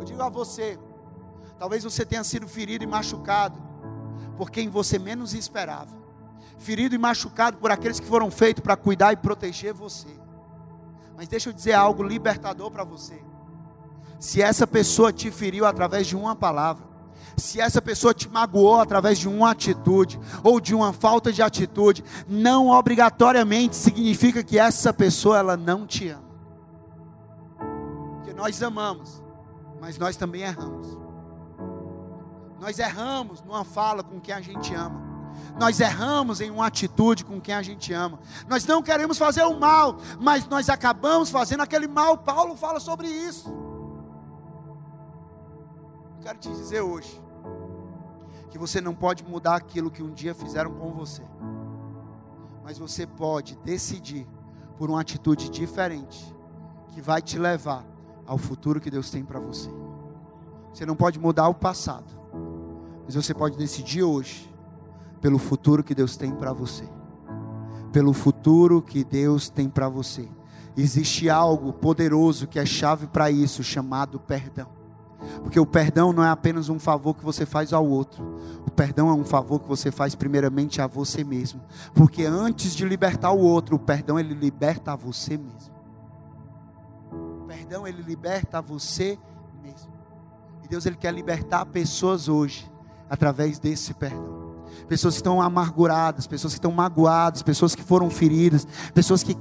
Eu 0.00 0.02
digo 0.02 0.20
a 0.20 0.28
você, 0.28 0.76
talvez 1.60 1.84
você 1.84 2.04
tenha 2.04 2.24
sido 2.24 2.48
ferido 2.48 2.82
e 2.82 2.88
machucado 2.88 3.56
por 4.36 4.50
quem 4.50 4.68
você 4.68 4.98
menos 4.98 5.32
esperava, 5.32 5.96
ferido 6.58 6.96
e 6.96 6.98
machucado 6.98 7.56
por 7.58 7.70
aqueles 7.70 8.00
que 8.00 8.06
foram 8.06 8.32
feitos 8.32 8.64
para 8.64 8.76
cuidar 8.76 9.12
e 9.12 9.16
proteger 9.16 9.72
você. 9.72 10.25
Mas 11.16 11.28
deixa 11.28 11.48
eu 11.48 11.52
dizer 11.52 11.72
algo 11.72 12.02
libertador 12.02 12.70
para 12.70 12.84
você. 12.84 13.22
Se 14.18 14.42
essa 14.42 14.66
pessoa 14.66 15.12
te 15.12 15.30
feriu 15.30 15.64
através 15.64 16.06
de 16.06 16.14
uma 16.14 16.36
palavra, 16.36 16.84
se 17.36 17.60
essa 17.60 17.80
pessoa 17.80 18.14
te 18.14 18.28
magoou 18.28 18.80
através 18.80 19.18
de 19.18 19.28
uma 19.28 19.50
atitude 19.50 20.18
ou 20.42 20.60
de 20.60 20.74
uma 20.74 20.92
falta 20.92 21.32
de 21.32 21.42
atitude, 21.42 22.04
não 22.28 22.68
obrigatoriamente 22.68 23.76
significa 23.76 24.42
que 24.42 24.58
essa 24.58 24.92
pessoa 24.92 25.38
ela 25.38 25.56
não 25.56 25.86
te 25.86 26.08
ama. 26.08 26.26
Porque 28.16 28.32
nós 28.32 28.62
amamos, 28.62 29.22
mas 29.80 29.98
nós 29.98 30.16
também 30.16 30.42
erramos. 30.42 30.98
Nós 32.58 32.78
erramos 32.78 33.42
numa 33.42 33.64
fala 33.64 34.02
com 34.02 34.18
quem 34.18 34.34
a 34.34 34.40
gente 34.40 34.74
ama 34.74 35.05
nós 35.58 35.80
erramos 35.80 36.40
em 36.40 36.50
uma 36.50 36.66
atitude 36.66 37.24
com 37.24 37.40
quem 37.40 37.54
a 37.54 37.62
gente 37.62 37.92
ama. 37.92 38.18
Nós 38.46 38.66
não 38.66 38.82
queremos 38.82 39.16
fazer 39.16 39.42
o 39.44 39.58
mal, 39.58 39.96
mas 40.20 40.46
nós 40.46 40.68
acabamos 40.68 41.30
fazendo 41.30 41.62
aquele 41.62 41.88
mal. 41.88 42.18
Paulo 42.18 42.56
fala 42.56 42.78
sobre 42.78 43.08
isso. 43.08 43.48
Eu 46.16 46.22
quero 46.22 46.38
te 46.38 46.48
dizer 46.48 46.82
hoje 46.82 47.22
que 48.50 48.58
você 48.58 48.80
não 48.80 48.94
pode 48.94 49.24
mudar 49.24 49.56
aquilo 49.56 49.90
que 49.90 50.02
um 50.02 50.12
dia 50.12 50.34
fizeram 50.34 50.72
com 50.74 50.92
você, 50.92 51.22
mas 52.62 52.78
você 52.78 53.06
pode 53.06 53.56
decidir 53.58 54.26
por 54.76 54.90
uma 54.90 55.00
atitude 55.00 55.48
diferente 55.48 56.34
que 56.88 57.00
vai 57.00 57.22
te 57.22 57.38
levar 57.38 57.84
ao 58.26 58.36
futuro 58.36 58.80
que 58.80 58.90
Deus 58.90 59.10
tem 59.10 59.24
para 59.24 59.40
você. 59.40 59.70
Você 60.72 60.84
não 60.84 60.96
pode 60.96 61.18
mudar 61.18 61.48
o 61.48 61.54
passado, 61.54 62.12
mas 63.04 63.14
você 63.14 63.32
pode 63.32 63.56
decidir 63.56 64.02
hoje 64.02 64.54
pelo 65.26 65.40
futuro 65.40 65.82
que 65.82 65.92
Deus 65.92 66.16
tem 66.16 66.30
para 66.30 66.52
você. 66.52 66.84
Pelo 67.92 68.12
futuro 68.12 68.80
que 68.80 69.02
Deus 69.02 69.48
tem 69.48 69.68
para 69.68 69.88
você. 69.88 70.28
Existe 70.76 71.28
algo 71.28 71.72
poderoso 71.72 72.46
que 72.46 72.60
é 72.60 72.64
chave 72.64 73.08
para 73.08 73.28
isso, 73.28 73.60
chamado 73.64 74.20
perdão. 74.20 74.68
Porque 75.42 75.58
o 75.58 75.66
perdão 75.66 76.12
não 76.12 76.22
é 76.22 76.28
apenas 76.28 76.68
um 76.68 76.78
favor 76.78 77.12
que 77.12 77.24
você 77.24 77.44
faz 77.44 77.72
ao 77.72 77.84
outro. 77.84 78.36
O 78.68 78.70
perdão 78.70 79.08
é 79.08 79.14
um 79.14 79.24
favor 79.24 79.58
que 79.58 79.66
você 79.66 79.90
faz 79.90 80.14
primeiramente 80.14 80.80
a 80.80 80.86
você 80.86 81.24
mesmo. 81.24 81.60
Porque 81.92 82.22
antes 82.22 82.72
de 82.72 82.84
libertar 82.84 83.32
o 83.32 83.40
outro, 83.40 83.74
o 83.74 83.80
perdão 83.80 84.20
ele 84.20 84.32
liberta 84.32 84.92
a 84.92 84.96
você 84.96 85.36
mesmo. 85.36 85.74
O 87.42 87.46
perdão 87.48 87.84
ele 87.84 88.00
liberta 88.00 88.58
a 88.58 88.60
você 88.60 89.18
mesmo. 89.60 89.90
E 90.62 90.68
Deus 90.68 90.86
ele 90.86 90.94
quer 90.94 91.12
libertar 91.12 91.66
pessoas 91.66 92.28
hoje 92.28 92.70
através 93.10 93.58
desse 93.58 93.92
perdão 93.92 94.45
pessoas 94.88 95.14
que 95.14 95.18
estão 95.18 95.40
amarguradas, 95.42 96.26
pessoas 96.26 96.54
que 96.54 96.58
estão 96.58 96.72
magoadas, 96.72 97.42
pessoas 97.42 97.74
que 97.74 97.82
foram 97.82 98.08
feridas, 98.10 98.66
pessoas 98.94 99.22
que 99.22 99.34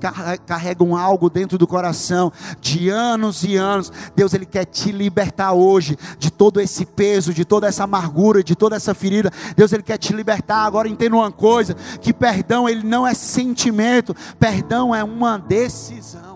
carregam 0.46 0.96
algo 0.96 1.30
dentro 1.30 1.58
do 1.58 1.68
coração 1.68 2.32
de 2.60 2.90
anos 2.90 3.44
e 3.44 3.56
anos. 3.56 3.92
Deus 4.16 4.34
ele 4.34 4.46
quer 4.46 4.66
te 4.66 4.92
libertar 4.92 5.54
hoje 5.54 5.98
de 6.18 6.32
todo 6.32 6.60
esse 6.60 6.86
peso, 6.86 7.34
de 7.34 7.46
toda 7.46 7.68
essa 7.68 7.84
amargura, 7.84 8.44
de 8.44 8.56
toda 8.56 8.76
essa 8.76 8.94
ferida. 8.94 9.32
Deus 9.56 9.72
ele 9.72 9.84
quer 9.84 9.98
te 9.98 10.14
libertar. 10.14 10.66
Agora 10.66 10.88
entenda 10.88 11.16
uma 11.16 11.32
coisa, 11.32 11.76
que 12.02 12.14
perdão 12.14 12.68
ele 12.68 12.84
não 12.84 13.06
é 13.06 13.14
sentimento, 13.14 14.16
perdão 14.40 14.94
é 14.94 15.04
uma 15.04 15.38
decisão. 15.38 16.36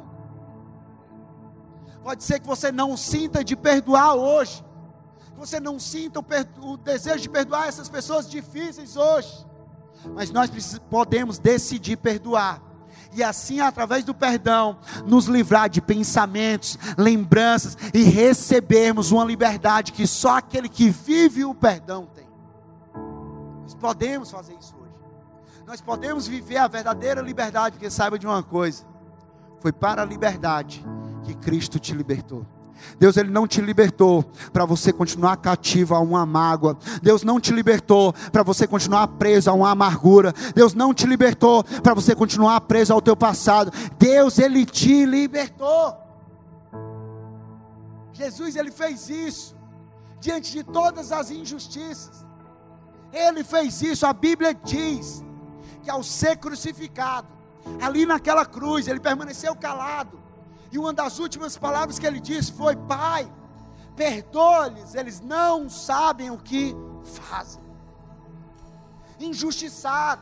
Pode 2.04 2.24
ser 2.24 2.40
que 2.40 2.48
você 2.48 2.72
não 2.72 2.98
sinta 2.98 3.44
de 3.44 3.56
perdoar 3.56 4.16
hoje, 4.16 4.64
você 5.40 5.60
não 5.60 5.80
sinta 5.80 6.20
o, 6.20 6.72
o 6.72 6.78
desejo 6.78 7.22
de 7.22 7.30
perdoar 7.30 7.68
essas 7.68 7.90
pessoas 7.90 8.30
difíceis 8.30 8.96
hoje. 8.96 9.46
Mas 10.14 10.32
nós 10.32 10.50
podemos 10.90 11.40
decidir 11.40 11.98
perdoar 11.98 12.62
e 13.12 13.24
assim, 13.24 13.60
através 13.60 14.04
do 14.04 14.14
perdão, 14.14 14.78
nos 15.06 15.26
livrar 15.26 15.70
de 15.70 15.82
pensamentos, 15.82 16.78
lembranças 16.98 17.76
e 17.94 18.04
recebermos 18.04 19.12
uma 19.12 19.26
liberdade 19.26 19.92
que 19.92 20.06
só 20.06 20.38
aquele 20.38 20.70
que 20.70 20.90
vive 20.90 21.44
o 21.44 21.56
perdão 21.56 22.06
tem. 22.06 22.28
Nós 23.64 23.74
podemos 23.74 24.30
fazer 24.30 24.56
isso 24.60 24.76
hoje. 24.76 24.94
Nós 25.66 25.82
podemos 25.82 26.28
viver 26.28 26.58
a 26.58 26.68
verdadeira 26.68 27.22
liberdade, 27.22 27.78
porque 27.78 27.90
saiba 27.90 28.20
de 28.20 28.28
uma 28.28 28.44
coisa: 28.44 28.86
foi 29.60 29.72
para 29.72 30.04
a 30.04 30.06
liberdade 30.06 30.86
que 31.24 31.34
Cristo 31.34 31.80
te 31.80 31.94
libertou. 31.94 32.46
Deus 33.00 33.18
ele 33.18 33.30
não 33.30 33.48
te 33.48 33.62
libertou 33.62 34.24
para 34.52 34.66
você 34.66 34.92
continuar 34.92 35.38
cativo 35.38 35.96
a 35.96 36.00
uma 36.00 36.26
mágoa. 36.26 36.78
Deus 37.02 37.24
não 37.24 37.40
te 37.40 37.52
libertou 37.52 38.14
para 38.32 38.44
você 38.44 38.68
continuar 38.68 39.08
preso 39.08 39.50
a 39.50 39.54
uma 39.54 39.72
amargura. 39.72 40.34
Deus 40.54 40.74
não 40.74 40.94
te 40.94 41.06
libertou 41.06 41.64
para 41.64 41.94
você 41.94 42.16
continuar 42.16 42.62
preso 42.62 42.94
ao 42.94 43.02
teu 43.02 43.16
passado. 43.16 43.72
Deus 43.98 44.38
ele 44.40 44.66
te 44.66 45.06
libertou. 45.06 45.96
Jesus 48.14 48.56
ele 48.56 48.72
fez 48.72 49.10
isso 49.10 49.56
diante 50.20 50.52
de 50.52 50.64
todas 50.64 51.12
as 51.12 51.32
injustiças. 51.32 52.26
Ele 53.12 53.44
fez 53.44 53.82
isso, 53.82 54.06
a 54.06 54.14
Bíblia 54.14 54.54
diz 54.54 55.24
que 55.82 55.90
ao 55.90 56.04
ser 56.04 56.38
crucificado, 56.38 57.28
ali 57.82 58.06
naquela 58.06 58.46
cruz, 58.46 58.88
ele 58.88 59.00
permaneceu 59.00 59.56
calado 59.56 60.29
e 60.72 60.78
uma 60.78 60.94
das 60.94 61.20
últimas 61.20 61.58
palavras 61.58 61.98
que 61.98 62.06
ele 62.06 62.20
disse 62.20 62.52
foi: 62.52 62.76
Pai, 62.76 63.30
perdoa-lhes, 63.96 64.96
eles 64.96 65.20
não 65.20 65.70
sabem 65.70 66.30
o 66.30 66.38
que 66.38 66.76
fazem. 67.04 67.62
Injustiçado, 69.20 70.22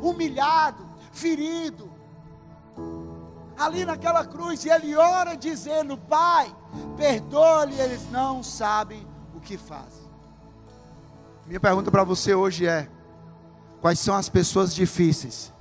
humilhado, 0.00 0.84
ferido, 1.12 1.90
ali 3.56 3.84
naquela 3.84 4.24
cruz, 4.24 4.64
e 4.64 4.70
ele 4.70 4.96
ora 4.96 5.36
dizendo: 5.36 5.96
Pai, 5.96 6.54
perdoa-lhes, 6.96 7.78
eles 7.78 8.10
não 8.10 8.42
sabem 8.42 9.06
o 9.34 9.40
que 9.40 9.56
fazem. 9.58 10.02
Minha 11.46 11.60
pergunta 11.60 11.90
para 11.90 12.02
você 12.02 12.34
hoje 12.34 12.66
é: 12.66 12.88
quais 13.80 13.98
são 13.98 14.16
as 14.16 14.28
pessoas 14.28 14.74
difíceis 14.74 15.52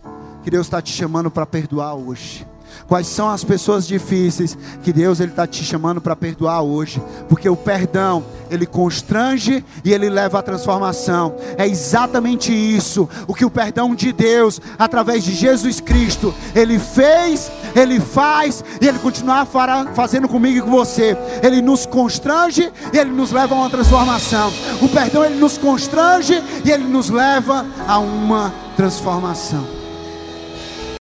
que 0.42 0.50
Deus 0.50 0.68
está 0.68 0.82
te 0.82 0.92
chamando 0.92 1.30
para 1.30 1.46
perdoar 1.46 1.96
hoje? 1.96 2.48
Quais 2.88 3.08
são 3.08 3.30
as 3.30 3.44
pessoas 3.44 3.88
difíceis 3.88 4.58
que 4.84 4.92
Deus 4.92 5.20
ele 5.20 5.32
está 5.32 5.48
te 5.48 5.64
chamando 5.64 6.02
para 6.02 6.16
perdoar 6.16 6.62
hoje? 6.62 7.02
Porque 7.30 7.48
o 7.48 7.56
perdão 7.56 8.24
ele 8.50 8.66
constrange 8.66 9.64
e 9.84 9.94
ele 9.94 10.10
leva 10.10 10.40
à 10.40 10.42
transformação. 10.42 11.36
É 11.58 11.66
exatamente 11.66 12.52
isso 12.52 13.08
o 13.28 13.34
que 13.34 13.46
o 13.46 13.50
perdão 13.50 13.96
de 13.96 14.12
Deus, 14.12 14.60
através 14.78 15.24
de 15.24 15.34
Jesus 15.34 15.80
Cristo, 15.80 16.34
ele 16.54 16.78
fez, 16.78 17.50
ele 17.76 18.00
faz 18.00 18.64
e 18.82 18.88
ele 18.88 19.00
continuar 19.00 19.48
fazendo 19.94 20.28
comigo 20.28 20.58
e 20.58 20.62
com 20.62 20.70
você. 20.70 21.18
Ele 21.42 21.62
nos 21.62 21.86
constrange 21.86 22.72
e 22.94 22.98
ele 22.98 23.12
nos 23.12 23.32
leva 23.32 23.56
a 23.56 23.58
uma 23.60 23.70
transformação. 23.70 24.52
O 24.82 24.90
perdão 24.90 25.24
ele 25.24 25.36
nos 25.36 25.58
constrange 25.58 26.44
e 26.66 26.72
ele 26.72 26.84
nos 26.84 27.10
leva 27.10 27.66
a 27.88 28.00
uma 28.00 28.54
transformação. 28.76 29.81